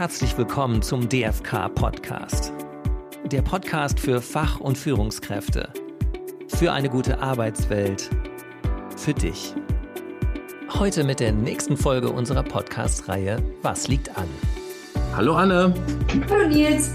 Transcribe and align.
herzlich 0.00 0.38
willkommen 0.38 0.80
zum 0.80 1.10
DFK 1.10 1.68
Podcast. 1.74 2.54
Der 3.30 3.42
Podcast 3.42 4.00
für 4.00 4.22
Fach- 4.22 4.58
und 4.58 4.78
Führungskräfte. 4.78 5.68
Für 6.48 6.72
eine 6.72 6.88
gute 6.88 7.20
Arbeitswelt. 7.20 8.08
Für 8.96 9.12
dich. 9.12 9.54
Heute 10.72 11.04
mit 11.04 11.20
der 11.20 11.32
nächsten 11.32 11.76
Folge 11.76 12.08
unserer 12.08 12.42
Podcast-Reihe 12.42 13.42
Was 13.60 13.88
liegt 13.88 14.16
an? 14.16 14.24
Hallo 15.14 15.34
Anne. 15.34 15.74
Hallo 16.30 16.48
Nils. 16.48 16.92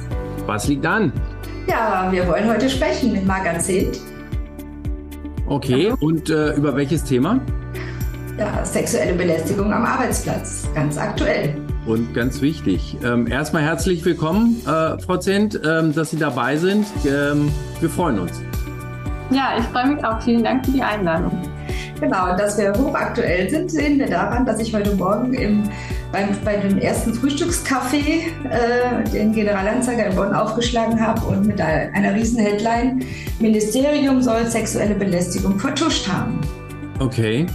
Was 0.47 0.67
liegt 0.67 0.87
an? 0.87 1.13
Ja, 1.67 2.11
wir 2.11 2.27
wollen 2.27 2.49
heute 2.49 2.67
sprechen 2.67 3.11
mit 3.11 3.23
Margazit. 3.23 3.99
Okay, 5.45 5.93
und 5.99 6.31
äh, 6.31 6.55
über 6.55 6.75
welches 6.75 7.03
Thema? 7.03 7.39
Ja, 8.39 8.65
sexuelle 8.65 9.13
Belästigung 9.13 9.71
am 9.71 9.85
Arbeitsplatz, 9.85 10.67
ganz 10.73 10.97
aktuell. 10.97 11.64
Und 11.85 12.15
ganz 12.15 12.41
wichtig. 12.41 12.97
Ähm, 13.03 13.27
erstmal 13.27 13.61
herzlich 13.61 14.03
willkommen, 14.03 14.61
äh, 14.65 14.97
Frau 14.99 15.17
Zent, 15.17 15.59
ähm, 15.63 15.93
dass 15.93 16.09
Sie 16.09 16.17
dabei 16.17 16.57
sind. 16.57 16.87
Ähm, 17.05 17.51
wir 17.79 17.89
freuen 17.89 18.19
uns. 18.19 18.41
Ja, 19.29 19.53
ich 19.57 19.65
freue 19.65 19.93
mich 19.93 20.03
auch. 20.03 20.19
Vielen 20.21 20.43
Dank 20.43 20.65
für 20.65 20.71
die 20.71 20.81
Einladung. 20.81 21.31
Genau, 21.99 22.35
dass 22.35 22.57
wir 22.57 22.73
hochaktuell 22.73 23.49
sind, 23.49 23.71
sehen 23.71 23.99
wir 23.99 24.07
daran, 24.07 24.45
dass 24.45 24.59
ich 24.59 24.73
heute 24.73 24.95
Morgen 24.95 25.33
im, 25.33 25.63
beim, 26.11 26.29
bei 26.43 26.57
dem 26.57 26.77
ersten 26.77 27.13
Frühstückscafé 27.13 28.23
äh, 28.49 29.09
den 29.11 29.31
Generalanzeiger 29.31 30.07
in 30.07 30.15
Bonn 30.15 30.33
aufgeschlagen 30.33 30.99
habe 30.99 31.25
und 31.25 31.45
mit 31.45 31.61
einer, 31.61 31.93
einer 31.93 32.13
riesen 32.13 32.39
Headline 32.39 33.05
Ministerium 33.39 34.21
soll 34.21 34.45
sexuelle 34.47 34.95
Belästigung 34.95 35.57
vertuscht 35.57 36.07
haben. 36.07 36.41
Okay. 36.99 37.45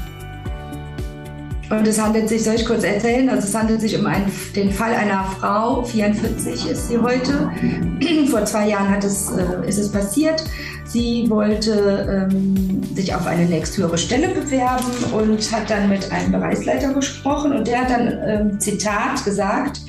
Und 1.71 1.87
es 1.87 2.01
handelt 2.01 2.29
sich, 2.29 2.43
soll 2.43 2.57
ich 2.57 2.67
kurz 2.67 2.83
erzählen, 2.83 3.29
also 3.29 3.47
es 3.47 3.55
handelt 3.55 3.81
sich 3.81 3.97
um 3.97 4.05
einen, 4.05 4.31
den 4.57 4.73
Fall 4.73 4.93
einer 4.93 5.25
Frau, 5.39 5.85
44 5.85 6.69
ist 6.69 6.89
sie 6.89 6.99
heute. 6.99 7.49
Vor 8.31 8.45
zwei 8.45 8.69
Jahren 8.69 8.91
hat 8.91 9.05
es, 9.05 9.31
äh, 9.31 9.69
ist 9.69 9.79
es 9.79 9.91
passiert. 9.91 10.43
Sie 10.85 11.31
wollte 11.31 12.29
ähm, 12.29 12.83
sich 12.97 13.15
auf 13.15 13.25
eine 13.25 13.45
nächsthöhere 13.45 13.97
Stelle 13.97 14.29
bewerben 14.29 14.85
und 15.13 15.53
hat 15.53 15.71
dann 15.71 15.89
mit 15.89 16.11
einem 16.11 16.33
Bereichsleiter 16.33 16.93
gesprochen 16.93 17.53
und 17.53 17.69
der 17.69 17.83
hat 17.83 17.91
dann, 17.91 18.19
ähm, 18.27 18.61
Zitat, 18.61 19.25
gesagt, 19.25 19.81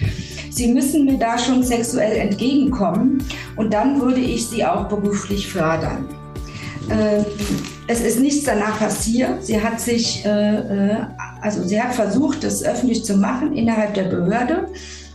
Sie 0.52 0.68
müssen 0.68 1.06
mir 1.06 1.18
da 1.18 1.40
schon 1.40 1.64
sexuell 1.64 2.18
entgegenkommen 2.18 3.24
und 3.56 3.74
dann 3.74 4.00
würde 4.00 4.20
ich 4.20 4.48
Sie 4.48 4.64
auch 4.64 4.88
beruflich 4.88 5.52
fördern. 5.52 6.06
Ähm, 6.92 7.26
es 7.88 8.02
ist 8.02 8.20
nichts 8.20 8.46
danach 8.46 8.80
passiert. 8.80 9.46
Sie 9.46 9.62
hat 9.62 9.80
sich, 9.80 10.26
äh, 10.26 10.30
äh, 10.30 10.98
also 11.42 11.64
sie 11.64 11.82
hat 11.82 11.94
versucht, 11.94 12.44
das 12.44 12.64
öffentlich 12.64 13.04
zu 13.04 13.18
machen 13.18 13.56
innerhalb 13.56 13.94
der 13.94 14.04
Behörde. 14.04 14.68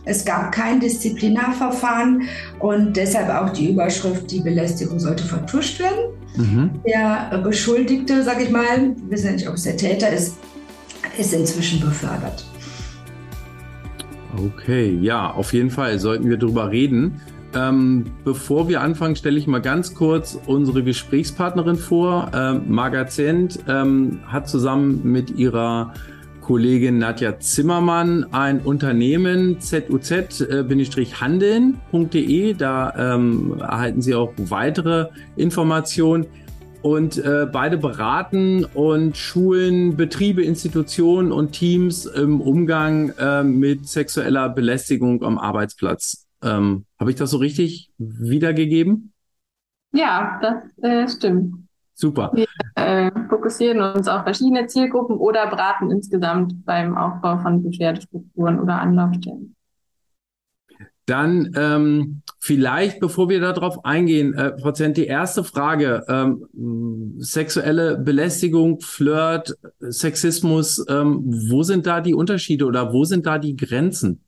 Es 0.05 0.23
gab 0.23 0.51
kein 0.53 0.79
Disziplinarverfahren 0.79 2.29
und 2.59 2.95
deshalb 2.95 3.29
auch 3.29 3.49
die 3.49 3.71
Überschrift, 3.71 4.31
die 4.31 4.39
Belästigung 4.39 4.99
sollte 4.99 5.23
vertuscht 5.23 5.79
werden. 5.79 6.13
Mhm. 6.37 6.69
Der 6.87 7.39
Beschuldigte, 7.39 8.23
sage 8.23 8.43
ich 8.43 8.49
mal, 8.49 8.95
wir 8.95 9.09
wissen 9.09 9.33
nicht, 9.33 9.49
ob 9.49 9.55
es 9.55 9.63
der 9.63 9.75
Täter 9.75 10.09
ist, 10.09 10.37
ist 11.17 11.33
inzwischen 11.33 11.81
befördert. 11.81 12.45
Okay, 14.37 14.97
ja, 15.01 15.31
auf 15.31 15.51
jeden 15.51 15.71
Fall 15.71 15.99
sollten 15.99 16.29
wir 16.29 16.37
darüber 16.37 16.71
reden. 16.71 17.19
Ähm, 17.55 18.05
bevor 18.23 18.67
wir 18.67 18.81
anfangen, 18.81 19.15
stelle 19.15 19.39
ich 19.39 19.47
mal 19.47 19.61
ganz 19.61 19.95
kurz 19.95 20.37
unsere 20.45 20.83
Gesprächspartnerin 20.83 21.77
vor. 21.77 22.29
Ähm, 22.33 22.63
Magazent 22.67 23.59
ähm, 23.67 24.19
hat 24.27 24.47
zusammen 24.49 25.01
mit 25.03 25.31
ihrer 25.31 25.93
Kollegin 26.41 26.97
Nadja 26.97 27.39
Zimmermann 27.39 28.25
ein 28.31 28.61
Unternehmen 28.61 29.59
zuz-handeln.de. 29.59 32.53
Da 32.53 33.15
ähm, 33.15 33.57
erhalten 33.59 34.01
Sie 34.01 34.15
auch 34.15 34.33
weitere 34.37 35.09
Informationen. 35.35 36.25
Und 36.83 37.17
äh, 37.17 37.47
beide 37.51 37.77
beraten 37.77 38.63
und 38.63 39.17
schulen 39.17 39.97
Betriebe, 39.97 40.43
Institutionen 40.43 41.33
und 41.33 41.51
Teams 41.51 42.05
im 42.05 42.39
Umgang 42.39 43.11
äh, 43.19 43.43
mit 43.43 43.89
sexueller 43.89 44.47
Belästigung 44.47 45.21
am 45.23 45.37
Arbeitsplatz. 45.37 46.26
Ähm, 46.41 46.85
Habe 46.99 47.11
ich 47.11 47.15
das 47.17 47.31
so 47.31 47.37
richtig 47.37 47.91
wiedergegeben? 47.97 49.13
Ja, 49.93 50.39
das 50.41 50.83
äh, 50.83 51.07
stimmt. 51.07 51.67
Super. 51.93 52.31
Wir 52.35 52.45
äh, 52.75 53.09
fokussieren 53.27 53.81
uns 53.81 54.07
auf 54.07 54.21
verschiedene 54.21 54.67
Zielgruppen 54.67 55.17
oder 55.17 55.47
beraten 55.49 55.89
insgesamt 55.89 56.63
beim 56.63 56.95
Aufbau 56.95 57.39
von 57.39 57.63
Beschwerdestrukturen 57.63 58.59
oder 58.59 58.79
Anlaufstellen. 58.79 59.55
Dann 61.07 61.53
ähm, 61.55 62.21
vielleicht, 62.37 62.99
bevor 62.99 63.29
wir 63.29 63.39
darauf 63.39 63.85
eingehen, 63.85 64.33
äh, 64.33 64.59
Frau 64.59 64.73
Zent, 64.73 64.97
die 64.97 65.07
erste 65.07 65.43
Frage, 65.43 66.03
ähm, 66.09 67.15
sexuelle 67.17 67.97
Belästigung, 67.97 68.81
Flirt, 68.81 69.57
Sexismus, 69.79 70.85
ähm, 70.89 71.21
wo 71.49 71.63
sind 71.63 71.87
da 71.87 72.01
die 72.01 72.13
Unterschiede 72.13 72.65
oder 72.65 72.91
wo 72.91 73.05
sind 73.05 73.25
da 73.25 73.39
die 73.39 73.55
Grenzen? 73.55 74.21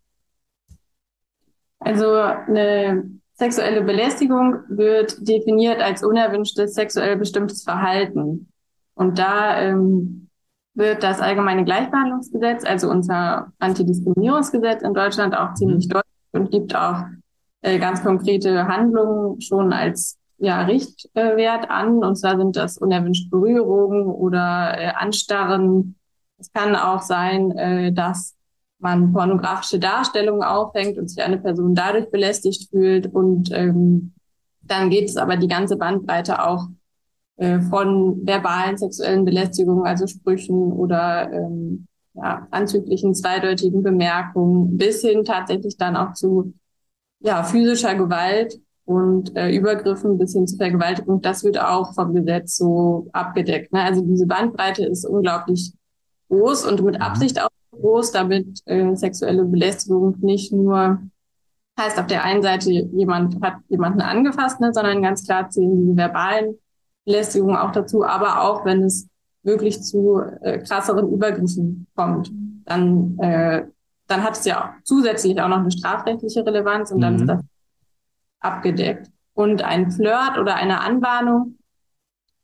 Also 1.79 2.13
eine 2.13 3.19
Sexuelle 3.39 3.81
Belästigung 3.81 4.63
wird 4.67 5.25
definiert 5.25 5.81
als 5.81 6.03
unerwünschtes 6.03 6.73
sexuell 6.73 7.15
bestimmtes 7.15 7.63
Verhalten. 7.63 8.51
Und 8.95 9.17
da 9.17 9.61
ähm, 9.61 10.27
wird 10.73 11.03
das 11.03 11.21
allgemeine 11.21 11.63
Gleichbehandlungsgesetz, 11.63 12.65
also 12.65 12.89
unser 12.89 13.53
Antidiskriminierungsgesetz 13.59 14.81
in 14.81 14.93
Deutschland 14.93 15.37
auch 15.37 15.53
ziemlich 15.53 15.87
mhm. 15.87 15.91
deutlich 15.91 16.33
und 16.33 16.51
gibt 16.51 16.75
auch 16.75 17.05
äh, 17.61 17.79
ganz 17.79 18.03
konkrete 18.03 18.67
Handlungen 18.67 19.39
schon 19.39 19.71
als 19.71 20.17
ja, 20.37 20.63
Richtwert 20.63 21.69
an. 21.69 22.03
Und 22.03 22.17
zwar 22.17 22.37
sind 22.37 22.57
das 22.57 22.77
unerwünschte 22.77 23.29
Berührungen 23.29 24.07
oder 24.07 24.77
äh, 24.77 24.87
Anstarren. 24.95 25.95
Es 26.37 26.51
kann 26.51 26.75
auch 26.75 27.01
sein, 27.01 27.51
äh, 27.51 27.93
dass 27.93 28.35
man 28.79 29.13
pornografische 29.13 29.79
Darstellungen 29.79 30.43
aufhängt 30.43 30.97
und 30.97 31.09
sich 31.09 31.21
eine 31.23 31.37
Person 31.37 31.75
dadurch 31.75 32.09
belästigt 32.09 32.69
fühlt. 32.69 33.07
Und 33.07 33.51
ähm, 33.51 34.13
dann 34.61 34.89
geht 34.89 35.09
es 35.09 35.17
aber 35.17 35.37
die 35.37 35.47
ganze 35.47 35.77
Bandbreite 35.77 36.45
auch 36.45 36.67
äh, 37.37 37.59
von 37.59 38.25
verbalen 38.25 38.77
sexuellen 38.77 39.25
Belästigungen, 39.25 39.85
also 39.85 40.07
Sprüchen 40.07 40.71
oder 40.71 41.31
ähm, 41.31 41.87
ja, 42.13 42.47
anzüglichen 42.51 43.13
zweideutigen 43.13 43.83
Bemerkungen, 43.83 44.77
bis 44.77 45.01
hin 45.01 45.23
tatsächlich 45.23 45.77
dann 45.77 45.95
auch 45.95 46.13
zu 46.13 46.53
ja, 47.19 47.43
physischer 47.43 47.95
Gewalt 47.95 48.59
und 48.85 49.35
äh, 49.35 49.51
Übergriffen 49.51 50.17
bis 50.17 50.33
hin 50.33 50.47
zu 50.47 50.57
Vergewaltigung. 50.57 51.21
Das 51.21 51.43
wird 51.43 51.59
auch 51.59 51.93
vom 51.93 52.13
Gesetz 52.13 52.57
so 52.57 53.07
abgedeckt. 53.11 53.71
Ne? 53.71 53.83
Also 53.83 54.01
diese 54.01 54.25
Bandbreite 54.25 54.85
ist 54.85 55.05
unglaublich 55.05 55.73
groß 56.29 56.65
und 56.65 56.81
mit 56.81 56.95
mhm. 56.95 57.01
Absicht 57.01 57.41
auch 57.41 57.49
groß, 57.71 58.11
damit 58.11 58.61
äh, 58.65 58.95
sexuelle 58.95 59.45
Belästigung 59.45 60.15
nicht 60.19 60.51
nur 60.51 60.99
heißt 61.79 61.99
auf 61.99 62.07
der 62.07 62.23
einen 62.23 62.41
Seite, 62.41 62.69
jemand 62.71 63.41
hat 63.41 63.55
jemanden 63.69 64.01
angefasst, 64.01 64.59
ne, 64.59 64.73
sondern 64.73 65.01
ganz 65.01 65.25
klar 65.25 65.49
zählen 65.49 65.77
diese 65.77 65.95
verbalen 65.95 66.55
Belästigungen 67.05 67.55
auch 67.55 67.71
dazu, 67.71 68.03
aber 68.03 68.41
auch 68.41 68.65
wenn 68.65 68.83
es 68.83 69.07
wirklich 69.43 69.81
zu 69.81 70.21
äh, 70.41 70.59
krasseren 70.59 71.11
Übergriffen 71.11 71.87
kommt, 71.95 72.31
dann, 72.65 73.17
äh, 73.19 73.65
dann 74.07 74.23
hat 74.23 74.37
es 74.37 74.45
ja 74.45 74.61
auch 74.61 74.69
zusätzlich 74.83 75.41
auch 75.41 75.47
noch 75.47 75.59
eine 75.59 75.71
strafrechtliche 75.71 76.45
Relevanz 76.45 76.91
und 76.91 76.97
mhm. 76.97 77.01
dann 77.01 77.15
ist 77.15 77.21
mhm. 77.21 77.27
das 77.27 77.41
abgedeckt. 78.41 79.09
Und 79.33 79.63
ein 79.63 79.91
Flirt 79.91 80.37
oder 80.37 80.55
eine 80.55 80.81
Anbahnung, 80.81 81.57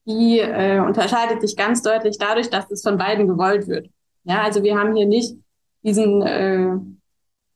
die 0.05 0.39
äh, 0.39 0.79
unterscheidet 0.79 1.41
sich 1.41 1.57
ganz 1.57 1.81
deutlich 1.81 2.17
dadurch, 2.17 2.49
dass 2.49 2.71
es 2.71 2.81
von 2.81 2.97
beiden 2.97 3.27
gewollt 3.27 3.67
wird. 3.67 3.89
Ja, 4.25 4.41
also 4.41 4.63
wir 4.63 4.77
haben 4.77 4.95
hier 4.95 5.05
nicht 5.05 5.35
diesen, 5.83 6.21
äh, 6.21 6.75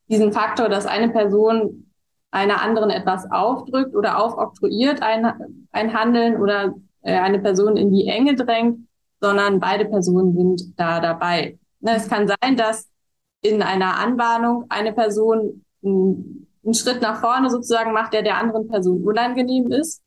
diesen 0.08 0.32
Faktor, 0.32 0.68
dass 0.68 0.86
eine 0.86 1.10
Person 1.10 1.90
einer 2.30 2.62
anderen 2.62 2.90
etwas 2.90 3.30
aufdrückt 3.30 3.94
oder 3.94 4.22
aufoktroyiert 4.22 5.02
ein, 5.02 5.66
ein 5.72 5.92
Handeln 5.92 6.40
oder 6.40 6.74
äh, 7.02 7.18
eine 7.18 7.40
Person 7.40 7.76
in 7.76 7.92
die 7.92 8.06
Enge 8.06 8.36
drängt, 8.36 8.86
sondern 9.20 9.60
beide 9.60 9.84
Personen 9.84 10.34
sind 10.34 10.78
da 10.78 11.00
dabei. 11.00 11.58
Ne, 11.80 11.96
es 11.96 12.08
kann 12.08 12.28
sein, 12.28 12.56
dass 12.56 12.88
in 13.42 13.62
einer 13.62 13.98
Anbahnung 13.98 14.66
eine 14.68 14.92
Person 14.92 15.64
einen, 15.82 16.46
einen 16.64 16.74
Schritt 16.74 17.02
nach 17.02 17.20
vorne 17.20 17.50
sozusagen 17.50 17.92
macht, 17.92 18.12
der 18.12 18.22
der 18.22 18.36
anderen 18.36 18.68
Person 18.68 19.02
unangenehm 19.02 19.72
ist. 19.72 20.02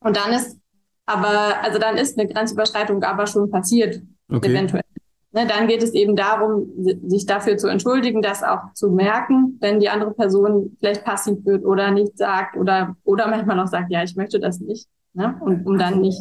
Und 0.00 0.16
dann 0.16 0.32
ist 0.32 0.58
aber, 1.06 1.62
also 1.62 1.78
dann 1.78 1.96
ist 1.96 2.18
eine 2.18 2.28
Grenzüberschreitung 2.28 3.02
aber 3.02 3.26
schon 3.26 3.50
passiert, 3.50 4.02
okay. 4.30 4.50
eventuell. 4.50 4.84
Ne, 5.32 5.46
dann 5.46 5.68
geht 5.68 5.82
es 5.82 5.94
eben 5.94 6.16
darum, 6.16 6.72
sich 7.06 7.24
dafür 7.24 7.56
zu 7.56 7.68
entschuldigen, 7.68 8.20
das 8.20 8.42
auch 8.42 8.72
zu 8.74 8.90
merken, 8.90 9.58
wenn 9.60 9.78
die 9.78 9.88
andere 9.88 10.12
Person 10.12 10.76
vielleicht 10.80 11.04
passiv 11.04 11.44
wird 11.44 11.64
oder 11.64 11.92
nicht 11.92 12.18
sagt 12.18 12.56
oder, 12.56 12.96
oder 13.04 13.28
manchmal 13.28 13.56
noch 13.56 13.68
sagt, 13.68 13.92
ja, 13.92 14.02
ich 14.02 14.16
möchte 14.16 14.40
das 14.40 14.58
nicht. 14.58 14.88
Ne? 15.12 15.36
Und 15.40 15.64
um 15.66 15.78
dann 15.78 16.00
nicht 16.00 16.20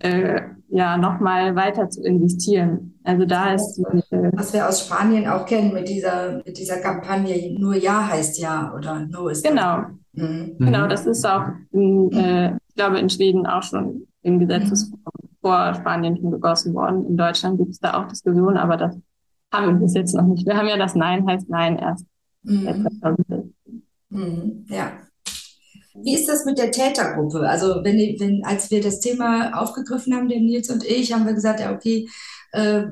äh, 0.00 0.42
ja 0.68 0.96
nochmal 0.96 1.54
weiter 1.54 1.88
zu 1.88 2.02
investieren. 2.02 2.94
Also 3.04 3.24
da 3.24 3.54
ist 3.54 3.78
äh, 3.78 4.30
was 4.32 4.52
wir 4.52 4.68
aus 4.68 4.86
Spanien 4.86 5.28
auch 5.28 5.46
kennen 5.46 5.72
mit 5.72 5.88
dieser 5.88 6.42
mit 6.44 6.58
dieser 6.58 6.78
Kampagne 6.78 7.58
nur 7.58 7.74
Ja 7.74 8.08
heißt 8.08 8.38
Ja 8.38 8.74
oder 8.74 9.06
No 9.06 9.28
ist 9.28 9.44
genau 9.44 9.84
mhm. 10.12 10.56
genau 10.58 10.86
das 10.88 11.06
ist 11.06 11.24
auch 11.26 11.44
in, 11.70 12.10
äh, 12.12 12.56
ich 12.68 12.74
glaube 12.74 12.98
in 12.98 13.10
Schweden 13.10 13.46
auch 13.46 13.62
schon 13.62 14.06
im 14.22 14.38
Gesetzesform 14.38 15.00
mhm. 15.22 15.28
Vor 15.44 15.74
Spanien 15.74 16.16
schon 16.16 16.30
gegossen 16.30 16.72
worden. 16.72 17.06
In 17.06 17.18
Deutschland 17.18 17.58
gibt 17.58 17.72
es 17.72 17.78
da 17.78 18.00
auch 18.00 18.08
Diskussionen, 18.08 18.56
aber 18.56 18.78
das 18.78 18.96
haben 19.52 19.66
wir 19.66 19.74
bis 19.74 19.92
jetzt 19.92 20.14
noch 20.14 20.24
nicht. 20.24 20.46
Wir 20.46 20.56
haben 20.56 20.66
ja 20.66 20.78
das 20.78 20.94
Nein 20.94 21.26
heißt 21.26 21.50
Nein 21.50 21.76
erst. 21.76 22.06
Mhm. 22.44 22.86
Mhm. 24.08 24.64
Ja. 24.68 24.92
Wie 26.02 26.14
ist 26.14 26.30
das 26.30 26.46
mit 26.46 26.56
der 26.56 26.70
Tätergruppe? 26.70 27.40
Also 27.40 27.84
wenn, 27.84 27.98
wenn, 28.18 28.42
als 28.42 28.70
wir 28.70 28.80
das 28.80 29.00
Thema 29.00 29.52
aufgegriffen 29.60 30.14
haben, 30.14 30.30
den 30.30 30.46
Nils 30.46 30.70
und 30.70 30.82
ich, 30.82 31.12
haben 31.12 31.26
wir 31.26 31.34
gesagt, 31.34 31.60
ja, 31.60 31.74
okay, 31.74 32.08
äh, 32.52 32.84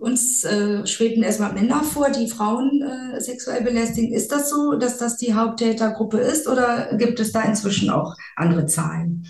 uns 0.00 0.42
äh, 0.42 0.84
schwebten 0.88 1.22
erstmal 1.22 1.52
Männer 1.52 1.84
vor, 1.84 2.10
die 2.10 2.28
Frauen 2.28 2.82
äh, 2.82 3.20
sexuell 3.20 3.62
belästigen. 3.62 4.12
Ist 4.12 4.32
das 4.32 4.50
so, 4.50 4.74
dass 4.74 4.98
das 4.98 5.18
die 5.18 5.34
Haupttätergruppe 5.34 6.18
ist 6.18 6.48
oder 6.48 6.96
gibt 6.96 7.20
es 7.20 7.30
da 7.30 7.42
inzwischen 7.42 7.90
auch 7.90 8.16
andere 8.34 8.66
Zahlen? 8.66 9.24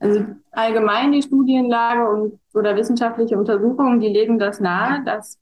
Also 0.00 0.24
allgemein 0.50 1.12
die 1.12 1.22
Studienlage 1.22 2.08
und 2.08 2.40
oder 2.54 2.74
wissenschaftliche 2.74 3.38
Untersuchungen, 3.38 4.00
die 4.00 4.08
legen 4.08 4.38
das 4.38 4.58
nahe, 4.58 5.04
dass 5.04 5.38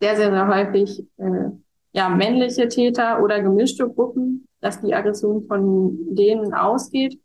sehr, 0.00 0.16
sehr, 0.16 0.30
sehr 0.30 0.48
häufig 0.48 1.06
äh, 1.16 1.50
ja, 1.92 2.08
männliche 2.10 2.68
Täter 2.68 3.22
oder 3.22 3.40
gemischte 3.40 3.88
Gruppen 3.88 4.46
dass 4.64 4.80
die 4.80 4.94
Aggression 4.94 5.46
von 5.46 6.14
denen 6.14 6.54
ausgeht. 6.54 7.20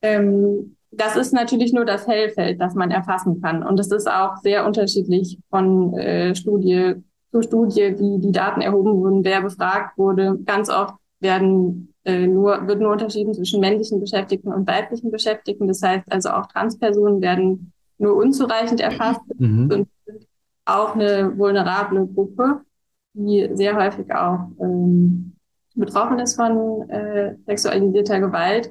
Ähm, 0.00 0.76
das 0.90 1.14
ist 1.14 1.32
natürlich 1.32 1.72
nur 1.72 1.84
das 1.84 2.08
Hellfeld, 2.08 2.60
das 2.60 2.74
man 2.74 2.90
erfassen 2.90 3.42
kann. 3.42 3.62
Und 3.62 3.78
es 3.78 3.92
ist 3.92 4.10
auch 4.10 4.36
sehr 4.38 4.66
unterschiedlich 4.66 5.38
von 5.50 5.94
äh, 5.94 6.34
Studie 6.34 6.94
zu 7.30 7.42
Studie, 7.42 7.94
wie 7.98 8.18
die 8.18 8.32
Daten 8.32 8.62
erhoben 8.62 8.96
wurden, 8.96 9.22
wer 9.22 9.42
befragt 9.42 9.96
wurde. 9.98 10.38
Ganz 10.46 10.70
oft 10.70 10.94
werden 11.20 11.89
äh, 12.04 12.26
nur, 12.26 12.66
wird 12.66 12.80
nur 12.80 12.92
unterschieden 12.92 13.34
zwischen 13.34 13.60
männlichen 13.60 14.00
Beschäftigten 14.00 14.52
und 14.52 14.66
weiblichen 14.66 15.10
Beschäftigten. 15.10 15.68
Das 15.68 15.82
heißt 15.82 16.10
also 16.10 16.30
auch 16.30 16.46
Transpersonen 16.46 17.20
werden 17.20 17.72
nur 17.98 18.16
unzureichend 18.16 18.80
erfasst 18.80 19.20
mhm. 19.38 19.70
und 19.70 19.88
sind 20.06 20.26
auch 20.64 20.94
eine 20.94 21.36
vulnerable 21.36 22.06
Gruppe, 22.06 22.62
die 23.12 23.50
sehr 23.52 23.76
häufig 23.76 24.12
auch 24.14 24.48
ähm, 24.60 25.34
betroffen 25.74 26.18
ist 26.18 26.36
von 26.36 26.88
äh, 26.88 27.36
sexualisierter 27.46 28.20
Gewalt. 28.20 28.70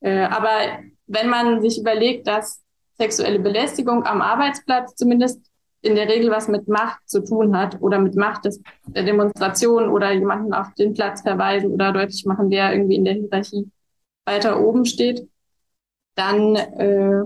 Äh, 0.00 0.24
aber 0.24 0.78
wenn 1.06 1.28
man 1.28 1.60
sich 1.60 1.78
überlegt, 1.78 2.26
dass 2.26 2.62
sexuelle 2.96 3.38
Belästigung 3.38 4.04
am 4.04 4.22
Arbeitsplatz 4.22 4.94
zumindest 4.94 5.49
in 5.82 5.94
der 5.94 6.08
Regel 6.08 6.30
was 6.30 6.48
mit 6.48 6.68
Macht 6.68 7.08
zu 7.08 7.24
tun 7.24 7.56
hat 7.56 7.80
oder 7.80 7.98
mit 7.98 8.14
Macht 8.14 8.44
des, 8.44 8.60
der 8.86 9.04
Demonstration 9.04 9.88
oder 9.88 10.12
jemanden 10.12 10.52
auf 10.52 10.74
den 10.74 10.92
Platz 10.94 11.22
verweisen 11.22 11.72
oder 11.72 11.92
deutlich 11.92 12.24
machen, 12.26 12.50
wer 12.50 12.72
irgendwie 12.72 12.96
in 12.96 13.04
der 13.04 13.14
Hierarchie 13.14 13.70
weiter 14.26 14.60
oben 14.60 14.84
steht, 14.84 15.26
dann 16.14 16.56
äh, 16.56 17.22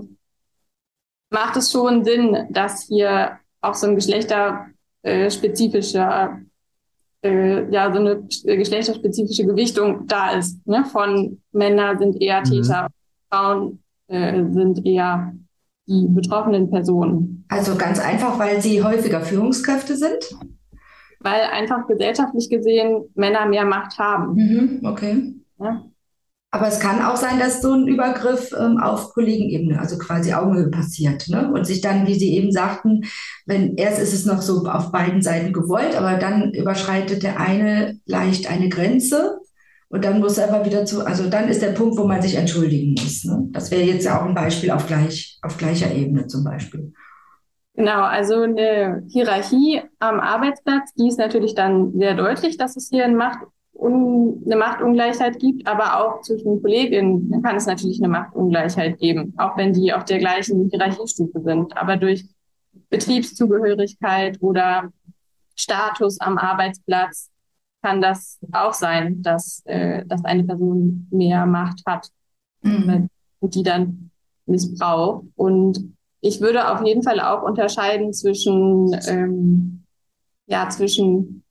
macht 1.29 1.57
es 1.57 1.71
schon 1.71 2.05
Sinn, 2.05 2.47
dass 2.49 2.83
hier 2.83 3.39
auch 3.61 3.73
so 3.73 3.87
ein 3.87 3.95
geschlechterspezifischer 3.95 6.39
äh, 7.23 7.71
ja 7.71 7.91
so 7.91 7.99
eine 7.99 8.27
geschlechterspezifische 8.43 9.45
Gewichtung 9.45 10.07
da 10.07 10.31
ist. 10.31 10.65
Ne? 10.65 10.85
Von 10.85 11.41
Männer 11.51 11.97
sind 11.97 12.21
eher 12.21 12.39
mhm. 12.41 12.45
Täter, 12.45 12.83
mhm. 12.83 12.87
Frauen 13.29 13.83
äh, 14.07 14.43
sind 14.51 14.85
eher 14.85 15.33
die 15.87 16.07
betroffenen 16.09 16.69
Personen. 16.69 17.45
Also 17.47 17.75
ganz 17.75 17.99
einfach, 17.99 18.39
weil 18.39 18.61
sie 18.61 18.83
häufiger 18.83 19.21
Führungskräfte 19.21 19.95
sind? 19.95 20.35
Weil 21.19 21.41
einfach 21.41 21.87
gesellschaftlich 21.87 22.49
gesehen 22.49 23.03
Männer 23.15 23.45
mehr 23.45 23.65
Macht 23.65 23.97
haben. 23.99 24.35
Mhm, 24.35 24.79
okay. 24.83 25.33
Ja? 25.59 25.83
Aber 26.55 26.69
es 26.69 26.79
kann 26.79 27.03
auch 27.03 27.17
sein, 27.17 27.37
dass 27.37 27.61
so 27.61 27.73
ein 27.73 27.85
Übergriff 27.85 28.55
ähm, 28.57 28.77
auf 28.77 29.13
Kollegenebene, 29.13 29.77
also 29.77 29.97
quasi 29.97 30.33
Augenhöhe 30.33 30.69
passiert. 30.69 31.27
Ne? 31.27 31.51
Und 31.51 31.67
sich 31.67 31.81
dann, 31.81 32.07
wie 32.07 32.13
Sie 32.13 32.33
eben 32.33 32.49
sagten, 32.49 33.03
wenn 33.45 33.75
erst 33.75 33.99
ist 33.99 34.13
es 34.13 34.25
noch 34.25 34.41
so 34.41 34.65
auf 34.65 34.89
beiden 34.93 35.21
Seiten 35.21 35.51
gewollt, 35.51 35.97
aber 35.97 36.13
dann 36.13 36.53
überschreitet 36.53 37.23
der 37.23 37.41
eine 37.41 37.99
leicht 38.05 38.49
eine 38.49 38.69
Grenze 38.69 39.41
und 39.95 40.03
dann 40.03 40.19
muss 40.19 40.37
er 40.37 40.53
aber 40.53 40.65
wieder 40.65 40.83
zu, 40.83 41.05
also 41.05 41.29
dann 41.29 41.47
ist 41.47 41.61
der 41.61 41.71
Punkt, 41.71 41.97
wo 41.97 42.03
man 42.03 42.21
sich 42.21 42.35
entschuldigen 42.35 42.95
muss. 43.01 43.23
Ne? 43.23 43.47
Das 43.51 43.71
wäre 43.71 43.83
jetzt 43.83 44.03
ja 44.03 44.19
auch 44.19 44.25
ein 44.25 44.35
Beispiel 44.35 44.71
auf, 44.71 44.85
gleich, 44.87 45.39
auf 45.41 45.57
gleicher 45.57 45.89
Ebene 45.89 46.27
zum 46.27 46.43
Beispiel. 46.43 46.91
Genau, 47.75 48.01
also 48.01 48.41
eine 48.41 49.03
Hierarchie 49.07 49.83
am 49.99 50.19
Arbeitsplatz, 50.19 50.93
die 50.95 51.07
ist 51.07 51.17
natürlich 51.17 51.55
dann 51.55 51.97
sehr 51.97 52.13
deutlich, 52.13 52.57
dass 52.57 52.75
es 52.75 52.89
hier 52.89 53.05
ein 53.05 53.15
Macht- 53.15 53.47
un 53.71 54.43
eine 54.45 54.57
Machtungleichheit 54.57 55.39
gibt, 55.39 55.65
aber 55.65 55.97
auch 56.01 56.21
zwischen 56.21 56.61
Kolleginnen 56.61 57.41
kann 57.41 57.55
es 57.55 57.65
natürlich 57.65 58.01
eine 58.03 58.11
Machtungleichheit 58.11 58.99
geben, 58.99 59.33
auch 59.37 59.55
wenn 59.55 59.71
die 59.71 59.93
auf 59.93 60.03
der 60.03 60.19
gleichen 60.19 60.69
Hierarchiestufe 60.69 61.39
sind. 61.41 61.77
Aber 61.77 61.95
durch 61.95 62.25
Betriebszugehörigkeit 62.89 64.41
oder 64.41 64.89
Status 65.55 66.19
am 66.19 66.37
Arbeitsplatz 66.37 67.29
kann 67.85 68.01
das 68.01 68.39
auch 68.51 68.73
sein, 68.73 69.21
dass, 69.21 69.61
äh, 69.65 70.03
dass 70.07 70.25
eine 70.25 70.43
Person 70.43 71.07
mehr 71.11 71.45
Macht 71.45 71.83
hat 71.85 72.09
mhm. 72.63 73.09
und 73.39 73.53
die 73.53 73.61
dann 73.61 74.09
missbraucht. 74.47 75.25
Und 75.35 75.93
ich 76.19 76.41
würde 76.41 76.71
auf 76.71 76.83
jeden 76.83 77.03
Fall 77.03 77.19
auch 77.19 77.43
unterscheiden 77.43 78.11
zwischen, 78.11 78.99
ähm, 79.07 79.83
ja, 80.47 80.67
zwischen 80.69 81.43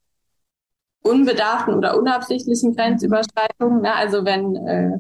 unbedachten 1.05 1.75
oder 1.75 1.97
unabsichtlichen 1.97 2.75
Grenzüberschreitungen. 2.75 3.83
Ne? 3.83 3.95
Also 3.95 4.25
wenn, 4.25 4.57
äh, 4.57 4.99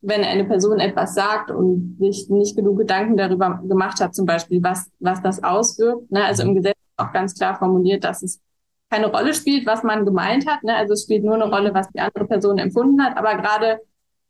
wenn 0.00 0.24
eine 0.24 0.44
Person 0.46 0.80
etwas 0.80 1.14
sagt 1.14 1.50
und 1.50 1.98
sich 1.98 2.30
nicht 2.30 2.56
genug 2.56 2.78
Gedanken 2.78 3.18
darüber 3.18 3.60
gemacht 3.68 4.00
hat, 4.00 4.14
zum 4.14 4.24
Beispiel, 4.24 4.62
was, 4.62 4.90
was 5.00 5.20
das 5.20 5.44
auswirkt. 5.44 6.10
Ne? 6.10 6.24
Also 6.24 6.44
im 6.44 6.54
Gesetz 6.54 6.78
ist 6.78 6.98
auch 7.04 7.12
ganz 7.12 7.34
klar 7.34 7.58
formuliert, 7.58 8.04
dass 8.04 8.22
es 8.22 8.40
keine 8.92 9.06
Rolle 9.06 9.32
spielt, 9.32 9.66
was 9.66 9.82
man 9.82 10.04
gemeint 10.04 10.46
hat. 10.46 10.62
Ne? 10.62 10.76
Also 10.76 10.92
es 10.92 11.04
spielt 11.04 11.24
nur 11.24 11.34
eine 11.34 11.48
Rolle, 11.48 11.72
was 11.72 11.88
die 11.88 12.00
andere 12.00 12.26
Person 12.26 12.58
empfunden 12.58 13.02
hat. 13.02 13.16
Aber 13.16 13.36
gerade 13.36 13.80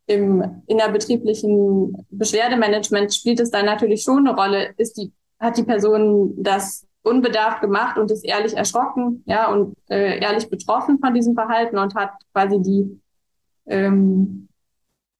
im 0.07 0.63
innerbetrieblichen 0.67 2.05
Beschwerdemanagement 2.09 3.13
spielt 3.13 3.41
es 3.41 3.51
dann 3.51 3.65
natürlich 3.65 4.03
schon 4.03 4.25
eine 4.25 4.35
Rolle. 4.35 4.73
Ist 4.77 4.97
die, 4.97 5.11
hat 5.37 5.57
die 5.57 5.63
Person 5.63 6.33
das 6.37 6.85
unbedarft 7.01 7.59
gemacht 7.59 7.97
und 7.97 8.09
ist 8.09 8.23
ehrlich 8.23 8.55
erschrocken, 8.55 9.23
ja, 9.25 9.51
und 9.51 9.75
äh, 9.89 10.19
ehrlich 10.19 10.49
betroffen 10.49 10.99
von 10.99 11.13
diesem 11.13 11.33
Verhalten 11.33 11.77
und 11.77 11.95
hat 11.95 12.11
quasi 12.31 12.61
die, 12.61 13.01
ähm, 13.65 14.47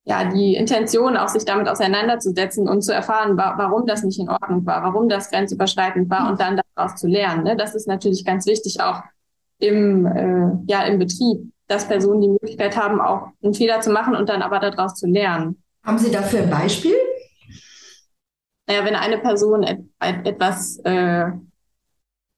ja, 0.05 0.23
die 0.23 0.55
Intention, 0.55 1.17
auch 1.17 1.27
sich 1.27 1.43
damit 1.43 1.67
auseinanderzusetzen 1.67 2.69
und 2.69 2.81
zu 2.83 2.93
erfahren, 2.93 3.35
wa 3.35 3.55
warum 3.57 3.85
das 3.85 4.03
nicht 4.03 4.19
in 4.19 4.29
Ordnung 4.29 4.65
war, 4.65 4.83
warum 4.83 5.09
das 5.09 5.29
grenzüberschreitend 5.29 6.09
war 6.09 6.29
und 6.29 6.39
dann 6.39 6.61
daraus 6.75 6.95
zu 6.95 7.07
lernen. 7.07 7.43
Ne? 7.43 7.57
Das 7.57 7.75
ist 7.75 7.87
natürlich 7.87 8.23
ganz 8.23 8.45
wichtig 8.45 8.79
auch 8.79 9.03
im, 9.63 10.05
äh, 10.05 10.71
ja, 10.71 10.83
im 10.83 10.99
Betrieb, 10.99 11.51
dass 11.67 11.87
Personen 11.87 12.21
die 12.21 12.29
Möglichkeit 12.29 12.77
haben, 12.77 12.99
auch 12.99 13.29
einen 13.41 13.53
Fehler 13.53 13.81
zu 13.81 13.91
machen 13.91 14.15
und 14.15 14.29
dann 14.29 14.41
aber 14.41 14.59
daraus 14.59 14.95
zu 14.95 15.07
lernen. 15.07 15.61
Haben 15.83 15.97
Sie 15.97 16.11
dafür 16.11 16.41
ein 16.41 16.49
Beispiel? 16.49 16.95
Naja, 18.67 18.85
wenn 18.85 18.95
eine 18.95 19.17
Person 19.17 19.63
et 19.63 19.81
etwas 19.99 20.77
äh, 20.83 21.25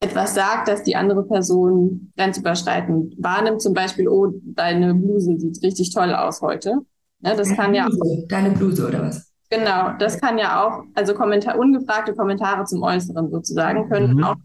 etwas 0.00 0.34
sagt, 0.34 0.68
dass 0.68 0.82
die 0.82 0.94
andere 0.94 1.24
Person 1.24 2.12
grenzüberschreitend 2.16 3.14
wahrnimmt, 3.18 3.62
zum 3.62 3.72
Beispiel, 3.72 4.08
oh, 4.08 4.32
deine 4.44 4.94
Bluse 4.94 5.38
sieht 5.38 5.62
richtig 5.62 5.92
toll 5.92 6.14
aus 6.14 6.42
heute. 6.42 6.80
Ja, 7.20 7.34
das 7.34 7.48
deine 7.48 7.56
kann 7.56 7.74
ja 7.74 7.86
Bluse, 7.86 8.26
Deine 8.28 8.50
Bluse 8.50 8.88
oder 8.88 9.02
was? 9.02 9.32
Genau, 9.48 9.92
das 9.98 10.20
kann 10.20 10.38
ja 10.38 10.64
auch, 10.64 10.82
also 10.94 11.14
Kommentar, 11.14 11.58
ungefragte 11.58 12.14
Kommentare 12.14 12.64
zum 12.64 12.82
Äußeren 12.82 13.30
sozusagen 13.30 13.88
können 13.88 14.14
mhm. 14.16 14.24
auch 14.24 14.36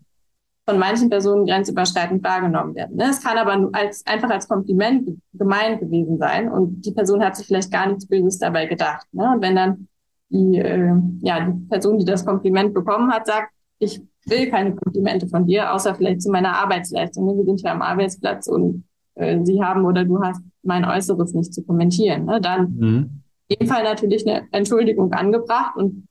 von 0.66 0.78
manchen 0.78 1.10
Personen 1.10 1.46
grenzüberschreitend 1.46 2.24
wahrgenommen 2.24 2.76
werden. 2.76 2.96
Ne? 2.96 3.08
Es 3.10 3.24
kann 3.24 3.38
aber 3.38 3.70
als, 3.74 4.06
einfach 4.06 4.30
als 4.30 4.48
Kompliment 4.48 5.10
gemeint 5.34 5.80
gewesen 5.80 6.18
sein 6.18 6.52
und 6.52 6.82
die 6.86 6.92
Person 6.92 7.24
hat 7.24 7.36
sich 7.36 7.48
vielleicht 7.48 7.72
gar 7.72 7.88
nichts 7.88 8.08
Böses 8.08 8.38
dabei 8.38 8.68
gedacht. 8.68 9.08
Ne? 9.12 9.32
Und 9.34 9.42
wenn 9.42 9.56
dann 9.56 9.88
die, 10.30 10.58
äh, 10.58 10.94
ja, 11.22 11.46
die 11.46 11.68
Person, 11.68 11.98
die 11.98 12.06
das 12.06 12.26
Kompliment 12.26 12.74
bekommen 12.74 13.12
hat, 13.12 13.28
sagt, 13.28 13.52
ich 13.80 14.02
will 14.26 14.50
keine 14.50 14.76
Komplimente 14.76 15.28
von 15.28 15.48
dir, 15.48 15.74
außer 15.74 15.96
vielleicht 15.96 16.22
zu 16.22 16.32
meiner 16.32 16.56
Arbeitsleistung. 16.56 17.38
Wir 17.38 17.44
sind 17.44 17.62
ja 17.62 17.72
am 17.72 17.82
Arbeitsplatz 17.82 18.48
und 18.48 18.86
äh, 19.16 19.44
sie 19.44 19.62
haben 19.62 19.84
oder 19.86 20.06
du 20.06 20.22
hast 20.22 20.42
mein 20.64 20.86
Äußeres 20.86 21.34
nicht 21.34 21.54
zu 21.54 21.64
kommentieren. 21.64 22.26
Ne? 22.26 22.40
Dann 22.40 22.76
mhm. 22.78 23.24
in 23.48 23.58
dem 23.60 23.68
Fall 23.68 23.84
natürlich 23.84 24.28
eine 24.28 24.48
Entschuldigung 24.52 25.12
angebracht 25.12 25.76
und 25.76 26.08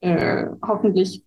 äh, 0.00 0.46
hoffentlich 0.66 1.24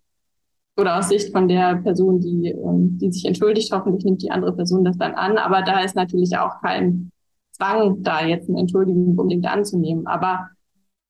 oder 0.76 0.98
aus 0.98 1.08
Sicht 1.08 1.32
von 1.32 1.48
der 1.48 1.76
Person, 1.76 2.20
die, 2.20 2.48
ähm, 2.48 2.98
die 2.98 3.12
sich 3.12 3.24
entschuldigt, 3.24 3.72
hoffentlich 3.72 4.04
nimmt 4.04 4.22
die 4.22 4.30
andere 4.30 4.54
Person 4.54 4.84
das 4.84 4.96
dann 4.96 5.14
an. 5.14 5.36
Aber 5.38 5.62
da 5.62 5.80
ist 5.80 5.96
natürlich 5.96 6.36
auch 6.36 6.60
kein 6.62 7.10
Zwang, 7.52 8.02
da 8.02 8.24
jetzt 8.24 8.48
eine 8.48 8.60
Entschuldigung 8.60 9.18
unbedingt 9.18 9.46
anzunehmen. 9.46 10.06
Aber 10.06 10.48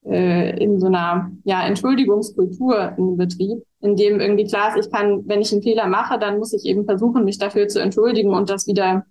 äh, 0.05 0.63
in 0.63 0.81
so 0.81 0.87
einer 0.87 1.31
ja, 1.45 1.65
Entschuldigungskultur 1.67 2.95
im 2.97 3.17
Betrieb 3.17 3.63
in 3.81 3.97
dem 3.97 4.21
irgendwie 4.21 4.45
klar 4.45 4.77
ist, 4.77 4.87
ich 4.87 4.93
kann, 4.93 5.27
wenn 5.27 5.41
ich 5.41 5.53
einen 5.53 5.63
Fehler 5.63 5.87
mache, 5.87 6.19
dann 6.19 6.39
muss 6.39 6.53
ich 6.53 6.65
eben 6.65 6.85
versuchen, 6.85 7.25
mich 7.25 7.39
dafür 7.39 7.67
zu 7.69 7.81
entschuldigen 7.81 8.35
und 8.35 8.51
das 8.51 8.67
wieder 8.67 9.07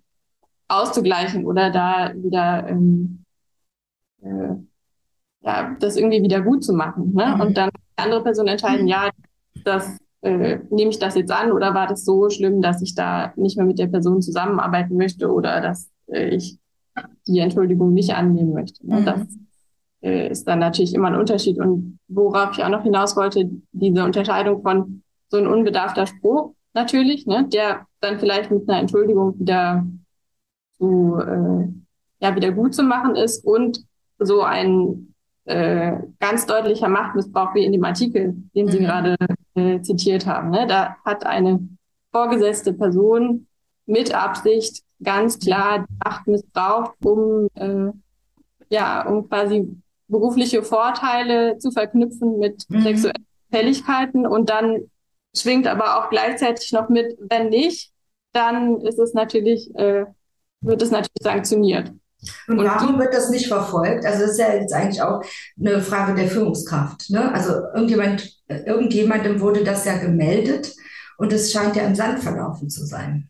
auszugleichen 0.68 1.44
oder 1.44 1.70
da 1.70 2.12
wieder 2.14 2.68
ähm, 2.68 3.24
äh, 4.22 4.54
ja, 5.42 5.76
das 5.80 5.96
irgendwie 5.96 6.22
wieder 6.22 6.40
gut 6.40 6.62
zu 6.62 6.72
machen. 6.72 7.12
Ne? 7.14 7.34
Mhm. 7.34 7.40
Und 7.40 7.56
dann 7.56 7.70
die 7.70 8.02
andere 8.02 8.22
Person 8.22 8.46
entscheiden, 8.46 8.86
ja, 8.86 9.10
das 9.64 9.98
äh, 10.22 10.58
nehme 10.70 10.90
ich 10.90 10.98
das 10.98 11.14
jetzt 11.14 11.32
an 11.32 11.52
oder 11.52 11.74
war 11.74 11.86
das 11.86 12.04
so 12.04 12.28
schlimm, 12.28 12.60
dass 12.60 12.82
ich 12.82 12.94
da 12.94 13.32
nicht 13.36 13.56
mehr 13.56 13.66
mit 13.66 13.78
der 13.78 13.86
Person 13.86 14.20
zusammenarbeiten 14.22 14.96
möchte 14.96 15.32
oder 15.32 15.60
dass 15.60 15.90
äh, 16.06 16.28
ich 16.28 16.58
die 17.26 17.38
Entschuldigung 17.38 17.92
nicht 17.92 18.14
annehmen 18.14 18.52
möchte. 18.52 18.86
Ne? 18.86 19.00
Mhm. 19.00 19.04
Das 19.04 19.26
äh, 20.02 20.28
ist 20.30 20.46
dann 20.46 20.58
natürlich 20.58 20.94
immer 20.94 21.08
ein 21.08 21.18
Unterschied. 21.18 21.58
Und 21.58 21.98
worauf 22.08 22.52
ich 22.52 22.64
auch 22.64 22.68
noch 22.68 22.82
hinaus 22.82 23.16
wollte, 23.16 23.50
diese 23.72 24.04
Unterscheidung 24.04 24.62
von 24.62 25.02
so 25.28 25.38
ein 25.38 25.46
unbedarfter 25.46 26.06
Spruch 26.06 26.54
natürlich, 26.74 27.26
ne, 27.26 27.46
der 27.52 27.86
dann 28.00 28.18
vielleicht 28.18 28.50
mit 28.50 28.68
einer 28.68 28.80
Entschuldigung 28.80 29.38
wieder 29.38 29.86
zu, 30.78 31.18
äh, 31.18 31.68
ja, 32.20 32.36
wieder 32.36 32.52
gut 32.52 32.74
zu 32.74 32.82
machen 32.82 33.14
ist 33.14 33.44
und 33.44 33.84
so 34.18 34.42
ein 34.42 35.14
äh, 35.44 35.96
ganz 36.18 36.46
deutlicher 36.46 36.88
Machtmissbrauch 36.88 37.54
wie 37.54 37.64
in 37.64 37.72
dem 37.72 37.84
Artikel, 37.84 38.34
den 38.54 38.68
Sie 38.68 38.80
mhm. 38.80 38.84
gerade 38.84 39.16
äh, 39.60 39.82
zitiert 39.82 40.26
haben. 40.26 40.50
Ne? 40.50 40.66
Da 40.66 40.96
hat 41.04 41.26
eine 41.26 41.68
vorgesetzte 42.12 42.72
Person 42.72 43.46
mit 43.86 44.14
Absicht 44.14 44.82
ganz 45.02 45.38
klar 45.38 45.86
die 45.88 45.94
Macht 46.04 46.26
missbraucht, 46.26 46.94
um 47.04 47.48
äh, 47.54 47.92
ja, 48.70 49.06
um 49.06 49.28
quasi 49.28 49.76
berufliche 50.08 50.62
Vorteile 50.62 51.58
zu 51.58 51.70
verknüpfen 51.70 52.38
mit 52.38 52.64
mhm. 52.68 52.82
sexuellen 52.82 53.26
Fälligkeiten 53.50 54.26
und 54.26 54.50
dann 54.50 54.90
schwingt 55.36 55.66
aber 55.66 55.98
auch 55.98 56.10
gleichzeitig 56.10 56.72
noch 56.72 56.88
mit, 56.88 57.16
wenn 57.18 57.48
nicht, 57.48 57.92
dann 58.32 58.80
ist 58.80 58.98
es 58.98 59.14
natürlich, 59.14 59.74
äh, 59.76 60.06
wird 60.60 60.82
es 60.82 60.90
natürlich 60.90 61.10
sanktioniert. 61.20 61.92
Und, 62.48 62.58
und 62.58 62.64
warum 62.66 62.98
wird 62.98 63.14
das 63.14 63.30
nicht 63.30 63.48
verfolgt? 63.48 64.04
Also 64.04 64.22
das 64.22 64.32
ist 64.32 64.38
ja 64.38 64.54
jetzt 64.54 64.72
eigentlich 64.72 65.00
auch 65.02 65.22
eine 65.58 65.80
Frage 65.80 66.14
der 66.14 66.28
Führungskraft. 66.28 67.10
Ne? 67.10 67.32
Also 67.32 67.52
irgendjemand, 67.74 68.39
irgendjemandem 68.50 69.40
wurde 69.40 69.64
das 69.64 69.84
ja 69.84 69.98
gemeldet 69.98 70.74
und 71.18 71.32
es 71.32 71.52
scheint 71.52 71.76
ja 71.76 71.84
im 71.84 71.94
Sand 71.94 72.20
verlaufen 72.20 72.68
zu 72.70 72.84
sein. 72.84 73.28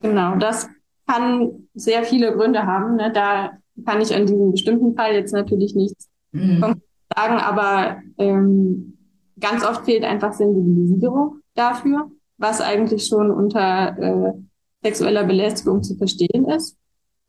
Genau, 0.00 0.36
das 0.36 0.68
kann 1.06 1.68
sehr 1.74 2.04
viele 2.04 2.34
Gründe 2.34 2.66
haben. 2.66 2.96
Ne? 2.96 3.12
Da 3.12 3.52
kann 3.84 4.00
ich 4.00 4.14
an 4.14 4.26
diesem 4.26 4.52
bestimmten 4.52 4.94
Fall 4.94 5.14
jetzt 5.14 5.32
natürlich 5.32 5.74
nichts 5.74 6.08
mhm. 6.32 6.80
sagen, 7.14 7.38
aber 7.38 7.98
ähm, 8.18 8.98
ganz 9.38 9.64
oft 9.64 9.84
fehlt 9.84 10.04
einfach 10.04 10.32
Sensibilisierung 10.32 11.40
dafür, 11.54 12.10
was 12.38 12.60
eigentlich 12.60 13.06
schon 13.06 13.30
unter 13.30 13.98
äh, 13.98 14.32
sexueller 14.82 15.24
Belästigung 15.24 15.82
zu 15.82 15.96
verstehen 15.96 16.46
ist. 16.46 16.76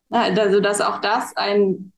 Also, 0.09 0.59
dass 0.59 0.81
auch 0.81 0.99
das 0.99 1.35
ein 1.37 1.93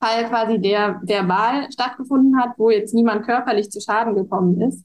Fall 0.00 0.28
quasi, 0.28 0.60
der 0.60 1.00
verbal 1.02 1.70
stattgefunden 1.72 2.40
hat, 2.40 2.50
wo 2.56 2.70
jetzt 2.70 2.94
niemand 2.94 3.24
körperlich 3.24 3.70
zu 3.70 3.80
Schaden 3.80 4.14
gekommen 4.14 4.60
ist, 4.60 4.84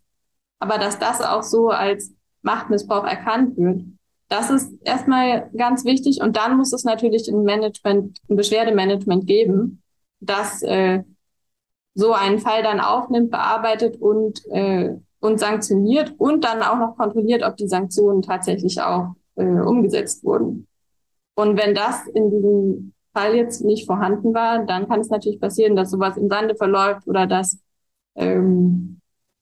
aber 0.60 0.77
dass 0.77 1.00
das 1.00 1.22
auch 1.22 1.43
so 1.43 1.70
als 1.70 2.12
Machtmissbrauch 2.41 3.05
erkannt 3.05 3.58
wird. 3.58 3.84
Das 4.29 4.50
ist 4.50 4.74
erstmal 4.84 5.50
ganz 5.55 5.86
wichtig 5.86 6.22
und 6.22 6.36
dann 6.36 6.58
muss 6.58 6.74
es 6.74 6.84
natürlich 6.84 7.27
ein 7.27 7.43
Management, 7.43 8.20
ein 8.29 8.36
Beschwerdemanagement 8.36 9.27
geben, 9.27 9.84
das 10.20 10.63
äh, 10.63 11.03
so 11.93 12.13
einen 12.13 12.39
Fall 12.39 12.63
dann 12.63 12.79
aufnimmt, 12.79 13.29
bearbeitet 13.29 14.01
und, 14.01 14.41
äh, 14.51 14.96
und 15.20 15.39
sanktioniert 15.39 16.15
und 16.17 16.43
dann 16.43 16.63
auch 16.63 16.77
noch 16.77 16.98
kontrolliert, 16.98 17.43
ob 17.43 17.58
die 17.58 17.67
Sanktionen 17.67 18.24
tatsächlich 18.24 18.82
auch 18.82 19.13
äh, 19.36 19.43
umgesetzt 19.43 20.24
wurden. 20.24 20.67
Und 21.36 21.58
wenn 21.58 21.75
das 21.75 22.08
in 22.08 22.32
diesem 22.32 22.93
Fall 23.13 23.36
jetzt 23.36 23.63
nicht 23.63 23.86
vorhanden 23.86 24.34
war, 24.34 24.65
dann 24.65 24.88
kann 24.88 25.00
es 25.00 25.10
natürlich 25.10 25.39
passieren, 25.39 25.75
dass 25.75 25.91
sowas 25.91 26.17
im 26.17 26.29
Sande 26.29 26.55
verläuft 26.55 27.08
oder 27.08 27.27
dass 27.27 27.60
ähm, 28.15 29.00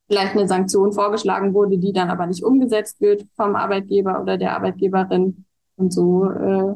vielleicht 0.07 0.35
eine 0.35 0.47
Sanktion 0.47 0.91
vorgeschlagen 0.91 1.53
wurde, 1.53 1.77
die 1.77 1.93
dann 1.93 2.09
aber 2.09 2.27
nicht 2.27 2.43
umgesetzt 2.43 2.99
wird 2.99 3.25
vom 3.35 3.55
Arbeitgeber 3.55 4.21
oder 4.21 4.37
der 4.37 4.55
Arbeitgeberin. 4.55 5.45
Und 5.77 5.93
so, 5.93 6.25
äh, 6.25 6.73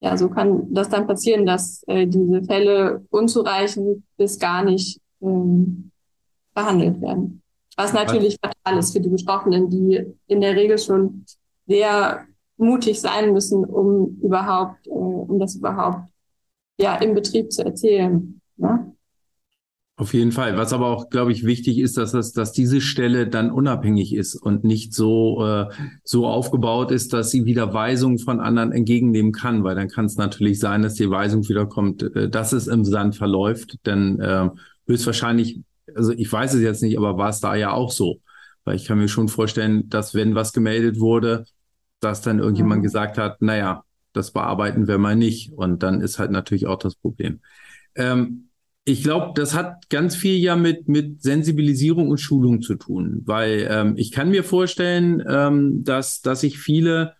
ja, 0.00 0.16
so 0.16 0.28
kann 0.28 0.72
das 0.72 0.88
dann 0.88 1.08
passieren, 1.08 1.44
dass 1.44 1.82
äh, 1.88 2.06
diese 2.06 2.42
Fälle 2.44 3.04
unzureichend 3.10 4.04
bis 4.16 4.38
gar 4.38 4.64
nicht 4.64 5.00
ähm, 5.20 5.90
behandelt 6.54 7.00
werden. 7.00 7.42
Was 7.76 7.92
natürlich 7.92 8.38
fatal 8.40 8.78
ist 8.78 8.92
für 8.92 9.00
die 9.00 9.10
Betroffenen, 9.10 9.68
die 9.68 10.06
in 10.28 10.40
der 10.40 10.54
Regel 10.54 10.78
schon 10.78 11.24
sehr 11.66 12.26
mutig 12.56 13.00
sein 13.00 13.32
müssen, 13.32 13.64
um 13.64 14.18
überhaupt, 14.22 14.86
äh, 14.86 14.90
um 14.90 15.38
das 15.38 15.56
überhaupt 15.56 16.08
ja 16.78 16.96
im 16.96 17.14
Betrieb 17.14 17.52
zu 17.52 17.64
erzählen. 17.64 18.40
Ne? 18.56 18.92
Auf 19.98 20.12
jeden 20.12 20.30
Fall. 20.30 20.58
Was 20.58 20.74
aber 20.74 20.88
auch, 20.88 21.08
glaube 21.08 21.32
ich, 21.32 21.46
wichtig 21.46 21.78
ist, 21.78 21.96
dass 21.96 22.12
das, 22.12 22.32
dass 22.32 22.52
diese 22.52 22.82
Stelle 22.82 23.28
dann 23.28 23.50
unabhängig 23.50 24.14
ist 24.14 24.34
und 24.34 24.62
nicht 24.62 24.92
so 24.92 25.42
äh, 25.46 25.68
so 26.04 26.26
aufgebaut 26.26 26.90
ist, 26.90 27.14
dass 27.14 27.30
sie 27.30 27.46
wieder 27.46 27.72
Weisungen 27.72 28.18
von 28.18 28.38
anderen 28.40 28.72
entgegennehmen 28.72 29.32
kann, 29.32 29.64
weil 29.64 29.74
dann 29.74 29.88
kann 29.88 30.04
es 30.04 30.18
natürlich 30.18 30.60
sein, 30.60 30.82
dass 30.82 30.94
die 30.94 31.08
Weisung 31.08 31.48
wieder 31.48 31.64
kommt, 31.64 32.02
äh, 32.02 32.28
dass 32.28 32.52
es 32.52 32.66
im 32.66 32.84
Sand 32.84 33.16
verläuft. 33.16 33.78
Denn 33.86 34.20
äh, 34.20 34.50
höchstwahrscheinlich, 34.86 35.60
also 35.94 36.12
ich 36.12 36.30
weiß 36.30 36.52
es 36.52 36.60
jetzt 36.60 36.82
nicht, 36.82 36.98
aber 36.98 37.16
war 37.16 37.30
es 37.30 37.40
da 37.40 37.54
ja 37.54 37.72
auch 37.72 37.90
so, 37.90 38.20
weil 38.64 38.76
ich 38.76 38.84
kann 38.84 38.98
mir 38.98 39.08
schon 39.08 39.28
vorstellen, 39.28 39.88
dass 39.88 40.14
wenn 40.14 40.34
was 40.34 40.52
gemeldet 40.52 41.00
wurde, 41.00 41.46
dass 42.00 42.22
dann 42.22 42.38
irgendjemand 42.38 42.80
mhm. 42.80 42.84
gesagt 42.84 43.18
hat, 43.18 43.42
naja, 43.42 43.84
das 44.12 44.32
bearbeiten 44.32 44.88
wir 44.88 44.98
mal 44.98 45.16
nicht. 45.16 45.52
Und 45.52 45.82
dann 45.82 46.00
ist 46.00 46.18
halt 46.18 46.30
natürlich 46.30 46.66
auch 46.66 46.78
das 46.78 46.96
Problem. 46.96 47.40
Ähm, 47.94 48.48
ich 48.88 49.02
glaube, 49.02 49.32
das 49.34 49.54
hat 49.54 49.90
ganz 49.90 50.14
viel 50.14 50.36
ja 50.36 50.54
mit, 50.54 50.88
mit 50.88 51.20
Sensibilisierung 51.20 52.08
und 52.08 52.18
Schulung 52.18 52.62
zu 52.62 52.76
tun, 52.76 53.22
weil 53.24 53.66
ähm, 53.68 53.94
ich 53.96 54.12
kann 54.12 54.30
mir 54.30 54.44
vorstellen, 54.44 55.22
ähm, 55.28 55.82
dass, 55.82 56.20
dass 56.20 56.42
sich 56.42 56.58
viele 56.58 57.14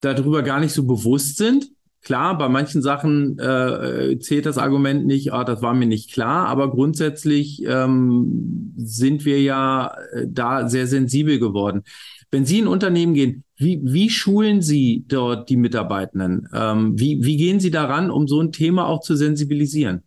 darüber 0.00 0.42
gar 0.42 0.60
nicht 0.60 0.72
so 0.72 0.86
bewusst 0.86 1.36
sind. 1.36 1.70
Klar, 2.02 2.38
bei 2.38 2.48
manchen 2.48 2.80
Sachen 2.80 3.38
äh, 3.40 4.18
zählt 4.20 4.46
das 4.46 4.56
Argument 4.56 5.04
nicht, 5.04 5.32
ah, 5.32 5.44
das 5.44 5.62
war 5.62 5.74
mir 5.74 5.86
nicht 5.86 6.12
klar, 6.12 6.46
aber 6.46 6.70
grundsätzlich 6.70 7.62
ähm, 7.66 8.72
sind 8.76 9.24
wir 9.24 9.42
ja 9.42 9.94
äh, 10.12 10.26
da 10.28 10.68
sehr 10.68 10.86
sensibel 10.86 11.38
geworden. 11.40 11.82
Wenn 12.30 12.44
Sie 12.44 12.60
in 12.60 12.68
Unternehmen 12.68 13.14
gehen, 13.14 13.44
wie, 13.56 13.80
wie 13.82 14.08
schulen 14.08 14.62
Sie 14.62 15.04
dort 15.08 15.48
die 15.48 15.56
Mitarbeitenden? 15.56 16.48
Ähm, 16.54 16.98
wie, 16.98 17.24
wie 17.24 17.36
gehen 17.36 17.58
Sie 17.58 17.70
daran, 17.70 18.10
um 18.10 18.28
so 18.28 18.40
ein 18.40 18.52
Thema 18.52 18.86
auch 18.86 19.00
zu 19.00 19.16
sensibilisieren? 19.16 20.04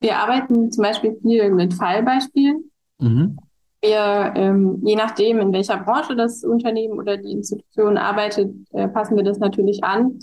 Wir 0.00 0.16
arbeiten 0.16 0.70
zum 0.70 0.82
Beispiel 0.82 1.16
viel 1.22 1.50
mit 1.50 1.74
Fallbeispielen. 1.74 2.70
Mhm. 3.00 3.38
Wir, 3.80 4.32
ähm, 4.36 4.82
je 4.84 4.96
nachdem, 4.96 5.38
in 5.38 5.52
welcher 5.52 5.78
Branche 5.78 6.14
das 6.14 6.44
Unternehmen 6.44 6.98
oder 6.98 7.16
die 7.16 7.32
Institution 7.32 7.96
arbeitet, 7.96 8.52
äh, 8.72 8.88
passen 8.88 9.16
wir 9.16 9.24
das 9.24 9.38
natürlich 9.38 9.82
an. 9.82 10.18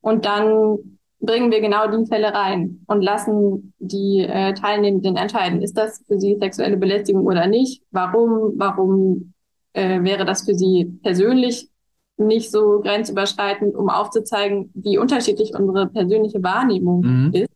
Und 0.00 0.24
dann 0.24 0.78
bringen 1.20 1.50
wir 1.50 1.60
genau 1.60 1.86
die 1.86 2.06
Fälle 2.06 2.32
rein 2.32 2.80
und 2.86 3.02
lassen 3.02 3.74
die 3.78 4.20
äh, 4.20 4.54
Teilnehmenden 4.54 5.16
entscheiden, 5.16 5.60
ist 5.60 5.76
das 5.76 6.02
für 6.06 6.18
sie 6.18 6.36
sexuelle 6.40 6.78
Belästigung 6.78 7.26
oder 7.26 7.46
nicht? 7.46 7.82
Warum? 7.90 8.54
Warum 8.56 9.34
äh, 9.72 10.02
wäre 10.02 10.24
das 10.24 10.44
für 10.44 10.54
Sie 10.54 10.98
persönlich 11.02 11.68
nicht 12.16 12.50
so 12.50 12.80
grenzüberschreitend, 12.80 13.74
um 13.74 13.88
aufzuzeigen, 13.88 14.70
wie 14.74 14.98
unterschiedlich 14.98 15.54
unsere 15.54 15.86
persönliche 15.88 16.42
Wahrnehmung 16.42 17.00
mhm. 17.00 17.30
ist. 17.32 17.50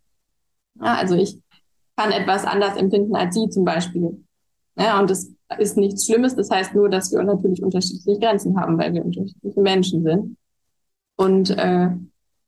Ja, 0.81 0.95
also 0.95 1.15
ich 1.15 1.39
kann 1.97 2.11
etwas 2.11 2.45
anders 2.45 2.77
empfinden 2.77 3.15
als 3.15 3.35
Sie 3.35 3.49
zum 3.49 3.65
Beispiel. 3.65 4.25
Ja, 4.77 4.99
und 4.99 5.11
das 5.11 5.31
ist 5.59 5.77
nichts 5.77 6.07
Schlimmes. 6.07 6.35
Das 6.35 6.51
heißt 6.51 6.75
nur, 6.75 6.89
dass 6.89 7.13
wir 7.13 7.23
natürlich 7.23 7.63
unterschiedliche 7.63 8.19
Grenzen 8.19 8.59
haben, 8.59 8.79
weil 8.79 8.93
wir 8.93 9.05
unterschiedliche 9.05 9.61
Menschen 9.61 10.03
sind. 10.03 10.37
Und 11.17 11.51
äh, 11.51 11.91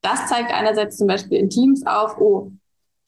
das 0.02 0.28
zeigt 0.28 0.52
einerseits 0.52 0.96
zum 0.96 1.06
Beispiel 1.06 1.38
in 1.38 1.50
Teams 1.50 1.86
auf, 1.86 2.18
oh, 2.18 2.50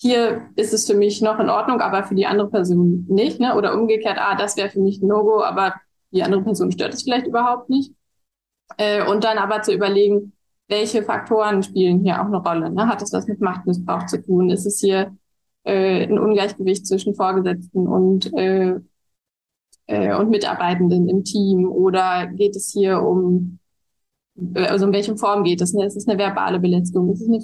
hier 0.01 0.43
ist 0.55 0.73
es 0.73 0.87
für 0.87 0.95
mich 0.95 1.21
noch 1.21 1.41
in 1.41 1.51
Ordnung, 1.51 1.81
aber 1.81 2.05
für 2.05 2.15
die 2.15 2.27
andere 2.27 2.49
Person 2.49 3.07
nicht. 3.09 3.41
Ne? 3.41 3.57
Oder 3.57 3.75
umgekehrt, 3.75 4.19
ah, 4.19 4.37
das 4.37 4.57
wäre 4.57 4.71
für 4.71 4.81
mich 4.81 5.03
ein 5.03 5.09
No-Go, 5.09 5.43
aber 5.43 5.75
die 6.11 6.23
andere 6.23 6.43
Person 6.43 6.73
stört 6.73 6.95
es 6.95 7.03
vielleicht 7.03 7.27
überhaupt 7.27 7.69
nicht. 7.71 7.93
Äh, 8.77 9.07
und 9.09 9.25
dann 9.25 9.39
aber 9.39 9.63
zu 9.63 9.73
überlegen, 9.73 10.33
welche 10.69 11.03
Faktoren 11.03 11.63
spielen 11.63 12.01
hier 12.01 12.21
auch 12.21 12.27
eine 12.27 12.43
Rolle. 12.43 12.71
Ne? 12.71 12.87
Hat 12.87 13.03
es 13.03 13.13
was 13.13 13.27
mit 13.27 13.41
Machtmissbrauch 13.41 14.07
zu 14.07 14.23
tun? 14.23 14.51
Ist 14.51 14.67
es 14.67 14.81
hier 14.81 15.17
äh, 15.65 16.05
ein 16.05 16.19
Ungleichgewicht 16.19 16.87
zwischen 16.87 17.15
Vorgesetzten 17.15 17.87
und, 17.87 18.33
äh, 18.37 18.77
äh, 19.87 20.15
und 20.15 20.31
Mitarbeitenden 20.31 21.09
im 21.09 21.25
Team? 21.25 21.67
Oder 21.71 22.27
geht 22.27 22.55
es 22.55 22.71
hier 22.71 23.01
um, 23.03 23.59
äh, 24.55 24.67
also 24.67 24.87
in 24.87 24.93
welchen 24.93 25.17
Form 25.17 25.43
geht 25.43 25.63
es? 25.63 25.73
Ne? 25.73 25.87
Ist 25.87 25.97
es 25.97 26.07
eine 26.07 26.19
verbale 26.19 26.61
Belästigung? 26.61 27.11
Ist 27.11 27.23
es 27.23 27.29
eine 27.29 27.41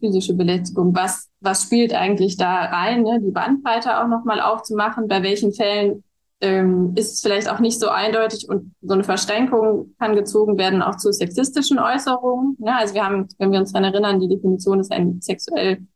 physische 0.00 0.34
Belästigung? 0.34 0.94
Was, 0.94 1.30
was 1.40 1.62
spielt 1.62 1.94
eigentlich 1.94 2.36
da 2.36 2.64
rein? 2.64 3.04
Ne? 3.04 3.20
Die 3.22 3.30
Bandbreite 3.30 4.02
auch 4.02 4.08
nochmal 4.08 4.40
aufzumachen, 4.40 5.06
bei 5.06 5.22
welchen 5.22 5.52
Fällen 5.52 6.02
ähm, 6.40 6.92
ist 6.96 7.14
es 7.14 7.20
vielleicht 7.20 7.48
auch 7.48 7.60
nicht 7.60 7.80
so 7.80 7.88
eindeutig 7.88 8.48
und 8.48 8.74
so 8.82 8.94
eine 8.94 9.04
Verschränkung 9.04 9.94
kann 9.98 10.14
gezogen 10.14 10.58
werden 10.58 10.82
auch 10.82 10.96
zu 10.96 11.12
sexistischen 11.12 11.78
Äußerungen. 11.78 12.56
Ja, 12.60 12.78
also 12.78 12.94
wir 12.94 13.04
haben, 13.04 13.28
wenn 13.38 13.52
wir 13.52 13.58
uns 13.58 13.72
daran 13.72 13.92
erinnern, 13.92 14.20
die 14.20 14.28
Definition 14.28 14.80
ist 14.80 14.92
ein 14.92 15.20
sexuell 15.20 15.86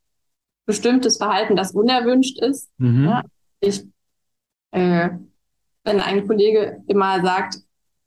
bestimmtes 0.66 1.18
Verhalten, 1.18 1.56
das 1.56 1.72
unerwünscht 1.72 2.40
ist. 2.40 2.70
Mhm. 2.78 3.04
Ja, 3.04 3.22
ich, 3.60 3.84
äh, 4.70 5.10
wenn 5.84 6.00
ein 6.00 6.26
Kollege 6.26 6.82
immer 6.86 7.20
sagt, 7.22 7.58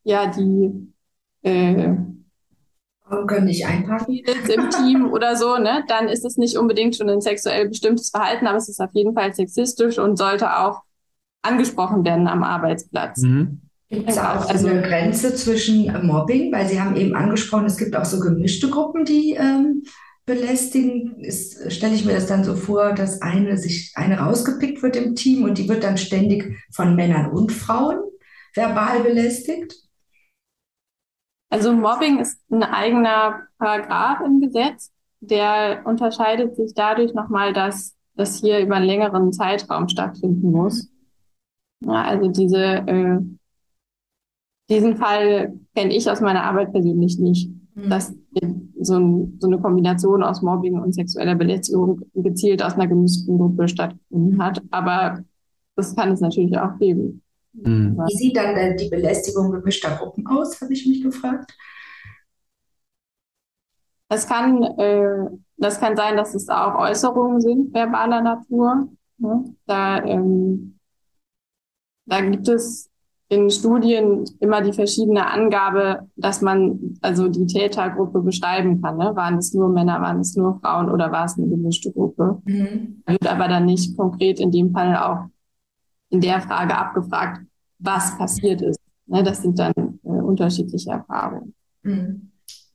ja, 0.03 0.27
die 0.27 0.91
äh, 1.43 1.95
können 3.27 3.45
nicht 3.45 3.65
einpacken 3.65 4.15
im 4.15 4.69
Team 4.71 5.05
oder 5.11 5.35
so, 5.35 5.57
ne, 5.57 5.83
dann 5.87 6.07
ist 6.07 6.25
es 6.25 6.37
nicht 6.37 6.57
unbedingt 6.57 6.95
schon 6.95 7.09
ein 7.09 7.21
sexuell 7.21 7.69
bestimmtes 7.69 8.09
Verhalten, 8.09 8.47
aber 8.47 8.57
es 8.57 8.69
ist 8.69 8.79
auf 8.79 8.93
jeden 8.93 9.13
Fall 9.13 9.33
sexistisch 9.35 9.99
und 9.99 10.17
sollte 10.17 10.57
auch 10.57 10.81
angesprochen 11.43 12.03
werden 12.03 12.27
am 12.27 12.43
Arbeitsplatz. 12.43 13.21
Mhm. 13.21 13.61
Gibt 13.89 14.09
es 14.09 14.17
auch 14.17 14.49
also, 14.49 14.67
eine 14.67 14.81
Grenze 14.81 15.35
zwischen 15.35 15.85
Mobbing? 16.05 16.51
Weil 16.51 16.67
Sie 16.67 16.81
haben 16.81 16.95
eben 16.95 17.15
angesprochen, 17.15 17.65
es 17.65 17.77
gibt 17.77 17.95
auch 17.95 18.05
so 18.05 18.19
gemischte 18.19 18.69
Gruppen, 18.69 19.05
die 19.05 19.33
ähm, 19.33 19.83
belästigen. 20.25 21.23
Stelle 21.69 21.93
ich 21.93 22.05
mir 22.05 22.13
das 22.13 22.25
dann 22.25 22.43
so 22.43 22.55
vor, 22.55 22.93
dass 22.93 23.21
eine 23.21 23.57
sich 23.57 23.93
eine 23.95 24.19
rausgepickt 24.19 24.81
wird 24.81 24.95
im 24.95 25.15
Team 25.15 25.43
und 25.43 25.59
die 25.59 25.69
wird 25.69 25.83
dann 25.83 25.97
ständig 25.97 26.57
von 26.71 26.95
Männern 26.95 27.31
und 27.31 27.51
Frauen 27.51 27.99
verbal 28.55 29.01
belästigt? 29.01 29.75
Also 31.49 31.71
Mobbing 31.71 32.19
ist 32.19 32.39
ein 32.49 32.63
eigener 32.63 33.41
Paragraph 33.59 34.21
im 34.25 34.41
Gesetz, 34.41 34.91
der 35.19 35.83
unterscheidet 35.85 36.55
sich 36.55 36.73
dadurch 36.73 37.13
nochmal, 37.13 37.53
dass 37.53 37.95
das 38.15 38.39
hier 38.39 38.59
über 38.59 38.75
einen 38.75 38.85
längeren 38.85 39.31
Zeitraum 39.31 39.87
stattfinden 39.87 40.51
muss. 40.51 40.92
Ja, 41.85 42.03
also 42.03 42.29
diese, 42.29 42.63
äh, 42.63 43.19
diesen 44.69 44.97
Fall 44.97 45.53
kenne 45.75 45.95
ich 45.95 46.09
aus 46.09 46.21
meiner 46.21 46.43
Arbeit 46.43 46.71
persönlich 46.71 47.19
nicht, 47.19 47.49
mhm. 47.75 47.89
dass 47.89 48.13
so, 48.79 48.95
ein, 48.95 49.37
so, 49.39 49.47
eine 49.47 49.59
Kombination 49.59 50.23
aus 50.23 50.41
Mobbing 50.41 50.79
und 50.79 50.93
sexueller 50.93 51.35
Belästigung 51.35 52.01
gezielt 52.13 52.63
aus 52.63 52.73
einer 52.73 52.87
gemischten 52.87 53.37
Gruppe 53.37 53.67
stattgefunden 53.67 54.41
hat. 54.41 54.61
Aber 54.71 55.23
das 55.75 55.95
kann 55.95 56.11
es 56.11 56.21
natürlich 56.21 56.57
auch 56.57 56.77
geben. 56.79 57.21
Mhm. 57.53 57.97
Wie 57.97 58.17
sieht 58.17 58.37
dann 58.37 58.55
denn 58.55 58.77
die 58.77 58.89
Belästigung 58.89 59.51
gemischter 59.51 59.95
Gruppen 59.95 60.25
aus, 60.27 60.59
habe 60.61 60.73
ich 60.73 60.85
mich 60.87 61.03
gefragt. 61.03 61.53
Das 64.09 64.27
kann, 64.27 64.63
äh, 64.63 65.29
das 65.57 65.79
kann 65.79 65.95
sein, 65.95 66.17
dass 66.17 66.35
es 66.35 66.49
auch 66.49 66.75
Äußerungen 66.75 67.41
sind 67.41 67.73
verbaler 67.73 68.21
Natur. 68.21 68.89
Ne? 69.17 69.55
Da 69.65 70.03
ähm, 70.03 70.79
da 72.05 72.21
gibt 72.21 72.47
es 72.47 72.89
in 73.29 73.49
Studien 73.49 74.25
immer 74.39 74.61
die 74.61 74.73
verschiedene 74.73 75.25
Angabe, 75.25 76.07
dass 76.15 76.41
man 76.41 76.97
also 77.01 77.29
die 77.29 77.47
Tätergruppe 77.47 78.21
beschreiben 78.21 78.81
kann. 78.81 78.97
Ne? 78.97 79.15
Waren 79.15 79.37
es 79.37 79.53
nur 79.53 79.69
Männer, 79.69 80.01
waren 80.01 80.19
es 80.19 80.35
nur 80.35 80.59
Frauen 80.59 80.89
oder 80.89 81.11
war 81.11 81.25
es 81.25 81.37
eine 81.37 81.47
gemischte 81.47 81.91
Gruppe? 81.91 82.41
Mhm. 82.45 83.01
Wird 83.07 83.27
aber 83.27 83.47
dann 83.47 83.65
nicht 83.65 83.97
konkret 83.97 84.39
in 84.39 84.51
dem 84.51 84.71
Fall 84.71 84.95
auch 84.97 85.25
in 86.09 86.21
der 86.21 86.41
Frage 86.41 86.77
abgefragt, 86.77 87.41
was 87.79 88.17
passiert 88.17 88.61
ist. 88.61 88.79
Ne? 89.07 89.23
Das 89.23 89.41
sind 89.41 89.57
dann 89.57 89.73
äh, 90.03 90.07
unterschiedliche 90.07 90.91
Erfahrungen. 90.91 91.55
Mhm 91.81 92.32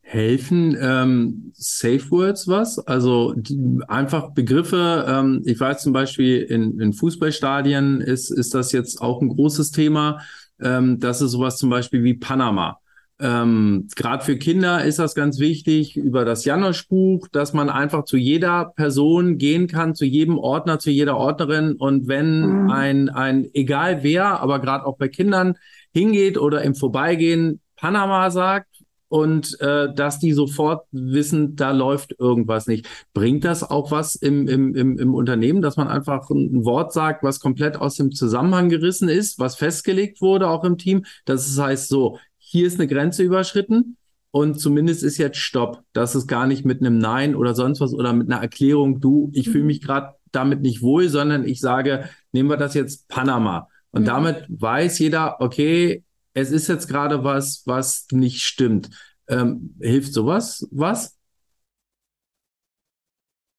helfen 0.09 0.75
ähm, 0.81 1.53
Safe 1.55 2.11
Words 2.11 2.49
was? 2.49 2.79
Also 2.79 3.35
die, 3.35 3.59
einfach 3.88 4.31
Begriffe. 4.31 5.05
Ähm, 5.07 5.43
ich 5.45 5.61
weiß 5.61 5.83
zum 5.83 5.93
Beispiel 5.93 6.41
in, 6.41 6.81
in 6.81 6.95
Fußballstadien 6.95 8.00
ist 8.00 8.31
ist 8.31 8.55
das 8.55 8.73
jetzt 8.73 9.03
auch 9.03 9.21
ein 9.21 9.29
großes 9.29 9.71
Thema. 9.71 10.21
Ähm, 10.61 10.99
das 10.99 11.21
ist 11.21 11.33
sowas 11.33 11.59
zum 11.59 11.69
Beispiel 11.69 12.05
wie 12.05 12.15
Panama. 12.15 12.79
Ähm, 13.21 13.88
Gerade 13.97 14.25
für 14.25 14.38
Kinder 14.38 14.83
ist 14.83 14.99
das 14.99 15.15
ganz 15.15 15.41
wichtig 15.41 15.97
über 15.97 16.25
das 16.25 16.47
Janosch-Buch, 16.47 17.29
dass 17.29 17.53
man 17.53 17.68
einfach 17.68 18.05
zu 18.05 18.16
jeder 18.16 18.73
Person 18.77 19.37
gehen 19.37 19.66
kann, 19.66 19.94
zu 19.94 20.07
jedem 20.07 20.38
Ordner, 20.38 20.79
zu 20.79 20.90
jeder 20.90 21.18
Ordnerin. 21.18 21.73
Und 21.73 22.09
wenn 22.09 22.47
mhm. 22.47 22.71
ein, 22.71 23.09
ein, 23.11 23.47
egal 23.53 24.03
wer, 24.03 24.40
aber 24.40 24.59
gerade 24.61 24.87
auch 24.87 24.97
bei 24.97 25.09
Kindern 25.09 25.57
hingeht 25.92 26.38
oder 26.38 26.62
im 26.62 26.75
Vorbeigehen 26.75 27.61
Panama 27.77 28.31
sagt, 28.31 28.78
und 29.09 29.59
äh, 29.61 29.92
dass 29.94 30.18
die 30.18 30.33
sofort 30.33 30.87
wissen, 30.92 31.57
da 31.57 31.71
läuft 31.71 32.14
irgendwas 32.18 32.66
nicht. 32.66 32.87
Bringt 33.14 33.44
das 33.44 33.68
auch 33.68 33.90
was 33.90 34.14
im, 34.14 34.47
im, 34.47 34.75
im, 34.75 34.99
im 34.99 35.14
Unternehmen, 35.14 35.62
dass 35.62 35.77
man 35.77 35.88
einfach 35.88 36.29
ein 36.31 36.64
Wort 36.64 36.92
sagt, 36.92 37.23
was 37.23 37.40
komplett 37.40 37.77
aus 37.77 37.97
dem 37.97 38.12
Zusammenhang 38.12 38.68
gerissen 38.68 39.09
ist, 39.09 39.38
was 39.38 39.57
festgelegt 39.57 40.21
wurde, 40.21 40.49
auch 40.49 40.64
im 40.64 40.77
Team, 40.77 41.05
dass 41.25 41.47
es 41.47 41.59
heißt 41.59 41.88
so, 41.88 42.18
hier 42.37 42.66
ist 42.66 42.79
eine 42.79 42.88
Grenze 42.88 43.23
überschritten 43.23 43.97
und 44.31 44.61
zumindest 44.61 45.03
ist 45.03 45.18
jetzt 45.18 45.38
Stopp. 45.38 45.83
Das 45.92 46.14
ist 46.14 46.27
gar 46.27 46.47
nicht 46.47 46.64
mit 46.64 46.81
einem 46.81 46.99
Nein 46.99 47.35
oder 47.35 47.55
sonst 47.55 47.81
was 47.81 47.94
oder 47.94 48.12
mit 48.12 48.31
einer 48.31 48.42
Erklärung, 48.42 49.01
du, 49.01 49.31
ich 49.33 49.49
fühle 49.49 49.62
mhm. 49.62 49.68
mich 49.68 49.81
gerade 49.81 50.14
damit 50.33 50.61
nicht 50.61 50.83
wohl, 50.83 51.09
sondern 51.09 51.44
ich 51.47 51.61
sage, 51.61 52.11
nehmen 52.33 52.51
wir 52.51 52.59
das 52.59 52.75
jetzt 52.75 53.09
Panama. 53.09 53.68
Und 53.90 54.03
mhm. 54.03 54.07
damit 54.07 54.44
weiß 54.49 54.99
jeder, 54.99 55.40
okay, 55.40 56.05
es 56.38 56.51
ist 56.51 56.68
jetzt 56.68 56.88
gerade 56.88 57.24
was, 57.24 57.62
was 57.66 58.07
nicht 58.12 58.42
stimmt. 58.42 58.90
Ähm, 59.29 59.74
hilft 59.81 60.12
sowas 60.12 60.66
was? 60.70 61.18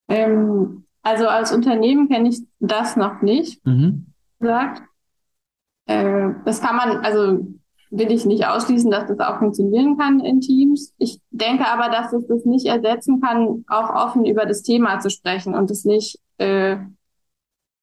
Ähm, 0.07 0.85
also 1.03 1.27
als 1.27 1.51
Unternehmen 1.51 2.09
kenne 2.09 2.29
ich 2.29 2.41
das 2.59 2.95
noch 2.95 3.21
nicht, 3.21 3.65
mhm. 3.65 4.07
gesagt. 4.39 4.81
Äh, 5.85 6.29
das 6.45 6.61
kann 6.61 6.75
man, 6.75 6.97
also 7.05 7.47
will 7.91 8.11
ich 8.11 8.25
nicht 8.25 8.45
ausschließen, 8.45 8.91
dass 8.91 9.07
das 9.07 9.19
auch 9.19 9.39
funktionieren 9.39 9.97
kann 9.97 10.19
in 10.19 10.41
Teams. 10.41 10.93
Ich 10.97 11.19
denke 11.31 11.67
aber, 11.67 11.89
dass 11.89 12.13
es 12.13 12.27
das 12.27 12.45
nicht 12.45 12.65
ersetzen 12.65 13.21
kann, 13.21 13.65
auch 13.67 13.89
offen 13.89 14.25
über 14.25 14.45
das 14.45 14.61
Thema 14.61 14.99
zu 14.99 15.09
sprechen 15.09 15.55
und 15.55 15.71
es 15.71 15.85
nicht 15.85 16.19
äh, 16.37 16.77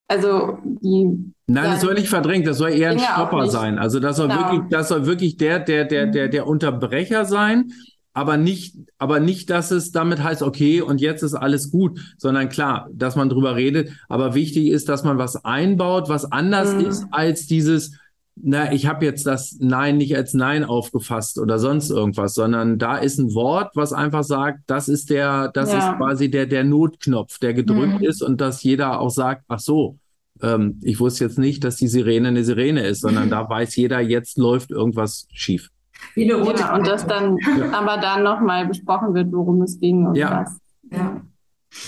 also 0.08 0.58
die. 0.62 1.32
Nein, 1.48 1.64
das 1.64 1.80
soll 1.80 1.94
nicht 1.94 2.08
verdrängt, 2.08 2.46
das 2.46 2.58
soll 2.58 2.70
eher 2.70 2.90
ein 2.90 2.98
Stopper 2.98 3.48
sein. 3.48 3.78
Also 3.78 4.00
das 4.00 4.16
soll 4.16 4.28
genau. 4.28 4.40
wirklich, 4.40 4.62
das 4.70 4.88
soll 4.88 5.06
wirklich 5.06 5.36
der, 5.36 5.60
der, 5.60 5.84
der, 5.84 6.06
der, 6.06 6.28
der 6.28 6.46
Unterbrecher 6.46 7.24
sein, 7.24 7.72
aber 8.12 8.36
nicht, 8.36 8.76
aber 8.98 9.20
nicht, 9.20 9.50
dass 9.50 9.70
es 9.70 9.92
damit 9.92 10.22
heißt, 10.22 10.42
okay, 10.42 10.80
und 10.80 11.00
jetzt 11.00 11.22
ist 11.22 11.34
alles 11.34 11.70
gut, 11.70 12.00
sondern 12.18 12.48
klar, 12.48 12.88
dass 12.92 13.14
man 13.14 13.28
drüber 13.28 13.54
redet. 13.54 13.90
Aber 14.08 14.34
wichtig 14.34 14.68
ist, 14.68 14.88
dass 14.88 15.04
man 15.04 15.18
was 15.18 15.44
einbaut, 15.44 16.08
was 16.08 16.32
anders 16.32 16.74
mhm. 16.74 16.86
ist 16.86 17.06
als 17.10 17.46
dieses, 17.46 17.96
na, 18.38 18.72
ich 18.72 18.86
habe 18.86 19.04
jetzt 19.04 19.26
das 19.26 19.56
Nein 19.60 19.96
nicht 19.96 20.14
als 20.14 20.34
Nein 20.34 20.62
aufgefasst 20.62 21.38
oder 21.38 21.58
sonst 21.58 21.90
irgendwas, 21.90 22.34
sondern 22.34 22.78
da 22.78 22.98
ist 22.98 23.18
ein 23.18 23.34
Wort, 23.34 23.74
was 23.74 23.94
einfach 23.94 24.24
sagt, 24.24 24.60
das 24.66 24.88
ist 24.88 25.08
der, 25.08 25.48
das 25.48 25.72
ja. 25.72 25.78
ist 25.78 25.96
quasi 25.96 26.30
der, 26.30 26.46
der 26.46 26.62
Notknopf, 26.62 27.38
der 27.38 27.54
gedrückt 27.54 28.00
mhm. 28.00 28.06
ist 28.06 28.22
und 28.22 28.40
dass 28.40 28.62
jeder 28.62 29.00
auch 29.00 29.08
sagt, 29.08 29.44
ach 29.48 29.58
so, 29.58 29.98
ähm, 30.42 30.78
ich 30.82 31.00
wusste 31.00 31.24
jetzt 31.24 31.38
nicht, 31.38 31.64
dass 31.64 31.76
die 31.76 31.88
Sirene 31.88 32.28
eine 32.28 32.44
Sirene 32.44 32.86
ist, 32.86 33.00
sondern 33.00 33.30
da 33.30 33.48
weiß 33.48 33.74
jeder, 33.76 34.00
jetzt 34.00 34.36
läuft 34.36 34.70
irgendwas 34.70 35.26
schief. 35.32 35.70
Wie 36.14 36.30
eine 36.30 36.42
rote 36.42 36.60
ja, 36.60 36.76
und 36.76 36.86
das 36.86 37.06
dann 37.06 37.38
ja. 37.58 37.72
aber 37.72 37.96
dann 37.96 38.22
nochmal 38.22 38.66
besprochen 38.66 39.14
wird, 39.14 39.32
worum 39.32 39.62
es 39.62 39.80
ging 39.80 40.06
und 40.06 40.14
ja. 40.14 40.44
was. 40.44 40.58
Ja. 40.90 41.20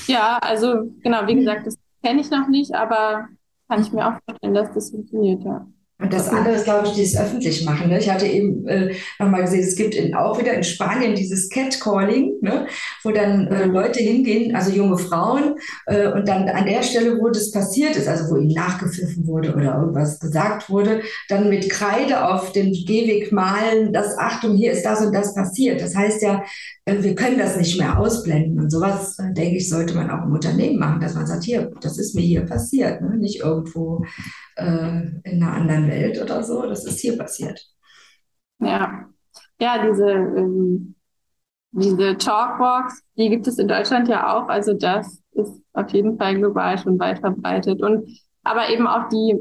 ja, 0.06 0.38
also 0.38 0.90
genau, 1.02 1.26
wie 1.26 1.34
gesagt, 1.34 1.66
das 1.66 1.76
kenne 2.02 2.22
ich 2.22 2.30
noch 2.30 2.48
nicht, 2.48 2.74
aber 2.74 3.28
kann 3.68 3.82
ich 3.82 3.92
mir 3.92 4.08
auch 4.08 4.18
vorstellen, 4.26 4.54
dass 4.54 4.72
das 4.72 4.90
funktioniert, 4.90 5.44
ja. 5.44 5.66
Und 6.00 6.12
das 6.12 6.28
andere 6.28 6.54
ist, 6.54 6.64
glaube 6.64 6.86
ich, 6.86 6.92
dieses 6.92 7.20
öffentlich 7.20 7.64
machen. 7.64 7.88
Ne? 7.88 7.98
Ich 7.98 8.08
hatte 8.08 8.24
eben 8.24 8.64
äh, 8.68 8.94
nochmal 9.18 9.42
gesehen, 9.42 9.64
es 9.64 9.74
gibt 9.74 9.96
in, 9.96 10.14
auch 10.14 10.38
wieder 10.38 10.54
in 10.54 10.62
Spanien 10.62 11.16
dieses 11.16 11.48
Catcalling, 11.50 12.34
ne? 12.40 12.68
wo 13.02 13.10
dann 13.10 13.48
äh, 13.48 13.66
mhm. 13.66 13.72
Leute 13.72 13.98
hingehen, 13.98 14.54
also 14.54 14.70
junge 14.70 14.96
Frauen, 14.96 15.56
äh, 15.86 16.06
und 16.12 16.28
dann 16.28 16.48
an 16.48 16.66
der 16.66 16.84
Stelle, 16.84 17.18
wo 17.18 17.28
das 17.30 17.50
passiert 17.50 17.96
ist, 17.96 18.06
also 18.06 18.30
wo 18.30 18.36
ihnen 18.36 18.54
nachgepfiffen 18.54 19.26
wurde 19.26 19.52
oder 19.54 19.74
irgendwas 19.74 20.20
gesagt 20.20 20.70
wurde, 20.70 21.02
dann 21.28 21.48
mit 21.48 21.68
Kreide 21.68 22.28
auf 22.28 22.52
den 22.52 22.72
Gehweg 22.72 23.32
malen, 23.32 23.92
dass 23.92 24.16
Achtung, 24.18 24.56
hier 24.56 24.70
ist 24.70 24.84
das 24.84 25.04
und 25.04 25.12
das 25.12 25.34
passiert. 25.34 25.80
Das 25.80 25.96
heißt 25.96 26.22
ja, 26.22 26.44
äh, 26.84 27.02
wir 27.02 27.16
können 27.16 27.38
das 27.38 27.56
nicht 27.56 27.76
mehr 27.76 27.98
ausblenden. 27.98 28.60
Und 28.60 28.70
sowas, 28.70 29.18
äh, 29.18 29.32
denke 29.32 29.56
ich, 29.56 29.68
sollte 29.68 29.94
man 29.94 30.10
auch 30.10 30.24
im 30.24 30.32
Unternehmen 30.32 30.78
machen, 30.78 31.00
dass 31.00 31.14
man 31.14 31.26
sagt, 31.26 31.42
hier, 31.42 31.72
das 31.80 31.98
ist 31.98 32.14
mir 32.14 32.22
hier 32.22 32.42
passiert, 32.42 33.00
ne? 33.00 33.16
nicht 33.16 33.40
irgendwo 33.40 34.04
äh, 34.58 35.20
in 35.24 35.42
einer 35.42 35.52
anderen 35.52 35.88
Welt 35.88 36.20
oder 36.20 36.42
so. 36.42 36.62
Das 36.62 36.84
ist 36.84 37.00
hier 37.00 37.16
passiert. 37.16 37.60
Ja, 38.58 39.08
ja, 39.60 39.86
diese, 39.86 40.10
ähm, 40.10 40.94
diese 41.70 42.16
Talkwalks, 42.16 43.02
die 43.16 43.28
gibt 43.28 43.46
es 43.46 43.58
in 43.58 43.68
Deutschland 43.68 44.08
ja 44.08 44.36
auch. 44.36 44.48
Also 44.48 44.74
das 44.74 45.22
ist 45.32 45.62
auf 45.72 45.90
jeden 45.90 46.18
Fall 46.18 46.36
global 46.36 46.78
schon 46.78 46.98
weit 46.98 47.20
verbreitet. 47.20 47.82
Und 47.82 48.08
aber 48.42 48.68
eben 48.70 48.86
auch 48.86 49.08
die, 49.08 49.36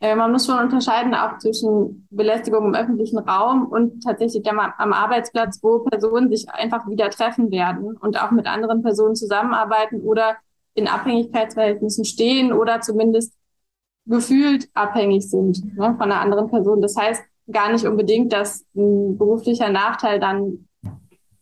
äh, 0.00 0.14
man 0.14 0.32
muss 0.32 0.46
schon 0.46 0.58
unterscheiden 0.58 1.14
auch 1.14 1.38
zwischen 1.38 2.06
Belästigung 2.10 2.66
im 2.66 2.74
öffentlichen 2.74 3.18
Raum 3.18 3.66
und 3.66 4.02
tatsächlich 4.02 4.48
am, 4.50 4.58
am 4.58 4.92
Arbeitsplatz, 4.92 5.60
wo 5.62 5.80
Personen 5.80 6.28
sich 6.28 6.48
einfach 6.50 6.86
wieder 6.88 7.10
treffen 7.10 7.50
werden 7.50 7.96
und 7.96 8.20
auch 8.20 8.30
mit 8.30 8.46
anderen 8.46 8.82
Personen 8.82 9.14
zusammenarbeiten 9.14 10.00
oder 10.02 10.36
in 10.74 10.88
Abhängigkeitsverhältnissen 10.88 12.04
stehen 12.04 12.52
oder 12.52 12.80
zumindest 12.80 13.34
gefühlt 14.06 14.68
abhängig 14.74 15.28
sind 15.30 15.76
ne, 15.76 15.94
von 15.96 16.02
einer 16.02 16.20
anderen 16.20 16.48
Person. 16.50 16.82
Das 16.82 16.96
heißt 16.96 17.22
gar 17.50 17.72
nicht 17.72 17.86
unbedingt, 17.86 18.32
dass 18.32 18.64
ein 18.74 19.16
beruflicher 19.18 19.70
Nachteil 19.70 20.20
dann 20.20 20.68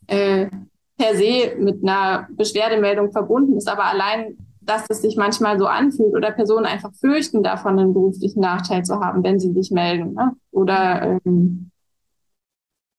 äh, 0.07 0.49
per 0.97 1.17
se 1.17 1.57
mit 1.59 1.83
einer 1.83 2.29
Beschwerdemeldung 2.31 3.13
verbunden 3.13 3.57
ist, 3.57 3.69
aber 3.69 3.85
allein, 3.85 4.37
dass 4.61 4.85
es 4.89 5.03
sich 5.03 5.17
manchmal 5.17 5.59
so 5.59 5.67
anfühlt 5.67 6.15
oder 6.15 6.31
Personen 6.31 6.67
einfach 6.67 6.93
fürchten 6.95 7.43
davon, 7.43 7.79
einen 7.79 7.95
beruflichen 7.95 8.41
Nachteil 8.41 8.85
zu 8.85 9.01
haben, 9.01 9.25
wenn 9.25 9.41
sie 9.41 9.53
sich 9.53 9.71
melden. 9.71 10.15
Ne? 10.15 10.33
Oder 10.53 11.21
ähm, 11.25 11.71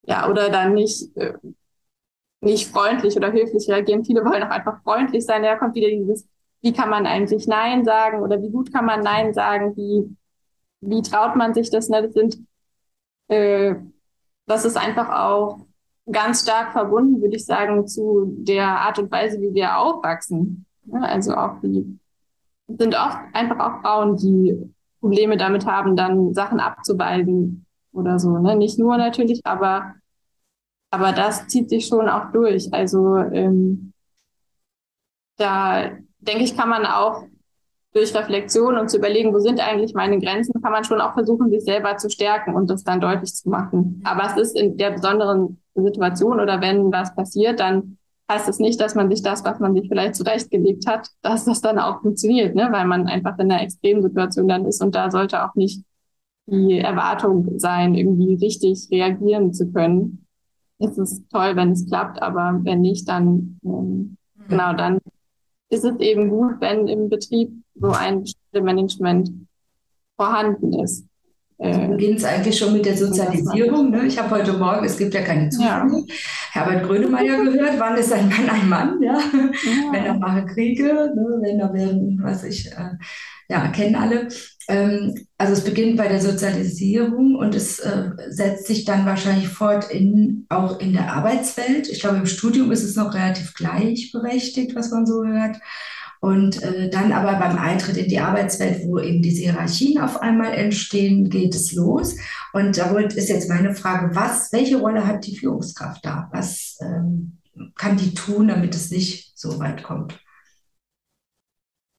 ja, 0.06 0.28
oder 0.28 0.50
dann 0.50 0.74
nicht, 0.74 1.16
äh, 1.16 1.34
nicht 2.40 2.68
freundlich 2.68 3.16
oder 3.16 3.32
höflich 3.32 3.68
reagieren. 3.68 4.04
Viele 4.04 4.24
wollen 4.24 4.42
auch 4.42 4.50
einfach 4.50 4.82
freundlich 4.82 5.24
sein. 5.24 5.42
Da 5.42 5.56
kommt 5.56 5.74
wieder 5.74 5.88
dieses, 5.88 6.26
wie 6.64 6.72
kann 6.72 6.88
man 6.88 7.06
eigentlich 7.06 7.46
Nein 7.46 7.84
sagen 7.84 8.22
oder 8.22 8.40
wie 8.40 8.48
gut 8.48 8.72
kann 8.72 8.86
man 8.86 9.00
Nein 9.00 9.34
sagen, 9.34 9.76
wie, 9.76 10.16
wie 10.80 11.02
traut 11.02 11.36
man 11.36 11.52
sich 11.52 11.68
das? 11.68 11.90
Ne? 11.90 12.02
Das 12.02 12.14
sind, 12.14 12.38
äh, 13.28 13.74
das 14.46 14.64
ist 14.64 14.78
einfach 14.78 15.10
auch 15.10 15.58
ganz 16.10 16.40
stark 16.40 16.72
verbunden, 16.72 17.20
würde 17.20 17.36
ich 17.36 17.44
sagen, 17.44 17.86
zu 17.86 18.34
der 18.38 18.66
Art 18.66 18.98
und 18.98 19.12
Weise, 19.12 19.42
wie 19.42 19.52
wir 19.52 19.76
aufwachsen. 19.76 20.64
Ja, 20.86 21.00
also 21.00 21.34
auch 21.34 21.60
die 21.62 21.98
sind 22.66 22.94
oft 22.94 23.18
einfach 23.34 23.58
auch 23.58 23.82
Frauen, 23.82 24.16
die 24.16 24.74
Probleme 25.00 25.36
damit 25.36 25.66
haben, 25.66 25.96
dann 25.96 26.32
Sachen 26.32 26.60
abzuweisen 26.60 27.66
oder 27.92 28.18
so. 28.18 28.38
Ne? 28.38 28.56
Nicht 28.56 28.78
nur 28.78 28.96
natürlich, 28.96 29.42
aber, 29.44 29.96
aber 30.90 31.12
das 31.12 31.46
zieht 31.46 31.68
sich 31.68 31.86
schon 31.86 32.08
auch 32.08 32.32
durch. 32.32 32.72
Also 32.72 33.18
ähm, 33.18 33.92
da 35.36 35.90
denke 36.26 36.44
ich, 36.44 36.56
kann 36.56 36.68
man 36.68 36.86
auch 36.86 37.24
durch 37.92 38.14
Reflexion 38.14 38.76
und 38.76 38.90
zu 38.90 38.98
überlegen, 38.98 39.32
wo 39.32 39.38
sind 39.38 39.60
eigentlich 39.60 39.94
meine 39.94 40.18
Grenzen, 40.18 40.60
kann 40.60 40.72
man 40.72 40.84
schon 40.84 41.00
auch 41.00 41.14
versuchen, 41.14 41.50
sich 41.50 41.62
selber 41.62 41.96
zu 41.96 42.10
stärken 42.10 42.54
und 42.54 42.68
das 42.68 42.82
dann 42.82 43.00
deutlich 43.00 43.34
zu 43.34 43.48
machen. 43.48 44.02
Aber 44.04 44.24
es 44.26 44.36
ist 44.36 44.58
in 44.58 44.76
der 44.76 44.90
besonderen 44.90 45.60
Situation 45.74 46.40
oder 46.40 46.60
wenn 46.60 46.90
was 46.92 47.14
passiert, 47.14 47.60
dann 47.60 47.98
heißt 48.30 48.48
es 48.48 48.58
nicht, 48.58 48.80
dass 48.80 48.94
man 48.94 49.10
sich 49.10 49.22
das, 49.22 49.44
was 49.44 49.60
man 49.60 49.74
sich 49.74 49.88
vielleicht 49.88 50.16
zurechtgelegt 50.16 50.88
hat, 50.88 51.08
dass 51.22 51.44
das 51.44 51.60
dann 51.60 51.78
auch 51.78 52.00
funktioniert, 52.00 52.54
ne? 52.54 52.68
weil 52.72 52.86
man 52.86 53.06
einfach 53.06 53.38
in 53.38 53.50
einer 53.50 53.62
extremen 53.62 54.02
Situation 54.02 54.48
dann 54.48 54.64
ist 54.64 54.82
und 54.82 54.94
da 54.94 55.10
sollte 55.10 55.44
auch 55.44 55.54
nicht 55.54 55.84
die 56.46 56.78
Erwartung 56.78 57.58
sein, 57.58 57.94
irgendwie 57.94 58.34
richtig 58.34 58.88
reagieren 58.90 59.52
zu 59.52 59.70
können. 59.70 60.26
Es 60.78 60.98
ist 60.98 61.22
toll, 61.30 61.56
wenn 61.56 61.72
es 61.72 61.86
klappt, 61.86 62.20
aber 62.20 62.60
wenn 62.62 62.80
nicht, 62.80 63.08
dann 63.08 63.58
ähm, 63.64 64.16
mhm. 64.34 64.48
genau, 64.48 64.72
dann 64.74 64.98
ist 65.74 65.84
es 65.84 65.98
eben 66.00 66.30
gut, 66.30 66.60
wenn 66.60 66.86
im 66.88 67.08
Betrieb 67.08 67.50
so 67.74 67.90
ein 67.90 68.24
Management 68.52 69.30
vorhanden 70.16 70.72
ist. 70.80 71.06
Also 71.58 71.80
beginnt 71.88 72.18
es 72.18 72.24
eigentlich 72.24 72.58
schon 72.58 72.72
mit 72.72 72.84
der 72.84 72.96
Sozialisierung. 72.96 73.90
Ne? 73.90 74.06
Ich 74.06 74.18
habe 74.18 74.30
heute 74.30 74.52
Morgen, 74.54 74.84
es 74.84 74.98
gibt 74.98 75.14
ja 75.14 75.22
keine 75.22 75.48
Zufälle, 75.48 75.70
ja. 75.70 76.14
Herbert 76.52 76.84
Grönemeyer 76.84 77.44
gehört, 77.44 77.78
wann 77.78 77.96
ist 77.96 78.12
ein 78.12 78.28
Mann 78.28 78.50
ein 78.50 78.68
Mann? 78.68 79.02
Ja? 79.02 79.18
ja. 79.18 79.90
Männer 79.92 80.18
machen 80.18 80.46
Kriege, 80.46 81.12
ne? 81.14 81.38
Männer 81.40 81.72
werden, 81.72 82.20
was 82.22 82.42
ich, 82.44 82.66
äh, 82.66 82.96
ja, 83.48 83.68
kennen 83.68 83.96
alle. 83.96 84.28
Ähm, 84.68 85.14
also 85.36 85.52
es 85.52 85.64
beginnt 85.64 85.96
bei 85.96 86.08
der 86.08 86.20
Sozialisierung 86.20 87.34
und 87.34 87.54
es 87.54 87.78
äh, 87.78 88.10
setzt 88.28 88.66
sich 88.66 88.84
dann 88.84 89.04
wahrscheinlich 89.06 89.48
fort 89.48 89.90
in, 89.90 90.46
auch 90.48 90.80
in 90.80 90.92
der 90.92 91.12
Arbeitswelt. 91.12 91.88
Ich 91.88 92.00
glaube, 92.00 92.16
im 92.16 92.26
Studium 92.26 92.72
ist 92.72 92.82
es 92.82 92.96
noch 92.96 93.14
relativ 93.14 93.54
gleichberechtigt, 93.54 94.74
was 94.74 94.90
man 94.90 95.06
so 95.06 95.24
hört. 95.24 95.58
Und 96.20 96.62
äh, 96.62 96.88
dann 96.88 97.12
aber 97.12 97.34
beim 97.38 97.58
Eintritt 97.58 97.98
in 97.98 98.08
die 98.08 98.20
Arbeitswelt, 98.20 98.86
wo 98.86 98.98
eben 98.98 99.20
diese 99.20 99.42
Hierarchien 99.42 100.00
auf 100.00 100.22
einmal 100.22 100.54
entstehen, 100.54 101.28
geht 101.28 101.54
es 101.54 101.72
los. 101.72 102.16
Und 102.54 102.78
da 102.78 102.96
ist 102.98 103.28
jetzt 103.28 103.50
meine 103.50 103.74
Frage, 103.74 104.16
was, 104.16 104.50
welche 104.50 104.78
Rolle 104.78 105.06
hat 105.06 105.26
die 105.26 105.36
Führungskraft 105.36 106.06
da? 106.06 106.30
Was 106.32 106.78
ähm, 106.80 107.36
kann 107.74 107.98
die 107.98 108.14
tun, 108.14 108.48
damit 108.48 108.74
es 108.74 108.90
nicht 108.90 109.32
so 109.34 109.58
weit 109.58 109.82
kommt? 109.82 110.18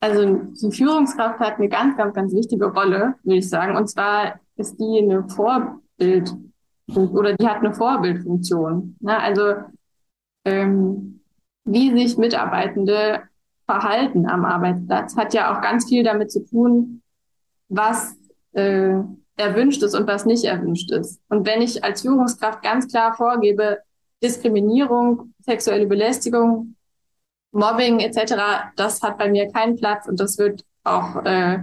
Also 0.06 0.36
die 0.36 0.72
Führungskraft 0.72 1.40
hat 1.40 1.58
eine 1.58 1.68
ganz, 1.68 1.98
ganz, 1.98 2.14
ganz 2.14 2.32
wichtige 2.32 2.66
Rolle, 2.68 3.16
würde 3.24 3.40
ich 3.40 3.50
sagen. 3.50 3.76
Und 3.76 3.88
zwar 3.88 4.40
ist 4.56 4.80
die 4.80 5.00
eine 5.02 5.28
Vorbild 5.28 6.32
oder 6.96 7.34
die 7.34 7.48
hat 7.48 7.58
eine 7.58 7.74
Vorbildfunktion. 7.74 8.98
Ne? 9.00 9.20
Also 9.20 9.56
ähm, 10.46 11.22
wie 11.64 11.92
sich 11.98 12.20
Mitarbeitende 12.20 13.24
Verhalten 13.66 14.28
am 14.28 14.46
Arbeitsplatz 14.46 15.18
hat 15.18 15.34
ja 15.34 15.52
auch 15.52 15.62
ganz 15.62 15.90
viel 15.90 16.04
damit 16.04 16.32
zu 16.32 16.46
tun, 16.46 17.02
was 17.68 18.16
äh, 18.52 19.00
erwünscht 19.38 19.82
ist 19.82 19.96
und 19.96 20.06
was 20.06 20.28
nicht 20.28 20.44
erwünscht 20.44 20.92
ist. 20.92 21.20
Und 21.30 21.48
wenn 21.48 21.64
ich 21.64 21.84
als 21.84 22.04
Führungskraft 22.04 22.62
ganz 22.62 22.88
klar 22.88 23.16
vorgebe, 23.16 23.80
Diskriminierung, 24.22 25.34
sexuelle 25.40 25.88
Belästigung, 25.88 26.75
Mobbing 27.56 28.00
etc., 28.00 28.36
das 28.76 29.02
hat 29.02 29.18
bei 29.18 29.30
mir 29.30 29.52
keinen 29.52 29.76
Platz 29.76 30.08
und 30.08 30.20
das 30.20 30.38
wird 30.38 30.64
auch, 30.84 31.24
äh, 31.26 31.60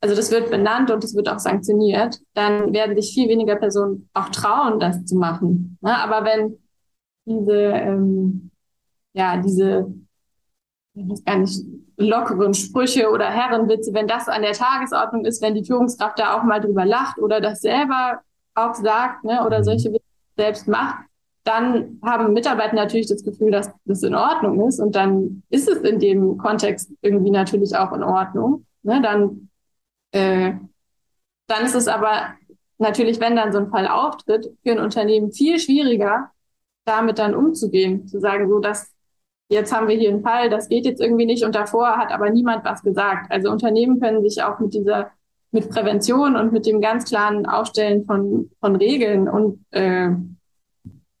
also 0.00 0.14
das 0.14 0.30
wird 0.30 0.50
benannt 0.50 0.90
und 0.90 1.04
das 1.04 1.14
wird 1.14 1.28
auch 1.28 1.38
sanktioniert, 1.38 2.18
dann 2.34 2.72
werden 2.72 2.96
sich 2.96 3.14
viel 3.14 3.28
weniger 3.28 3.56
Personen 3.56 4.08
auch 4.14 4.30
trauen, 4.30 4.80
das 4.80 5.04
zu 5.04 5.16
machen. 5.16 5.78
Ne? 5.80 5.96
Aber 5.96 6.24
wenn 6.24 6.58
diese, 7.26 7.52
ähm, 7.52 8.50
ja, 9.14 9.36
diese 9.36 9.92
ich 10.96 11.08
weiß 11.08 11.24
gar 11.24 11.38
nicht, 11.38 11.60
lockeren 11.98 12.54
Sprüche 12.54 13.10
oder 13.10 13.30
Herrenwitze, 13.30 13.92
wenn 13.94 14.06
das 14.06 14.28
an 14.28 14.42
der 14.42 14.52
Tagesordnung 14.52 15.24
ist, 15.24 15.42
wenn 15.42 15.54
die 15.54 15.64
Führungskraft 15.64 16.18
da 16.18 16.36
auch 16.36 16.42
mal 16.42 16.60
drüber 16.60 16.84
lacht 16.84 17.18
oder 17.18 17.40
das 17.40 17.60
selber 17.60 18.20
auch 18.54 18.74
sagt, 18.74 19.24
ne, 19.24 19.44
oder 19.44 19.60
mhm. 19.60 19.64
solche 19.64 19.92
Witze 19.92 20.04
selbst 20.36 20.68
macht, 20.68 21.04
dann 21.46 22.00
haben 22.02 22.32
Mitarbeiter 22.32 22.74
natürlich 22.74 23.06
das 23.06 23.22
Gefühl, 23.22 23.52
dass 23.52 23.70
das 23.84 24.02
in 24.02 24.16
Ordnung 24.16 24.66
ist 24.66 24.80
und 24.80 24.96
dann 24.96 25.44
ist 25.48 25.68
es 25.68 25.78
in 25.78 26.00
dem 26.00 26.38
Kontext 26.38 26.90
irgendwie 27.02 27.30
natürlich 27.30 27.76
auch 27.76 27.92
in 27.92 28.02
Ordnung. 28.02 28.66
Ne, 28.82 29.00
dann, 29.00 29.48
äh, 30.10 30.54
dann 31.46 31.64
ist 31.64 31.76
es 31.76 31.86
aber 31.86 32.34
natürlich, 32.78 33.20
wenn 33.20 33.36
dann 33.36 33.52
so 33.52 33.58
ein 33.58 33.70
Fall 33.70 33.86
auftritt, 33.86 34.50
für 34.64 34.72
ein 34.72 34.80
Unternehmen 34.80 35.30
viel 35.30 35.60
schwieriger, 35.60 36.30
damit 36.84 37.18
dann 37.18 37.36
umzugehen, 37.36 38.08
zu 38.08 38.18
sagen, 38.18 38.48
so, 38.48 38.58
das 38.58 38.92
jetzt 39.48 39.72
haben 39.72 39.86
wir 39.86 39.96
hier 39.96 40.10
einen 40.10 40.22
Fall, 40.22 40.50
das 40.50 40.68
geht 40.68 40.84
jetzt 40.84 41.00
irgendwie 41.00 41.26
nicht 41.26 41.44
und 41.44 41.54
davor 41.54 41.96
hat 41.96 42.10
aber 42.10 42.30
niemand 42.30 42.64
was 42.64 42.82
gesagt. 42.82 43.30
Also 43.30 43.50
Unternehmen 43.50 44.00
können 44.00 44.28
sich 44.28 44.42
auch 44.42 44.58
mit 44.58 44.74
dieser, 44.74 45.12
mit 45.52 45.70
Prävention 45.70 46.34
und 46.34 46.52
mit 46.52 46.66
dem 46.66 46.80
ganz 46.80 47.04
klaren 47.04 47.46
Aufstellen 47.46 48.04
von, 48.04 48.50
von 48.60 48.74
Regeln 48.74 49.28
und 49.28 49.64
äh, 49.70 50.10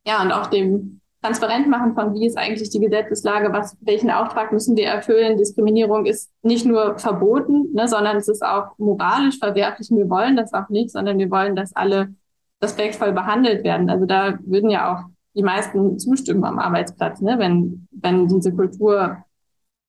ja, 0.06 0.22
und 0.22 0.32
auch 0.32 0.46
dem 0.46 1.00
transparent 1.22 1.68
machen 1.68 1.94
von, 1.94 2.14
wie 2.14 2.26
ist 2.26 2.38
eigentlich 2.38 2.70
die 2.70 2.78
Gesetzeslage, 2.78 3.52
was, 3.52 3.76
welchen 3.80 4.10
Auftrag 4.10 4.52
müssen 4.52 4.76
wir 4.76 4.86
erfüllen. 4.86 5.36
Diskriminierung 5.36 6.06
ist 6.06 6.30
nicht 6.42 6.64
nur 6.64 6.98
verboten, 6.98 7.72
ne, 7.72 7.88
sondern 7.88 8.16
es 8.16 8.28
ist 8.28 8.44
auch 8.44 8.78
moralisch 8.78 9.38
verwerflich. 9.38 9.90
Wir 9.90 10.08
wollen 10.08 10.36
das 10.36 10.52
auch 10.52 10.68
nicht, 10.68 10.90
sondern 10.90 11.18
wir 11.18 11.30
wollen, 11.30 11.56
dass 11.56 11.74
alle 11.74 12.14
respektvoll 12.62 13.12
behandelt 13.12 13.64
werden. 13.64 13.90
Also 13.90 14.06
da 14.06 14.38
würden 14.44 14.70
ja 14.70 14.92
auch 14.92 15.04
die 15.34 15.42
meisten 15.42 15.98
zustimmen 15.98 16.44
am 16.44 16.58
Arbeitsplatz, 16.58 17.20
ne? 17.20 17.36
wenn, 17.38 17.88
wenn 17.90 18.28
diese 18.28 18.54
Kultur 18.54 19.18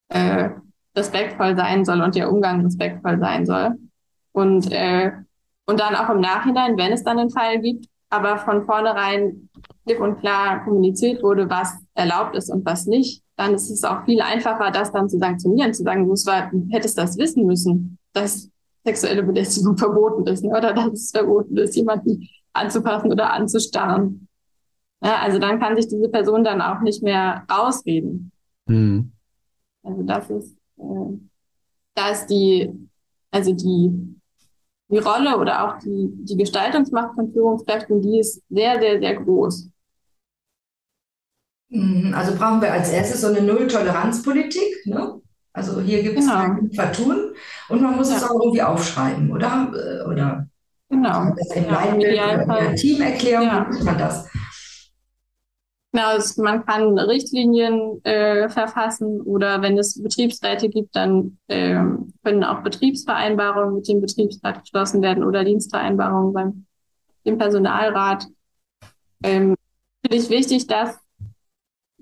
äh, 0.09 0.49
respektvoll 0.95 1.55
sein 1.55 1.85
soll 1.85 2.01
und 2.01 2.15
der 2.15 2.31
Umgang 2.31 2.61
respektvoll 2.61 3.19
sein 3.19 3.45
soll. 3.45 3.75
Und, 4.33 4.71
äh, 4.71 5.11
und 5.65 5.79
dann 5.79 5.95
auch 5.95 6.09
im 6.09 6.19
Nachhinein, 6.19 6.77
wenn 6.77 6.91
es 6.91 7.03
dann 7.03 7.19
einen 7.19 7.29
Fall 7.29 7.59
gibt, 7.59 7.85
aber 8.09 8.37
von 8.37 8.65
vornherein 8.65 9.49
klipp 9.87 10.01
und 10.01 10.19
klar 10.19 10.63
kommuniziert 10.63 11.23
wurde, 11.23 11.49
was 11.49 11.73
erlaubt 11.95 12.35
ist 12.35 12.49
und 12.49 12.65
was 12.65 12.85
nicht, 12.85 13.23
dann 13.37 13.53
ist 13.53 13.69
es 13.69 13.83
auch 13.83 14.03
viel 14.05 14.21
einfacher, 14.21 14.71
das 14.71 14.91
dann 14.91 15.09
zu 15.09 15.17
sanktionieren, 15.17 15.73
zu 15.73 15.83
sagen, 15.83 16.05
du, 16.05 16.11
war, 16.11 16.51
hättest 16.69 16.97
das 16.97 17.17
wissen 17.17 17.45
müssen, 17.45 17.97
dass 18.13 18.49
sexuelle 18.83 19.23
Belästigung 19.23 19.77
verboten 19.77 20.27
ist 20.27 20.43
ne? 20.43 20.49
oder 20.49 20.73
dass 20.73 20.93
es 20.93 21.11
verboten 21.11 21.57
ist, 21.57 21.75
jemanden 21.75 22.27
anzupassen 22.53 23.11
oder 23.11 23.33
anzustarren. 23.33 24.27
Ja, 25.03 25.19
also 25.21 25.39
dann 25.39 25.59
kann 25.59 25.75
sich 25.75 25.87
diese 25.87 26.09
Person 26.09 26.43
dann 26.43 26.61
auch 26.61 26.81
nicht 26.81 27.03
mehr 27.03 27.45
rausreden. 27.51 28.31
Mhm. 28.65 29.11
Also 29.83 30.03
das 30.03 30.29
ist, 30.29 30.57
äh, 30.77 31.17
da 31.93 32.09
ist 32.09 32.27
die, 32.27 32.71
also 33.29 33.53
die, 33.53 34.17
die 34.89 34.97
Rolle 34.97 35.37
oder 35.37 35.67
auch 35.67 35.79
die, 35.79 36.09
die 36.23 36.37
Gestaltungsmacht 36.37 37.13
von 37.13 37.31
Führungskräften, 37.31 38.01
die 38.01 38.19
ist 38.19 38.41
sehr, 38.49 38.79
sehr, 38.79 38.99
sehr 38.99 39.15
groß. 39.15 39.69
Mhm. 41.69 42.13
Also 42.15 42.35
brauchen 42.35 42.61
wir 42.61 42.71
als 42.71 42.89
erstes 42.91 43.21
so 43.21 43.27
eine 43.27 43.41
Null-Toleranz-Politik. 43.41 44.85
Ne? 44.85 45.21
Also 45.53 45.81
hier 45.81 46.03
gibt 46.03 46.19
es 46.19 46.25
genau. 46.25 46.55
Vertun 46.73 47.33
und 47.69 47.81
man 47.81 47.95
muss 47.95 48.09
ja. 48.09 48.17
es 48.17 48.23
auch 48.23 48.39
irgendwie 48.39 48.61
aufschreiben, 48.61 49.31
oder? 49.31 49.71
Äh, 49.73 50.07
oder 50.07 50.47
genau. 50.89 51.33
Das 51.35 51.55
im 51.55 51.65
ja, 51.65 51.71
Leitbild 51.71 52.41
in 52.41 52.47
der 52.47 52.75
Teamerklärung, 52.75 53.45
ja. 53.45 53.67
wie 53.67 53.73
macht 53.73 53.83
man 53.83 53.97
das? 53.97 54.29
Genau, 55.93 56.15
es, 56.15 56.37
man 56.37 56.63
kann 56.63 56.99
Richtlinien 56.99 58.03
äh, 58.03 58.49
verfassen 58.49 59.21
oder 59.21 59.61
wenn 59.63 59.77
es 59.79 60.01
Betriebsräte 60.01 60.69
gibt, 60.69 60.95
dann 60.95 61.39
äh, 61.47 61.81
können 62.23 62.43
auch 62.43 62.61
Betriebsvereinbarungen 62.61 63.75
mit 63.75 63.87
dem 63.87 64.01
Betriebsrat 64.01 64.61
geschlossen 64.61 65.01
werden 65.01 65.23
oder 65.23 65.43
Dienstvereinbarungen 65.43 66.33
beim 66.33 66.65
dem 67.25 67.37
Personalrat. 67.37 68.25
Ähm, 69.23 69.55
Finde 70.03 70.23
ich 70.23 70.29
wichtig, 70.29 70.67
dass 70.67 70.97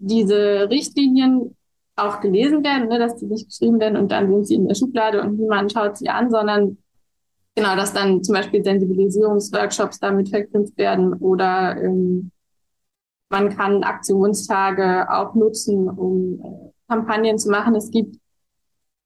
diese 0.05 0.69
Richtlinien 0.69 1.55
auch 1.95 2.19
gelesen 2.19 2.63
werden, 2.63 2.89
ne, 2.89 2.99
dass 2.99 3.15
die 3.15 3.25
nicht 3.25 3.47
geschrieben 3.47 3.79
werden 3.79 3.97
und 3.97 4.11
dann 4.11 4.29
sind 4.29 4.47
sie 4.47 4.55
in 4.55 4.67
der 4.67 4.75
Schublade 4.75 5.21
und 5.21 5.39
niemand 5.39 5.71
schaut 5.71 5.97
sie 5.97 6.09
an, 6.09 6.29
sondern 6.29 6.77
genau, 7.55 7.75
dass 7.75 7.93
dann 7.93 8.23
zum 8.23 8.35
Beispiel 8.35 8.63
Sensibilisierungsworkshops 8.63 9.99
damit 9.99 10.29
verknüpft 10.29 10.77
werden 10.77 11.13
oder 11.13 11.77
ähm, 11.81 12.31
man 13.29 13.55
kann 13.55 13.83
Aktionstage 13.83 15.09
auch 15.09 15.33
nutzen, 15.35 15.89
um 15.89 16.39
äh, 16.39 16.71
Kampagnen 16.87 17.37
zu 17.37 17.49
machen. 17.49 17.75
Es 17.75 17.89
gibt 17.89 18.17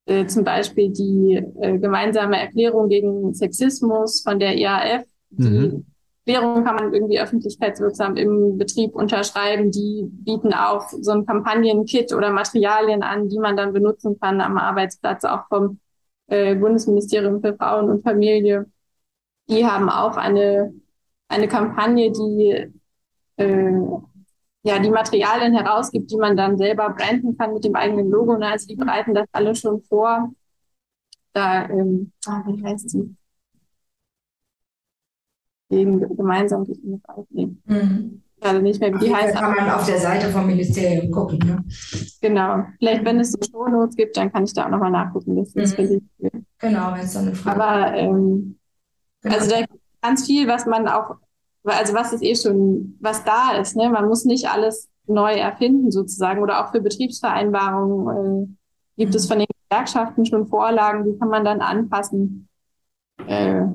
äh, 0.05 0.25
zum 0.25 0.43
Beispiel 0.43 0.91
die 0.91 1.35
äh, 1.62 1.77
gemeinsame 1.77 2.39
Erklärung 2.39 2.89
gegen 2.89 3.33
Sexismus 3.33 4.21
von 4.21 4.39
der 4.39 4.57
IAF. 4.57 5.05
Die 5.29 5.49
mhm. 5.49 5.85
Erklärung 6.30 6.63
kann 6.63 6.76
man 6.76 6.94
irgendwie 6.94 7.20
öffentlichkeitswirksam 7.20 8.15
im 8.15 8.58
Betrieb 8.58 8.96
unterschreiben. 8.96 9.72
Die 9.72 10.08
bieten 10.10 10.54
auch 10.54 10.88
so 10.89 11.12
ein 11.12 11.26
Kampagnenkit 11.26 12.13
oder 12.13 12.32
Materialien 12.32 13.02
an, 13.02 13.30
die 13.30 13.39
man 13.39 13.58
dann 13.58 13.74
benutzen 13.74 14.20
kann 14.20 14.39
am 14.39 14.58
Arbeitsplatz, 14.58 15.24
auch 15.26 15.48
vom 15.48 15.80
äh, 16.28 16.56
Bundesministerium 16.56 17.42
für 17.42 17.56
Frauen 17.56 17.89
und 17.89 18.04
Familie. 18.04 18.68
Die 19.50 19.65
haben 19.65 19.89
auch 19.89 20.18
eine, 20.18 20.74
eine 21.30 21.48
Kampagne, 21.48 22.12
die 22.12 22.74
äh, 23.38 23.74
ja, 24.63 24.78
die 24.80 24.92
Materialien 24.92 25.56
herausgibt, 25.56 26.12
die 26.12 26.18
man 26.18 26.38
dann 26.38 26.58
selber 26.58 26.89
branden 26.92 27.38
kann 27.38 27.54
mit 27.54 27.63
dem 27.63 27.76
eigenen 27.76 28.10
Logo. 28.12 28.38
Ne? 28.38 28.48
Also 28.48 28.68
die 28.68 28.76
bereiten 28.76 29.15
das 29.15 29.28
alle 29.32 29.56
schon 29.56 29.82
vor. 29.84 30.32
Da, 31.34 31.68
ähm, 31.70 32.12
ah, 32.28 32.44
wie 32.46 32.63
heißt 32.63 32.89
sie? 32.89 33.15
Gegen 35.69 36.15
gemeinsam 36.15 36.65
gegen 36.65 37.01
nee. 37.29 37.49
mhm. 37.65 38.23
Also 38.41 38.62
nicht 38.62 38.79
mehr, 38.79 38.93
wie 38.93 39.05
die 39.05 39.13
heißt. 39.13 39.36
kann 39.36 39.53
man 39.53 39.69
auf 39.69 39.86
der 39.86 39.99
Seite 39.99 40.29
vom 40.29 40.47
Ministerium 40.47 41.12
gucken. 41.12 41.39
Ne? 41.39 41.63
Genau. 42.21 42.63
Vielleicht, 42.77 43.03
wenn 43.03 43.19
es 43.19 43.34
so 43.34 43.39
Shownotes 43.51 43.97
gibt, 43.97 44.15
dann 44.15 44.32
kann 44.32 44.45
ich 44.45 44.53
da 44.53 44.65
auch 44.65 44.69
nochmal 44.69 44.91
nachgucken. 44.91 45.36
Das 45.36 45.53
ist 45.53 45.77
mhm. 45.77 46.01
Genau, 46.58 46.93
wenn 46.93 47.01
es 47.01 47.13
so 47.13 47.19
eine 47.19 47.36
Frage 47.36 47.62
Aber 47.62 47.93
ähm, 47.95 48.58
genau. 49.21 49.36
also 49.36 49.49
da 49.49 49.60
gibt 49.60 49.73
ganz 50.01 50.25
viel, 50.25 50.47
was 50.47 50.65
man 50.65 50.88
auch 50.88 51.17
also 51.65 51.93
was 51.93 52.13
ist 52.13 52.23
eh 52.23 52.36
schon, 52.36 52.97
was 52.99 53.23
da 53.23 53.51
ist, 53.60 53.75
ne? 53.75 53.89
Man 53.89 54.08
muss 54.08 54.25
nicht 54.25 54.49
alles 54.49 54.89
neu 55.08 55.34
erfinden 55.34 55.91
sozusagen 55.91 56.41
oder 56.41 56.63
auch 56.63 56.71
für 56.71 56.82
Betriebsvereinbarungen 56.82 58.58
äh, 58.97 59.03
gibt 59.03 59.15
es 59.15 59.27
von 59.27 59.39
den 59.39 59.47
Gewerkschaften 59.69 60.25
schon 60.25 60.47
Vorlagen, 60.47 61.05
die 61.05 61.17
kann 61.17 61.29
man 61.29 61.45
dann 61.45 61.62
anpassen. 61.62 62.47
Äh, 63.25 63.65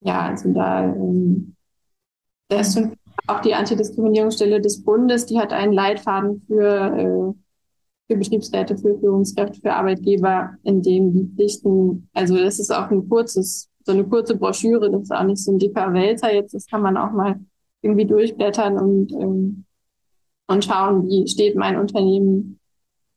ja, 0.00 0.26
also 0.26 0.52
da, 0.52 0.84
ähm, 0.84 1.54
da 2.48 2.60
ist 2.60 2.74
schon 2.74 2.94
auch 3.26 3.40
die 3.40 3.54
Antidiskriminierungsstelle 3.54 4.60
des 4.60 4.82
Bundes, 4.82 5.26
die 5.26 5.38
hat 5.38 5.52
einen 5.52 5.72
Leitfaden 5.72 6.42
für, 6.46 6.64
äh, 6.64 8.12
für 8.12 8.18
Betriebsräte, 8.18 8.76
für 8.76 8.98
Führungskräfte, 8.98 9.60
für 9.60 9.74
Arbeitgeber, 9.74 10.56
in 10.62 10.82
dem 10.82 11.12
die 11.12 11.34
Pflichten, 11.34 12.08
also 12.14 12.36
das 12.36 12.58
ist 12.58 12.70
auch 12.70 12.90
ein 12.90 13.08
kurzes 13.08 13.68
so 13.88 13.92
eine 13.94 14.04
kurze 14.04 14.36
Broschüre, 14.36 14.90
das 14.90 15.04
ist 15.04 15.12
auch 15.12 15.22
nicht 15.22 15.42
so 15.42 15.50
ein 15.50 15.58
dicker 15.58 15.94
Wälzer 15.94 16.32
jetzt, 16.32 16.52
das 16.52 16.66
kann 16.66 16.82
man 16.82 16.98
auch 16.98 17.10
mal 17.10 17.40
irgendwie 17.80 18.04
durchblättern 18.04 18.76
und, 18.76 19.12
ähm, 19.12 19.64
und 20.46 20.64
schauen, 20.64 21.08
wie 21.08 21.26
steht 21.26 21.56
mein 21.56 21.78
Unternehmen 21.78 22.60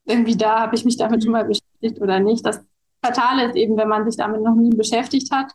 irgendwie 0.06 0.34
da, 0.34 0.60
habe 0.60 0.74
ich 0.74 0.86
mich 0.86 0.96
damit 0.96 1.22
schon 1.22 1.32
mal 1.32 1.44
beschäftigt 1.44 2.00
oder 2.00 2.20
nicht. 2.20 2.46
Das 2.46 2.64
Fatale 3.04 3.48
ist 3.48 3.56
eben, 3.56 3.76
wenn 3.76 3.88
man 3.88 4.06
sich 4.06 4.16
damit 4.16 4.40
noch 4.40 4.54
nie 4.54 4.70
beschäftigt 4.70 5.30
hat 5.30 5.52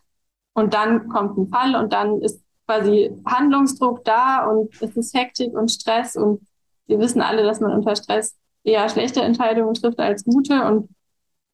und 0.58 0.74
dann 0.74 1.08
kommt 1.08 1.38
ein 1.38 1.48
Fall 1.48 1.74
und 1.76 1.92
dann 1.92 2.20
ist 2.20 2.42
quasi 2.66 3.10
Handlungsdruck 3.24 4.04
da 4.04 4.46
und 4.46 4.70
es 4.82 4.96
ist 4.96 5.14
Hektik 5.14 5.54
und 5.54 5.70
Stress 5.70 6.16
und 6.16 6.46
wir 6.86 6.98
wissen 6.98 7.20
alle, 7.20 7.42
dass 7.42 7.60
man 7.60 7.72
unter 7.72 7.96
Stress 7.96 8.36
eher 8.64 8.88
schlechte 8.88 9.22
Entscheidungen 9.22 9.74
trifft 9.74 9.98
als 9.98 10.24
gute 10.24 10.64
und 10.64 10.88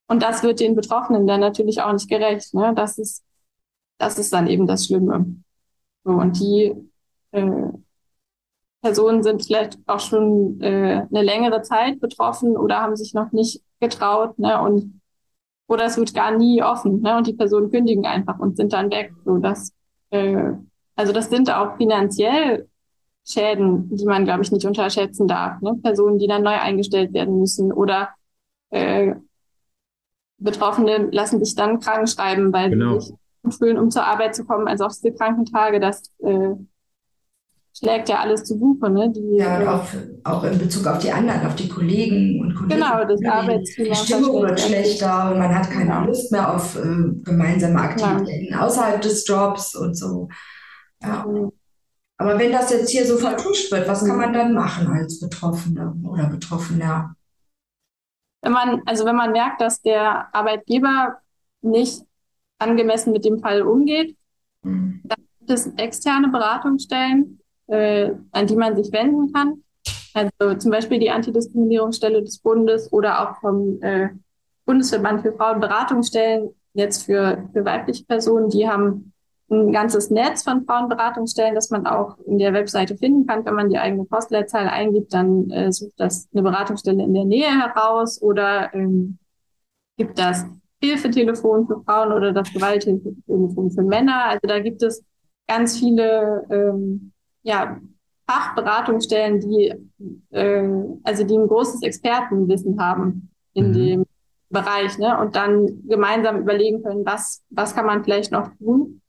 und 0.07 0.23
das 0.23 0.43
wird 0.43 0.61
den 0.61 0.75
Betroffenen 0.75 1.27
dann 1.27 1.41
natürlich 1.41 1.81
auch 1.81 1.93
nicht 1.93 2.11
gerecht. 2.11 2.53
Ne? 2.53 2.75
Das 2.77 2.99
ist 2.99 3.25
das 3.99 4.19
ist 4.19 4.33
dann 4.33 4.49
eben 4.49 4.67
das 4.67 4.87
Schlimme. 4.87 5.37
So, 6.05 6.11
und 6.11 6.39
die 6.41 6.75
äh, 7.31 7.69
Personen 8.83 9.23
sind 9.23 9.45
vielleicht 9.45 9.79
auch 9.87 10.01
schon 10.01 10.61
äh, 10.61 11.07
eine 11.11 11.23
längere 11.23 11.63
Zeit 11.63 12.01
betroffen 12.01 12.57
oder 12.57 12.81
haben 12.83 12.97
sich 12.97 13.15
noch 13.15 13.33
nicht 13.33 13.63
getraut, 13.81 14.39
ne? 14.39 14.61
Und 14.61 15.01
oder 15.67 15.85
es 15.85 15.97
wird 15.97 16.15
gar 16.15 16.37
nie 16.37 16.63
offen, 16.63 17.01
ne? 17.01 17.17
Und 17.17 17.27
die 17.27 17.33
Personen 17.33 17.71
kündigen 17.71 18.07
einfach 18.07 18.39
und 18.39 18.57
sind 18.57 18.73
dann 18.73 18.91
weg. 18.91 19.13
So, 19.25 19.39
das, 19.39 19.73
äh, 20.11 20.53
also 20.97 21.13
das 21.13 21.31
sind 21.31 21.51
auch 21.51 21.77
finanziell 21.77 22.69
Schäden, 23.27 23.89
die 23.97 24.05
man, 24.05 24.25
glaube 24.25 24.43
ich, 24.43 24.53
nicht 24.53 24.67
unterschätzen 24.67 25.27
darf. 25.27 25.61
Ne? 25.63 25.79
Personen, 25.83 26.19
die 26.19 26.27
dann 26.27 26.43
neu 26.43 26.59
eingestellt 26.59 27.15
werden 27.15 27.41
müssen 27.41 27.73
oder 27.73 28.11
äh, 28.71 29.15
Betroffene 30.39 31.09
lassen 31.11 31.43
sich 31.43 31.55
dann 31.55 31.81
krank 31.81 32.09
schreiben, 32.09 32.53
weil 32.53 32.71
genau. 32.71 32.99
sie 33.01 33.15
sich 33.45 33.57
fühlen, 33.57 33.79
um 33.79 33.91
zur 33.91 34.05
Arbeit 34.05 34.35
zu 34.35 34.45
kommen. 34.45 34.69
Also 34.69 34.85
auch 34.85 34.91
diese 34.91 35.13
Krankentage, 35.13 35.81
das 35.81 36.13
äh, 36.19 36.51
schlägt 37.77 38.09
ja 38.09 38.21
alles 38.21 38.45
zu 38.45 38.59
Buche. 38.59 38.91
Ne? 38.91 39.11
Die, 39.11 39.37
ja, 39.37 39.59
und 39.59 39.69
auch, 39.69 39.87
auch 40.25 40.45
in 40.45 40.59
Bezug 40.59 40.87
auf 40.87 40.99
die 40.99 41.11
anderen, 41.11 41.47
auf 41.47 41.55
die 41.57 41.69
Kollegen 41.69 42.41
und 42.41 42.55
Kollegen. 42.55 42.81
Genau, 42.81 43.05
das 43.05 43.25
Arbeitsklima. 43.25 43.91
Die 43.91 43.97
Stimmung 43.97 44.43
wird 44.43 44.61
schlechter 44.61 45.31
und 45.31 45.39
man 45.39 45.55
hat 45.55 45.71
keine 45.71 45.87
genau. 45.87 46.05
Lust 46.07 46.33
mehr 46.33 46.55
auf 46.55 46.77
äh, 46.77 47.13
gemeinsame 47.23 47.81
Aktivitäten 47.81 48.53
ja. 48.53 48.61
außerhalb 48.61 49.01
des 49.01 49.27
Jobs 49.27 49.75
und 49.75 49.95
so. 49.95 50.29
Ja. 51.03 51.27
Mhm. 51.27 51.53
Aber 52.17 52.39
wenn 52.39 52.53
das 52.53 52.71
jetzt 52.71 52.91
hier 52.91 53.05
so 53.05 53.19
vertuscht 53.19 53.73
wird, 53.73 53.89
was 53.89 54.05
kann 54.05 54.17
man 54.17 54.33
dann 54.33 54.55
machen 54.55 54.87
als 54.87 55.19
Betroffene 55.19 55.95
oder 56.09 56.27
Betroffener? 56.29 57.17
Wenn 58.41 58.53
man, 58.53 58.83
also 58.87 59.05
wenn 59.05 59.17
man 59.17 59.33
merkt, 59.33 59.61
dass 59.61 59.83
der 59.83 60.33
Arbeitgeber 60.33 61.19
nicht 61.61 62.03
angemessen 62.59 63.13
mit 63.13 63.25
dem 63.25 63.41
Fall 63.41 63.63
umgeht. 63.63 64.17
Mhm. 64.63 65.01
Dann 65.05 65.27
gibt 65.39 65.51
es 65.51 65.67
externe 65.77 66.29
Beratungsstellen, 66.29 67.41
äh, 67.69 68.13
an 68.33 68.47
die 68.47 68.57
man 68.57 68.77
sich 68.77 68.93
wenden 68.93 69.33
kann. 69.33 69.63
Also 70.15 70.59
zum 70.59 70.71
Beispiel 70.71 70.99
die 70.99 71.11
Antidiskriminierungsstelle 71.11 72.23
des 72.23 72.39
Bundes 72.39 72.93
oder 72.93 73.21
auch 73.21 73.41
vom 73.41 73.83
äh, 73.83 74.11
Bundesverband 74.65 75.23
für 75.23 75.33
Frauenberatungsstellen, 75.33 76.51
jetzt 76.75 77.05
für, 77.05 77.49
für 77.53 77.65
weibliche 77.65 78.05
Personen, 78.05 78.49
die 78.49 78.69
haben 78.69 79.13
ein 79.51 79.73
ganzes 79.73 80.11
Netz 80.11 80.43
von 80.43 80.65
Frauenberatungsstellen, 80.65 81.55
das 81.55 81.71
man 81.71 81.87
auch 81.87 82.17
in 82.27 82.39
der 82.39 82.53
Webseite 82.55 82.97
finden 82.97 83.27
kann. 83.27 83.45
Wenn 83.45 83.55
man 83.55 83.71
die 83.71 83.79
eigene 83.79 84.05
Postleitzahl 84.05 84.69
eingibt, 84.69 85.13
dann 85.13 85.51
äh, 85.51 85.71
sucht 85.71 85.93
das 85.97 86.29
eine 86.33 86.43
Beratungsstelle 86.43 87.03
in 87.03 87.15
der 87.15 87.25
Nähe 87.25 87.51
heraus 87.51 88.23
oder 88.23 88.73
ähm, 88.75 89.19
gibt 89.97 90.19
das 90.19 90.47
Hilfetelefon 90.83 91.67
für 91.67 91.83
Frauen 91.85 92.13
oder 92.13 92.33
das 92.33 92.53
Gewalthilfetelefon 92.53 93.71
für 93.71 93.83
Männer. 93.83 94.25
Also 94.27 94.41
da 94.43 94.61
gibt 94.61 94.83
es 94.83 95.05
ganz 95.47 95.79
viele 95.79 96.47
ähm, 96.51 97.13
ja, 97.45 97.81
Fachberatungsstellen, 98.29 99.41
die 99.41 99.73
äh, 100.31 100.69
also 101.05 101.25
die 101.25 101.39
ein 101.39 101.47
großes 101.47 101.83
Expertenwissen 101.83 102.81
haben 102.81 103.31
in 103.53 103.69
mhm. 103.69 103.73
dem 103.73 104.07
Bereich, 104.51 104.99
ne? 104.99 105.19
Und 105.21 105.37
dann 105.37 105.87
gemeinsam 105.87 106.41
überlegen 106.41 106.83
können, 106.83 107.07
was 107.07 107.45
was 107.51 107.75
kann 107.75 107.87
man 107.87 108.03
vielleicht 108.03 108.33
noch 108.33 108.49
tun. 108.57 109.01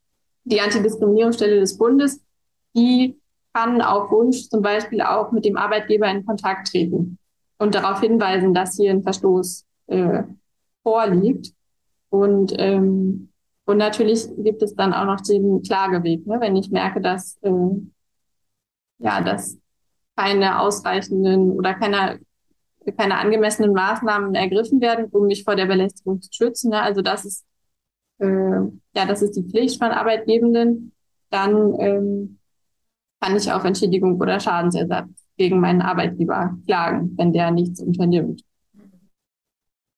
Die 0.44 0.62
Antidiskriminierungsstelle 0.62 1.60
des 1.60 1.78
Bundes, 1.78 2.22
die 2.76 3.20
kann 3.54 3.82
auf 3.82 4.12
Wunsch 4.12 4.50
zum 4.50 4.62
Beispiel 4.62 5.02
auch 5.02 5.32
mit 5.32 5.46
dem 5.46 5.56
Arbeitgeber 5.56 6.08
in 6.08 6.26
Kontakt 6.26 6.68
treten 6.68 7.18
und 7.58 7.74
darauf 7.74 8.02
hinweisen, 8.02 8.54
dass 8.54 8.76
hier 8.76 8.92
ein 8.92 9.02
Verstoß 9.02 9.66
äh, 9.88 10.24
vorliegt. 10.84 11.54
Und, 12.10 12.54
ähm, 12.58 13.30
und 13.66 13.78
natürlich 13.78 14.28
gibt 14.38 14.62
es 14.62 14.76
dann 14.76 14.94
auch 14.94 15.06
noch 15.06 15.22
den 15.22 15.62
Klageweg, 15.64 16.28
ne? 16.28 16.38
wenn 16.40 16.56
ich 16.56 16.70
merke, 16.70 17.02
dass, 17.02 17.38
äh, 17.42 17.52
ja, 19.00 19.22
dass 19.22 19.58
keine 20.16 20.60
ausreichenden 20.60 21.52
oder 21.52 21.74
keine, 21.74 22.20
keine 22.98 23.18
angemessenen 23.18 23.74
Maßnahmen 23.74 24.36
ergriffen 24.36 24.82
werden, 24.82 25.06
um 25.12 25.28
mich 25.28 25.44
vor 25.44 25.56
der 25.56 25.66
Belästigung 25.66 26.22
zu 26.22 26.30
schützen. 26.32 26.72
Ne? 26.72 26.82
Also 26.82 27.02
das 27.02 27.26
ist, 27.26 27.46
äh, 28.20 28.26
ja, 28.26 29.06
das 29.08 29.22
ist 29.22 29.34
die 29.34 29.44
Pflicht 29.44 29.78
von 29.78 29.92
Arbeitgebenden. 29.92 30.94
Dann 31.30 31.76
ähm, 31.80 32.40
kann 33.20 33.36
ich 33.36 33.52
auf 33.52 33.64
Entschädigung 33.64 34.20
oder 34.20 34.40
Schadensersatz 34.40 35.10
gegen 35.38 35.60
meinen 35.60 35.82
Arbeitgeber 35.82 36.58
klagen, 36.66 37.14
wenn 37.18 37.34
der 37.34 37.52
nichts 37.52 37.82
unternimmt. 37.82 38.42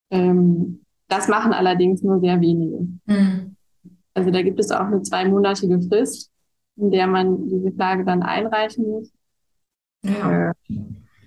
Ähm, 0.10 0.81
das 1.07 1.27
machen 1.27 1.53
allerdings 1.53 2.01
nur 2.01 2.19
sehr 2.19 2.39
wenige. 2.41 2.88
Mhm. 3.05 3.55
Also 4.13 4.31
da 4.31 4.41
gibt 4.41 4.60
es 4.60 4.71
auch 4.71 4.86
eine 4.86 5.01
zweimonatige 5.03 5.79
Frist, 5.81 6.31
in 6.78 6.92
der 6.92 7.08
man 7.08 7.48
diese 7.50 7.72
Klage 7.72 8.06
dann 8.06 8.24
einreichen 8.24 8.88
muss. 8.88 9.12
Ja. 10.04 10.50
Äh, 10.50 10.54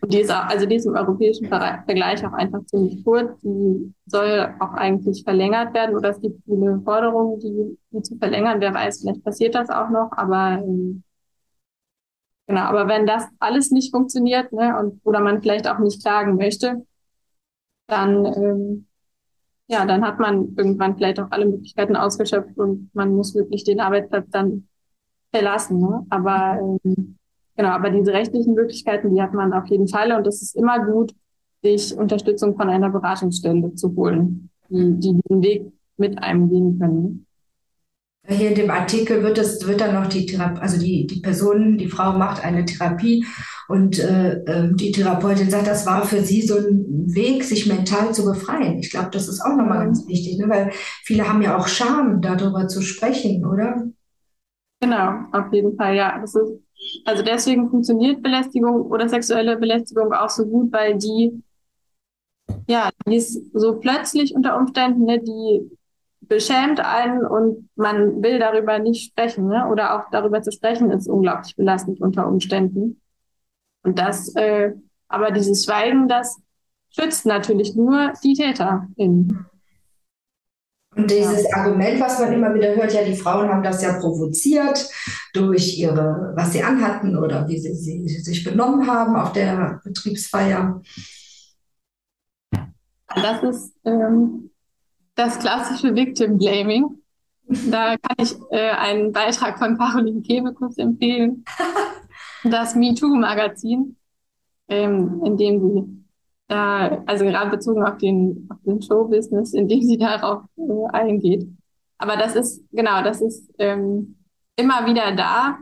und 0.02 0.14
die 0.14 0.20
ist 0.20 0.30
auch, 0.30 0.46
also 0.46 0.64
die 0.64 0.76
ist 0.76 0.86
im 0.86 0.94
europäischen 0.94 1.48
Vergleich 1.48 2.24
auch 2.26 2.32
einfach 2.32 2.64
ziemlich 2.64 3.04
kurz. 3.04 3.38
Die 3.42 3.92
soll 4.06 4.54
auch 4.58 4.72
eigentlich 4.72 5.22
verlängert 5.24 5.74
werden 5.74 5.94
oder 5.94 6.10
es 6.10 6.20
gibt 6.20 6.42
viele 6.44 6.80
Forderungen, 6.82 7.38
die, 7.38 7.78
die 7.90 8.02
zu 8.02 8.16
verlängern. 8.16 8.60
Wer 8.60 8.72
weiß, 8.72 9.02
vielleicht 9.02 9.22
passiert 9.22 9.54
das 9.54 9.68
auch 9.68 9.90
noch, 9.90 10.10
aber 10.12 10.62
ähm, 10.62 11.02
genau, 12.46 12.62
aber 12.62 12.88
wenn 12.88 13.06
das 13.06 13.26
alles 13.38 13.70
nicht 13.70 13.94
funktioniert, 13.94 14.52
ne, 14.52 14.78
und 14.78 15.00
oder 15.04 15.20
man 15.20 15.42
vielleicht 15.42 15.68
auch 15.68 15.78
nicht 15.78 16.02
klagen 16.02 16.36
möchte, 16.36 16.86
dann 17.86 18.24
ähm, 18.24 18.86
ja, 19.70 19.84
dann 19.86 20.04
hat 20.04 20.18
man 20.18 20.56
irgendwann 20.56 20.96
vielleicht 20.96 21.20
auch 21.20 21.30
alle 21.30 21.46
Möglichkeiten 21.46 21.94
ausgeschöpft 21.94 22.58
und 22.58 22.90
man 22.92 23.14
muss 23.14 23.36
wirklich 23.36 23.62
den 23.64 23.80
Arbeitsplatz 23.80 24.28
dann 24.30 24.68
verlassen. 25.32 25.80
Ne? 25.80 26.06
Aber 26.10 26.78
ähm, 26.84 27.16
genau, 27.56 27.70
aber 27.70 27.90
diese 27.90 28.12
rechtlichen 28.12 28.54
Möglichkeiten, 28.54 29.14
die 29.14 29.22
hat 29.22 29.32
man 29.32 29.52
auf 29.52 29.66
jeden 29.66 29.88
Fall 29.88 30.12
und 30.12 30.26
es 30.26 30.42
ist 30.42 30.56
immer 30.56 30.84
gut, 30.84 31.12
sich 31.62 31.96
Unterstützung 31.96 32.56
von 32.56 32.68
einer 32.68 32.90
Beratungsstelle 32.90 33.74
zu 33.74 33.94
holen, 33.96 34.50
die, 34.68 34.94
die 34.98 35.20
diesen 35.20 35.42
Weg 35.42 35.72
mit 35.96 36.22
einem 36.22 36.48
gehen 36.48 36.78
können. 36.78 37.26
Hier 38.26 38.50
in 38.50 38.54
dem 38.54 38.70
Artikel 38.70 39.22
wird 39.22 39.38
es 39.38 39.66
wird 39.66 39.80
dann 39.80 39.94
noch 39.94 40.06
die 40.06 40.26
Therapie, 40.26 40.60
also 40.60 40.78
die 40.78 41.06
die 41.06 41.20
Person, 41.20 41.78
die 41.78 41.88
Frau 41.88 42.12
macht 42.12 42.44
eine 42.44 42.64
Therapie 42.64 43.24
und 43.66 43.98
äh, 43.98 44.34
ähm, 44.46 44.76
die 44.76 44.92
Therapeutin 44.92 45.48
sagt, 45.48 45.66
das 45.66 45.86
war 45.86 46.04
für 46.04 46.20
sie 46.22 46.42
so 46.42 46.56
ein 46.56 47.14
Weg, 47.14 47.44
sich 47.44 47.66
mental 47.66 48.12
zu 48.12 48.24
befreien. 48.24 48.78
Ich 48.78 48.90
glaube, 48.90 49.08
das 49.10 49.26
ist 49.26 49.40
auch 49.40 49.56
nochmal 49.56 49.86
ganz 49.86 50.06
wichtig, 50.06 50.38
ne? 50.38 50.48
weil 50.48 50.70
viele 51.04 51.28
haben 51.28 51.40
ja 51.40 51.56
auch 51.56 51.66
Scham, 51.66 52.20
darüber 52.20 52.68
zu 52.68 52.82
sprechen, 52.82 53.44
oder? 53.46 53.86
Genau, 54.80 55.24
auf 55.32 55.52
jeden 55.52 55.76
Fall, 55.76 55.94
ja. 55.94 56.22
Ist, 56.22 56.38
also 57.04 57.22
deswegen 57.22 57.68
funktioniert 57.68 58.22
Belästigung 58.22 58.82
oder 58.86 59.08
sexuelle 59.08 59.56
Belästigung 59.56 60.12
auch 60.12 60.30
so 60.30 60.46
gut, 60.46 60.72
weil 60.72 60.96
die, 60.96 61.42
ja, 62.66 62.90
die 63.06 63.16
ist 63.16 63.42
so 63.52 63.78
plötzlich 63.78 64.34
unter 64.34 64.56
Umständen, 64.58 65.04
ne, 65.04 65.20
die 65.20 65.70
beschämt 66.22 66.80
einen 66.80 67.26
und 67.26 67.68
man 67.76 68.22
will 68.22 68.38
darüber 68.38 68.78
nicht 68.78 69.10
sprechen, 69.10 69.48
ne? 69.48 69.68
Oder 69.68 69.98
auch 69.98 70.10
darüber 70.10 70.40
zu 70.42 70.52
sprechen 70.52 70.90
ist 70.90 71.08
unglaublich 71.08 71.56
belastend 71.56 72.00
unter 72.00 72.26
Umständen. 72.28 73.00
Und 73.82 73.98
das, 73.98 74.34
äh, 74.36 74.72
aber 75.08 75.32
dieses 75.32 75.64
Schweigen, 75.64 76.08
das 76.08 76.40
schützt 76.90 77.26
natürlich 77.26 77.74
nur 77.74 78.12
die 78.22 78.34
TäterInnen. 78.34 79.49
Und 80.96 81.08
dieses 81.10 81.44
ja. 81.44 81.56
Argument, 81.56 82.00
was 82.00 82.18
man 82.18 82.32
immer 82.32 82.52
wieder 82.52 82.74
hört, 82.74 82.92
ja, 82.92 83.04
die 83.04 83.14
Frauen 83.14 83.48
haben 83.48 83.62
das 83.62 83.82
ja 83.82 83.98
provoziert 84.00 84.88
durch 85.32 85.78
ihre, 85.78 86.32
was 86.34 86.52
sie 86.52 86.62
anhatten 86.62 87.16
oder 87.16 87.46
wie 87.46 87.58
sie, 87.58 87.74
sie, 87.74 88.08
sie 88.08 88.20
sich 88.20 88.42
benommen 88.42 88.90
haben 88.90 89.14
auf 89.14 89.32
der 89.32 89.80
Betriebsfeier. 89.84 90.82
Das 93.14 93.42
ist 93.42 93.74
ähm, 93.84 94.50
das 95.14 95.38
klassische 95.38 95.94
Victim 95.94 96.38
Blaming. 96.38 96.86
Da 97.68 97.96
kann 97.96 98.16
ich 98.20 98.36
äh, 98.52 98.70
einen 98.70 99.10
Beitrag 99.10 99.58
von 99.58 99.76
Caroline 99.76 100.22
Kebekus 100.22 100.78
empfehlen. 100.78 101.44
Das 102.42 102.74
MeToo-Magazin, 102.74 103.96
ähm, 104.68 105.20
in 105.26 105.36
dem 105.36 105.60
sie 105.60 105.99
da, 106.50 107.02
also 107.06 107.24
gerade 107.24 107.50
bezogen 107.50 107.84
auf 107.84 107.98
den, 107.98 108.48
auf 108.50 108.58
den 108.64 108.82
Showbusiness, 108.82 109.54
in 109.54 109.68
dem 109.68 109.82
sie 109.82 109.96
darauf 109.96 110.42
äh, 110.56 110.86
eingeht. 110.92 111.48
Aber 111.96 112.16
das 112.16 112.34
ist, 112.34 112.64
genau, 112.72 113.02
das 113.02 113.20
ist 113.20 113.50
ähm, 113.58 114.16
immer 114.56 114.84
wieder 114.86 115.14
da, 115.14 115.58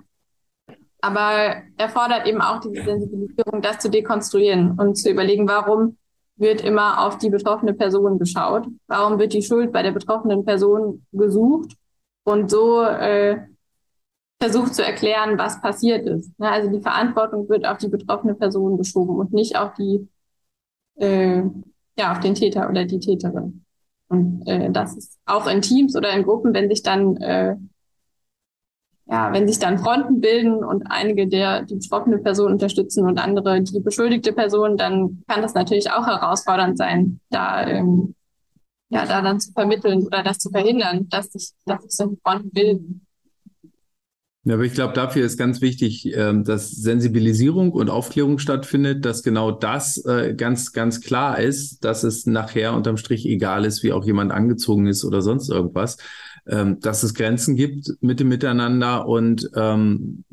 aber 1.01 1.63
erfordert 1.77 2.27
eben 2.27 2.41
auch 2.41 2.61
diese 2.61 2.83
Sensibilisierung, 2.83 3.61
das 3.61 3.81
zu 3.81 3.91
dekonstruieren 3.91 4.79
und 4.79 4.97
zu 4.97 5.11
überlegen, 5.11 5.47
warum 5.47 5.99
wird 6.37 6.63
immer 6.63 7.05
auf 7.07 7.19
die 7.19 7.31
betroffene 7.31 7.75
Person 7.75 8.19
geschaut? 8.19 8.67
Warum 8.87 9.19
wird 9.19 9.35
die 9.35 9.43
Schuld 9.43 9.73
bei 9.73 9.83
der 9.83 9.93
betroffenen 9.93 10.45
Person 10.45 11.05
gesucht 11.13 11.75
und 12.25 12.51
so 12.51 12.83
äh, 12.83 13.41
versucht 14.41 14.75
zu 14.75 14.85
erklären, 14.85 15.37
was 15.37 15.61
passiert 15.61 16.07
ist? 16.07 16.39
Ne? 16.39 16.49
Also 16.51 16.71
die 16.71 16.81
Verantwortung 16.81 17.49
wird 17.49 17.67
auf 17.67 17.79
die 17.79 17.89
betroffene 17.89 18.35
Person 18.35 18.79
geschoben 18.79 19.17
und 19.17 19.33
nicht 19.33 19.57
auf 19.59 19.75
die 19.75 20.09
äh, 20.99 21.43
ja, 21.99 22.13
auf 22.13 22.21
den 22.21 22.35
Täter 22.35 22.69
oder 22.69 22.85
die 22.85 23.01
Täterin. 23.01 23.65
Und 24.09 24.47
äh, 24.47 24.71
das 24.71 24.97
ist 24.97 25.19
auch 25.27 25.47
in 25.47 25.61
Teams 25.61 25.97
oder 25.97 26.13
in 26.13 26.23
Gruppen, 26.23 26.55
wenn 26.55 26.69
sich 26.69 26.83
dann 26.83 27.17
äh, 27.19 27.57
ja, 29.11 29.33
wenn 29.33 29.49
sich 29.49 29.59
dann 29.59 29.79
Fronten 29.79 30.21
bilden 30.21 30.63
und 30.63 30.83
einige 30.83 31.27
der 31.27 31.63
die 31.63 31.77
betroffene 31.77 32.19
Person 32.19 32.53
unterstützen 32.53 33.07
und 33.07 33.19
andere 33.19 33.63
die 33.63 33.81
beschuldigte 33.81 34.35
Person, 34.35 34.77
dann 34.77 35.23
kann 35.27 35.41
das 35.41 35.55
natürlich 35.55 35.91
auch 35.91 36.07
herausfordernd 36.07 36.77
sein, 36.77 37.19
da 37.31 37.67
ähm, 37.67 38.15
ja 38.91 39.07
da 39.07 39.23
dann 39.23 39.41
zu 39.41 39.53
vermitteln 39.53 40.07
oder 40.07 40.23
das 40.23 40.39
zu 40.39 40.51
verhindern, 40.51 41.09
dass 41.09 41.33
sich 41.33 41.53
dass 41.65 41.83
sich 41.83 41.93
solche 41.93 42.19
Fronten 42.23 42.51
bilden. 42.51 43.07
Ja, 44.49 44.55
aber 44.55 44.65
ich 44.65 44.73
glaube, 44.73 44.95
dafür 44.95 45.27
ist 45.27 45.37
ganz 45.37 45.61
wichtig, 45.61 46.11
ähm, 46.17 46.43
dass 46.43 46.71
Sensibilisierung 46.71 47.71
und 47.71 47.91
Aufklärung 47.91 48.39
stattfindet, 48.39 49.05
dass 49.05 49.23
genau 49.23 49.51
das 49.51 50.03
äh, 50.07 50.35
ganz, 50.35 50.73
ganz 50.73 51.03
klar 51.03 51.39
ist, 51.39 51.85
dass 51.85 52.03
es 52.03 52.25
nachher 52.25 52.73
unterm 52.73 52.97
Strich 52.97 53.27
egal 53.27 53.67
ist, 53.67 53.83
wie 53.83 53.93
auch 53.93 54.07
jemand 54.07 54.33
angezogen 54.33 54.87
ist 54.87 55.05
oder 55.05 55.21
sonst 55.21 55.51
irgendwas, 55.51 55.99
ähm, 56.47 56.81
dass 56.81 57.03
es 57.03 57.13
Grenzen 57.13 57.57
gibt 57.57 57.91
mit 58.01 58.21
dem 58.21 58.29
Miteinander 58.29 59.07
und 59.07 59.51
ähm, 59.55 60.25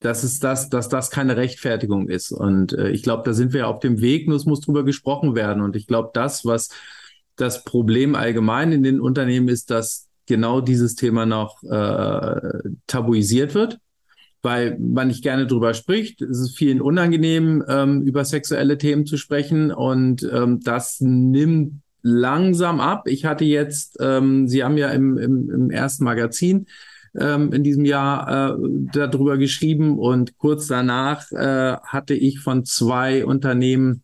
dass 0.00 0.22
es 0.22 0.38
das, 0.38 0.68
dass 0.68 0.90
das 0.90 1.10
keine 1.10 1.38
Rechtfertigung 1.38 2.10
ist. 2.10 2.32
Und 2.32 2.74
äh, 2.74 2.90
ich 2.90 3.02
glaube, 3.02 3.22
da 3.24 3.32
sind 3.32 3.54
wir 3.54 3.68
auf 3.68 3.80
dem 3.80 4.02
Weg, 4.02 4.28
nur 4.28 4.36
es 4.36 4.44
muss 4.44 4.60
drüber 4.60 4.84
gesprochen 4.84 5.34
werden. 5.34 5.62
Und 5.62 5.76
ich 5.76 5.86
glaube, 5.86 6.10
das, 6.12 6.44
was 6.44 6.68
das 7.36 7.64
Problem 7.64 8.16
allgemein 8.16 8.72
in 8.72 8.82
den 8.82 9.00
Unternehmen 9.00 9.48
ist, 9.48 9.70
dass 9.70 10.05
genau 10.26 10.60
dieses 10.60 10.94
Thema 10.94 11.26
noch 11.26 11.62
äh, 11.62 12.40
tabuisiert 12.86 13.54
wird, 13.54 13.78
weil 14.42 14.78
man 14.78 15.08
nicht 15.08 15.22
gerne 15.22 15.46
drüber 15.46 15.74
spricht. 15.74 16.22
Es 16.22 16.40
ist 16.40 16.56
vielen 16.56 16.80
unangenehm, 16.80 17.64
ähm, 17.68 18.02
über 18.02 18.24
sexuelle 18.24 18.78
Themen 18.78 19.06
zu 19.06 19.16
sprechen 19.16 19.72
und 19.72 20.28
ähm, 20.32 20.60
das 20.62 21.00
nimmt 21.00 21.80
langsam 22.02 22.80
ab. 22.80 23.08
Ich 23.08 23.24
hatte 23.24 23.44
jetzt, 23.44 23.96
ähm, 24.00 24.46
Sie 24.46 24.62
haben 24.62 24.76
ja 24.76 24.90
im, 24.90 25.18
im, 25.18 25.50
im 25.50 25.70
ersten 25.70 26.04
Magazin 26.04 26.66
ähm, 27.18 27.52
in 27.52 27.64
diesem 27.64 27.84
Jahr 27.84 28.52
äh, 28.52 28.56
darüber 28.92 29.38
geschrieben 29.38 29.98
und 29.98 30.38
kurz 30.38 30.66
danach 30.68 31.30
äh, 31.32 31.76
hatte 31.82 32.14
ich 32.14 32.40
von 32.40 32.64
zwei 32.64 33.24
Unternehmen 33.24 34.02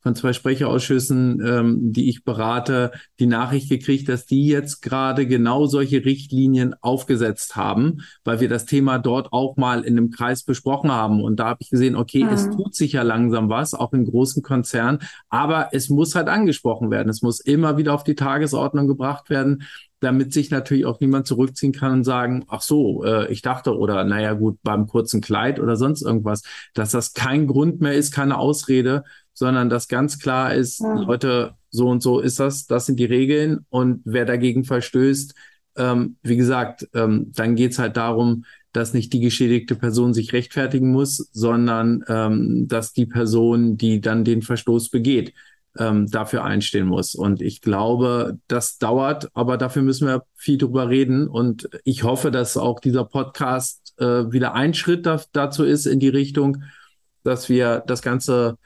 von 0.00 0.14
zwei 0.14 0.32
Sprecherausschüssen, 0.32 1.42
ähm, 1.44 1.92
die 1.92 2.08
ich 2.08 2.24
berate, 2.24 2.92
die 3.18 3.26
Nachricht 3.26 3.68
gekriegt, 3.68 4.08
dass 4.08 4.26
die 4.26 4.46
jetzt 4.46 4.80
gerade 4.80 5.26
genau 5.26 5.66
solche 5.66 6.04
Richtlinien 6.04 6.74
aufgesetzt 6.80 7.56
haben, 7.56 8.02
weil 8.24 8.40
wir 8.40 8.48
das 8.48 8.64
Thema 8.64 8.98
dort 8.98 9.32
auch 9.32 9.56
mal 9.56 9.82
in 9.82 9.98
einem 9.98 10.10
Kreis 10.10 10.44
besprochen 10.44 10.92
haben. 10.92 11.22
Und 11.22 11.40
da 11.40 11.48
habe 11.48 11.58
ich 11.62 11.70
gesehen, 11.70 11.96
okay, 11.96 12.24
mhm. 12.24 12.30
es 12.30 12.48
tut 12.48 12.74
sich 12.74 12.92
ja 12.92 13.02
langsam 13.02 13.48
was, 13.48 13.74
auch 13.74 13.92
in 13.92 14.04
großen 14.04 14.42
Konzernen, 14.42 15.00
aber 15.28 15.70
es 15.72 15.88
muss 15.88 16.14
halt 16.14 16.28
angesprochen 16.28 16.90
werden. 16.90 17.08
Es 17.08 17.22
muss 17.22 17.40
immer 17.40 17.76
wieder 17.76 17.94
auf 17.94 18.04
die 18.04 18.14
Tagesordnung 18.14 18.86
gebracht 18.86 19.30
werden 19.30 19.64
damit 20.00 20.32
sich 20.32 20.50
natürlich 20.50 20.86
auch 20.86 21.00
niemand 21.00 21.26
zurückziehen 21.26 21.72
kann 21.72 21.92
und 21.92 22.04
sagen, 22.04 22.44
ach 22.48 22.62
so, 22.62 23.04
äh, 23.04 23.30
ich 23.32 23.42
dachte 23.42 23.76
oder 23.76 24.04
naja 24.04 24.34
gut, 24.34 24.58
beim 24.62 24.86
kurzen 24.86 25.20
Kleid 25.20 25.58
oder 25.58 25.76
sonst 25.76 26.02
irgendwas, 26.02 26.42
dass 26.74 26.92
das 26.92 27.14
kein 27.14 27.46
Grund 27.46 27.80
mehr 27.80 27.94
ist, 27.94 28.12
keine 28.12 28.38
Ausrede, 28.38 29.04
sondern 29.38 29.68
dass 29.68 29.88
ganz 29.88 30.18
klar 30.18 30.54
ist, 30.54 30.80
ja. 30.80 30.94
Leute, 30.94 31.54
so 31.70 31.88
und 31.88 32.02
so 32.02 32.18
ist 32.18 32.40
das, 32.40 32.66
das 32.66 32.86
sind 32.86 32.98
die 32.98 33.04
Regeln 33.04 33.66
und 33.68 34.00
wer 34.04 34.24
dagegen 34.24 34.64
verstößt, 34.64 35.34
ähm, 35.76 36.16
wie 36.22 36.36
gesagt, 36.36 36.88
ähm, 36.94 37.30
dann 37.34 37.54
geht's 37.54 37.78
halt 37.78 37.96
darum, 37.96 38.44
dass 38.72 38.94
nicht 38.94 39.12
die 39.12 39.20
geschädigte 39.20 39.76
Person 39.76 40.12
sich 40.12 40.32
rechtfertigen 40.32 40.90
muss, 40.90 41.28
sondern 41.32 42.04
ähm, 42.08 42.68
dass 42.68 42.92
die 42.92 43.06
Person, 43.06 43.76
die 43.76 44.00
dann 44.00 44.24
den 44.24 44.42
Verstoß 44.42 44.90
begeht, 44.90 45.32
ähm, 45.78 46.10
dafür 46.10 46.44
einstehen 46.44 46.86
muss. 46.86 47.14
Und 47.14 47.40
ich 47.40 47.60
glaube, 47.60 48.38
das 48.48 48.78
dauert, 48.78 49.30
aber 49.34 49.56
dafür 49.56 49.82
müssen 49.82 50.08
wir 50.08 50.24
viel 50.34 50.58
drüber 50.58 50.88
reden. 50.88 51.28
Und 51.28 51.68
ich 51.84 52.02
hoffe, 52.02 52.30
dass 52.30 52.56
auch 52.56 52.80
dieser 52.80 53.04
Podcast 53.04 53.94
äh, 53.98 54.30
wieder 54.32 54.54
ein 54.54 54.74
Schritt 54.74 55.06
da, 55.06 55.22
dazu 55.32 55.64
ist 55.64 55.86
in 55.86 56.00
die 56.00 56.08
Richtung, 56.08 56.64
dass 57.22 57.48
wir 57.48 57.84
das 57.86 58.02
Ganze 58.02 58.58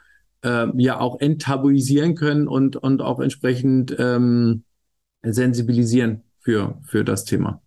äh, 0.42 0.66
ja 0.76 1.00
auch 1.00 1.20
enttabuisieren 1.20 2.14
können 2.14 2.48
und, 2.48 2.76
und 2.76 3.02
auch 3.02 3.20
entsprechend 3.20 3.94
ähm, 3.98 4.64
sensibilisieren 5.22 6.24
für, 6.40 6.78
für 6.82 7.04
das 7.04 7.24
Thema. 7.24 7.62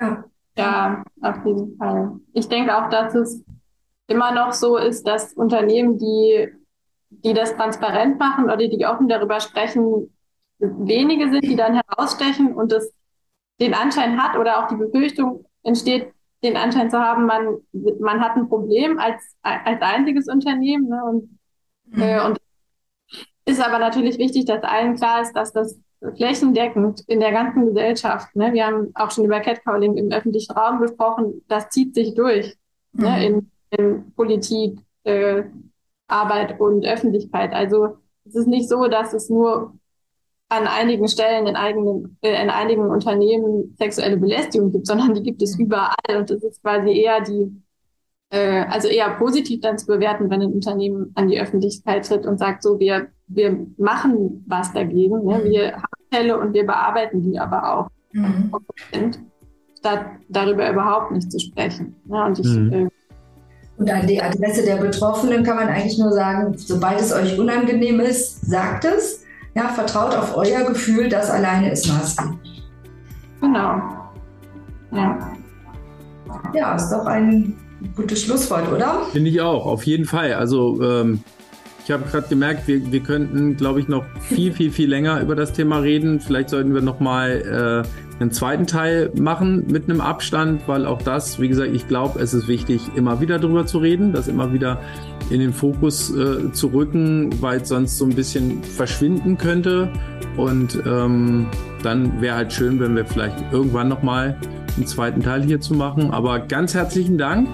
Ja. 0.00 0.24
ja, 0.56 1.04
auf 1.22 1.44
jeden 1.44 1.76
Fall. 1.76 2.20
Ich 2.32 2.48
denke 2.48 2.76
auch, 2.76 2.90
dass 2.90 3.14
es 3.14 3.44
immer 4.06 4.32
noch 4.32 4.52
so 4.52 4.76
ist, 4.76 5.06
dass 5.06 5.32
Unternehmen, 5.34 5.98
die, 5.98 6.48
die 7.10 7.34
das 7.34 7.54
transparent 7.54 8.18
machen 8.18 8.44
oder 8.44 8.56
die 8.56 8.86
offen 8.86 9.08
darüber 9.08 9.40
sprechen, 9.40 10.14
wenige 10.58 11.30
sind, 11.30 11.44
die 11.44 11.56
dann 11.56 11.74
herausstechen 11.74 12.54
und 12.54 12.72
es 12.72 12.92
den 13.60 13.74
Anschein 13.74 14.20
hat 14.22 14.36
oder 14.36 14.58
auch 14.58 14.68
die 14.68 14.76
Befürchtung 14.76 15.44
entsteht, 15.62 16.12
den 16.42 16.56
Anschein 16.56 16.90
zu 16.90 16.98
haben, 16.98 17.26
man, 17.26 17.58
man 18.00 18.20
hat 18.20 18.36
ein 18.36 18.48
Problem 18.48 18.98
als, 18.98 19.36
als 19.42 19.82
einziges 19.82 20.28
Unternehmen. 20.28 20.88
Ne? 20.88 21.02
Und, 21.04 21.37
mhm. 21.90 22.02
äh, 22.02 22.24
und 22.24 22.38
ist 23.44 23.60
aber 23.60 23.78
natürlich 23.78 24.18
wichtig, 24.18 24.44
dass 24.44 24.62
allen 24.62 24.96
klar 24.96 25.22
ist, 25.22 25.32
dass 25.32 25.52
das 25.52 25.78
flächendeckend 26.16 27.02
in 27.06 27.20
der 27.20 27.32
ganzen 27.32 27.66
Gesellschaft, 27.66 28.34
ne? 28.36 28.52
wir 28.52 28.66
haben 28.66 28.90
auch 28.94 29.10
schon 29.10 29.24
über 29.24 29.40
Catcalling 29.40 29.96
im 29.96 30.12
öffentlichen 30.12 30.52
Raum 30.52 30.80
gesprochen, 30.80 31.42
das 31.48 31.70
zieht 31.70 31.94
sich 31.94 32.14
durch 32.14 32.56
ne? 32.92 33.08
mhm. 33.08 33.14
ne? 33.14 33.26
in, 33.26 33.50
in 33.70 34.12
Politik, 34.14 34.78
äh, 35.04 35.44
Arbeit 36.06 36.60
und 36.60 36.86
Öffentlichkeit. 36.86 37.52
Also 37.52 37.98
es 38.24 38.34
ist 38.34 38.46
nicht 38.46 38.68
so, 38.68 38.88
dass 38.88 39.12
es 39.12 39.28
nur 39.28 39.74
an 40.48 40.66
einigen 40.66 41.08
Stellen 41.08 41.46
in, 41.46 41.56
eigenen, 41.56 42.16
äh, 42.22 42.42
in 42.42 42.50
einigen 42.50 42.88
Unternehmen 42.88 43.74
sexuelle 43.78 44.16
Belästigung 44.16 44.72
gibt, 44.72 44.86
sondern 44.86 45.14
die 45.14 45.22
gibt 45.22 45.42
es 45.42 45.58
mhm. 45.58 45.66
überall. 45.66 46.16
Und 46.16 46.30
das 46.30 46.42
ist 46.42 46.62
quasi 46.62 46.90
eher 46.90 47.20
die, 47.20 47.50
äh, 48.30 48.64
also 48.68 48.88
eher 48.88 49.10
positiv 49.10 49.60
dann 49.60 49.78
zu 49.78 49.86
bewerten, 49.86 50.30
wenn 50.30 50.42
ein 50.42 50.52
Unternehmen 50.52 51.12
an 51.14 51.28
die 51.28 51.40
Öffentlichkeit 51.40 52.06
tritt 52.06 52.26
und 52.26 52.38
sagt, 52.38 52.62
so, 52.62 52.78
wir, 52.78 53.08
wir 53.26 53.66
machen 53.78 54.44
was 54.46 54.72
dagegen. 54.72 55.24
Ne? 55.24 55.38
Mhm. 55.38 55.50
Wir 55.50 55.72
haben 55.76 55.84
Fälle 56.12 56.38
und 56.38 56.52
wir 56.52 56.66
bearbeiten 56.66 57.22
die 57.22 57.38
aber 57.38 57.78
auch. 57.78 57.88
Mhm. 58.12 58.52
Statt 59.78 60.06
darüber 60.28 60.70
überhaupt 60.70 61.12
nicht 61.12 61.30
zu 61.30 61.38
sprechen. 61.38 61.96
Ne? 62.04 62.24
Und 62.24 62.38
ich, 62.38 62.46
mhm. 62.46 62.72
äh, 62.72 62.88
und 63.78 63.88
an 63.90 64.06
die 64.08 64.20
Adresse 64.20 64.64
der 64.64 64.76
Betroffenen 64.76 65.44
kann 65.44 65.56
man 65.56 65.68
eigentlich 65.68 65.98
nur 65.98 66.12
sagen, 66.12 66.52
sobald 66.56 67.00
es 67.00 67.12
euch 67.12 67.38
unangenehm 67.38 68.00
ist, 68.00 68.44
sagt 68.44 68.84
es. 68.84 69.24
Ja, 69.54 69.68
vertraut 69.68 70.14
auf 70.16 70.36
euer 70.36 70.64
Gefühl, 70.64 71.08
das 71.08 71.30
alleine 71.30 71.70
ist 71.70 71.86
maßgeblich. 71.86 72.64
Genau. 73.40 73.80
Ja. 74.92 75.32
Ja, 76.52 76.74
ist 76.74 76.90
doch 76.90 77.06
ein 77.06 77.56
gutes 77.96 78.22
Schlusswort, 78.22 78.70
oder? 78.72 79.02
Finde 79.12 79.30
ich 79.30 79.40
auch, 79.40 79.66
auf 79.66 79.84
jeden 79.84 80.04
Fall. 80.04 80.34
Also 80.34 80.82
ähm, 80.82 81.22
ich 81.84 81.90
habe 81.90 82.04
gerade 82.04 82.28
gemerkt, 82.28 82.68
wir, 82.68 82.92
wir 82.92 83.00
könnten, 83.00 83.56
glaube 83.56 83.80
ich, 83.80 83.88
noch 83.88 84.04
viel, 84.20 84.52
viel, 84.52 84.70
viel 84.70 84.88
länger 84.90 85.22
über 85.22 85.34
das 85.34 85.54
Thema 85.54 85.78
reden. 85.78 86.20
Vielleicht 86.20 86.50
sollten 86.50 86.74
wir 86.74 86.82
noch 86.82 87.00
mal 87.00 87.84
äh, 87.88 88.20
einen 88.20 88.30
zweiten 88.30 88.66
Teil 88.66 89.10
machen 89.14 89.66
mit 89.70 89.88
einem 89.88 90.00
Abstand, 90.00 90.62
weil 90.66 90.84
auch 90.84 91.00
das, 91.00 91.40
wie 91.40 91.48
gesagt, 91.48 91.70
ich 91.72 91.88
glaube, 91.88 92.20
es 92.20 92.34
ist 92.34 92.46
wichtig, 92.48 92.82
immer 92.94 93.20
wieder 93.20 93.38
darüber 93.38 93.64
zu 93.64 93.78
reden, 93.78 94.12
das 94.12 94.28
immer 94.28 94.52
wieder 94.52 94.82
in 95.30 95.40
den 95.40 95.52
Fokus 95.52 96.14
äh, 96.14 96.52
zu 96.52 96.68
rücken, 96.68 97.30
weil 97.40 97.60
es 97.60 97.68
sonst 97.68 97.98
so 97.98 98.04
ein 98.04 98.14
bisschen 98.14 98.62
verschwinden 98.62 99.36
könnte. 99.36 99.90
Und 100.36 100.78
ähm, 100.86 101.46
dann 101.82 102.20
wäre 102.20 102.36
halt 102.36 102.52
schön, 102.52 102.80
wenn 102.80 102.96
wir 102.96 103.04
vielleicht 103.04 103.36
irgendwann 103.52 103.88
noch 103.88 104.02
mal 104.02 104.38
einen 104.76 104.86
zweiten 104.86 105.22
Teil 105.22 105.42
hierzu 105.42 105.74
machen. 105.74 106.10
Aber 106.10 106.38
ganz 106.40 106.74
herzlichen 106.74 107.18
Dank. 107.18 107.48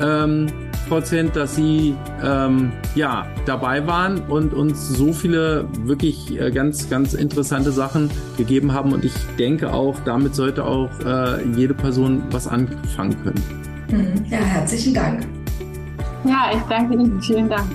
Ähm, 0.00 0.46
Prozent, 0.88 1.36
dass 1.36 1.56
Sie 1.56 1.94
ähm, 2.22 2.72
ja, 2.94 3.26
dabei 3.46 3.86
waren 3.86 4.20
und 4.26 4.52
uns 4.52 4.88
so 4.88 5.12
viele 5.12 5.66
wirklich 5.84 6.38
äh, 6.38 6.50
ganz, 6.50 6.90
ganz 6.90 7.14
interessante 7.14 7.72
Sachen 7.72 8.10
gegeben 8.36 8.72
haben. 8.72 8.92
Und 8.92 9.04
ich 9.04 9.14
denke 9.38 9.72
auch, 9.72 9.98
damit 10.04 10.34
sollte 10.34 10.64
auch 10.64 10.90
äh, 11.04 11.42
jede 11.56 11.72
Person 11.72 12.22
was 12.30 12.46
anfangen 12.46 13.16
können. 13.22 13.42
Mhm. 13.90 14.24
Ja, 14.30 14.38
herzlichen 14.38 14.92
Dank. 14.92 15.41
Ja, 16.24 16.50
ich 16.54 16.62
danke 16.68 16.94
Ihnen. 16.94 17.20
Vielen 17.20 17.48
Dank. 17.48 17.66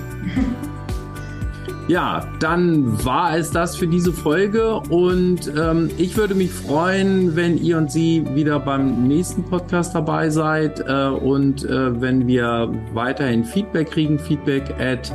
Ja, 1.88 2.26
dann 2.38 3.02
war 3.02 3.34
es 3.38 3.50
das 3.50 3.74
für 3.74 3.86
diese 3.86 4.12
Folge 4.12 4.74
und 4.90 5.50
ähm, 5.58 5.88
ich 5.96 6.18
würde 6.18 6.34
mich 6.34 6.52
freuen, 6.52 7.34
wenn 7.34 7.56
ihr 7.56 7.78
und 7.78 7.90
sie 7.90 8.26
wieder 8.34 8.60
beim 8.60 9.08
nächsten 9.08 9.42
Podcast 9.42 9.94
dabei 9.94 10.28
seid 10.28 10.80
äh, 10.80 11.08
und 11.08 11.64
äh, 11.64 11.98
wenn 11.98 12.26
wir 12.26 12.70
weiterhin 12.92 13.42
Feedback 13.42 13.90
kriegen, 13.90 14.18
Feedback 14.18 14.64
at 14.78 15.10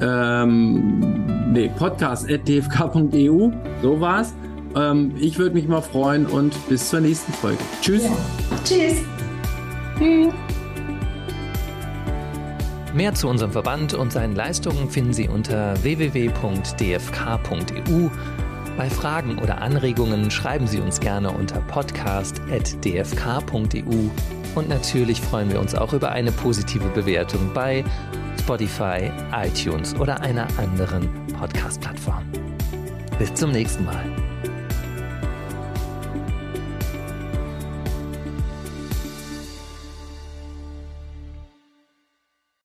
ähm, 0.00 1.52
nee, 1.52 1.68
podcast 1.76 2.30
at 2.30 2.46
dfk.eu, 2.46 3.50
so 3.82 4.00
war's. 4.00 4.32
Ähm, 4.76 5.12
ich 5.18 5.40
würde 5.40 5.56
mich 5.56 5.66
mal 5.66 5.82
freuen 5.82 6.26
und 6.26 6.54
bis 6.68 6.88
zur 6.88 7.00
nächsten 7.00 7.32
Folge. 7.32 7.58
Tschüss. 7.80 8.04
Ja. 8.04 8.10
Tschüss. 8.64 9.02
Tschüss. 9.98 10.51
Mehr 12.94 13.14
zu 13.14 13.28
unserem 13.28 13.52
Verband 13.52 13.94
und 13.94 14.12
seinen 14.12 14.36
Leistungen 14.36 14.90
finden 14.90 15.14
Sie 15.14 15.28
unter 15.28 15.82
www.dfk.eu. 15.82 16.30
Bei 18.76 18.90
Fragen 18.90 19.38
oder 19.38 19.62
Anregungen 19.62 20.30
schreiben 20.30 20.66
Sie 20.66 20.78
uns 20.78 21.00
gerne 21.00 21.30
unter 21.30 21.60
podcast.dfk.eu. 21.60 24.10
Und 24.54 24.68
natürlich 24.68 25.22
freuen 25.22 25.50
wir 25.50 25.58
uns 25.60 25.74
auch 25.74 25.94
über 25.94 26.12
eine 26.12 26.32
positive 26.32 26.90
Bewertung 26.90 27.50
bei 27.54 27.82
Spotify, 28.38 29.10
iTunes 29.32 29.96
oder 29.96 30.20
einer 30.20 30.46
anderen 30.58 31.08
Podcast-Plattform. 31.38 32.24
Bis 33.18 33.32
zum 33.34 33.52
nächsten 33.52 33.86
Mal. 33.86 34.21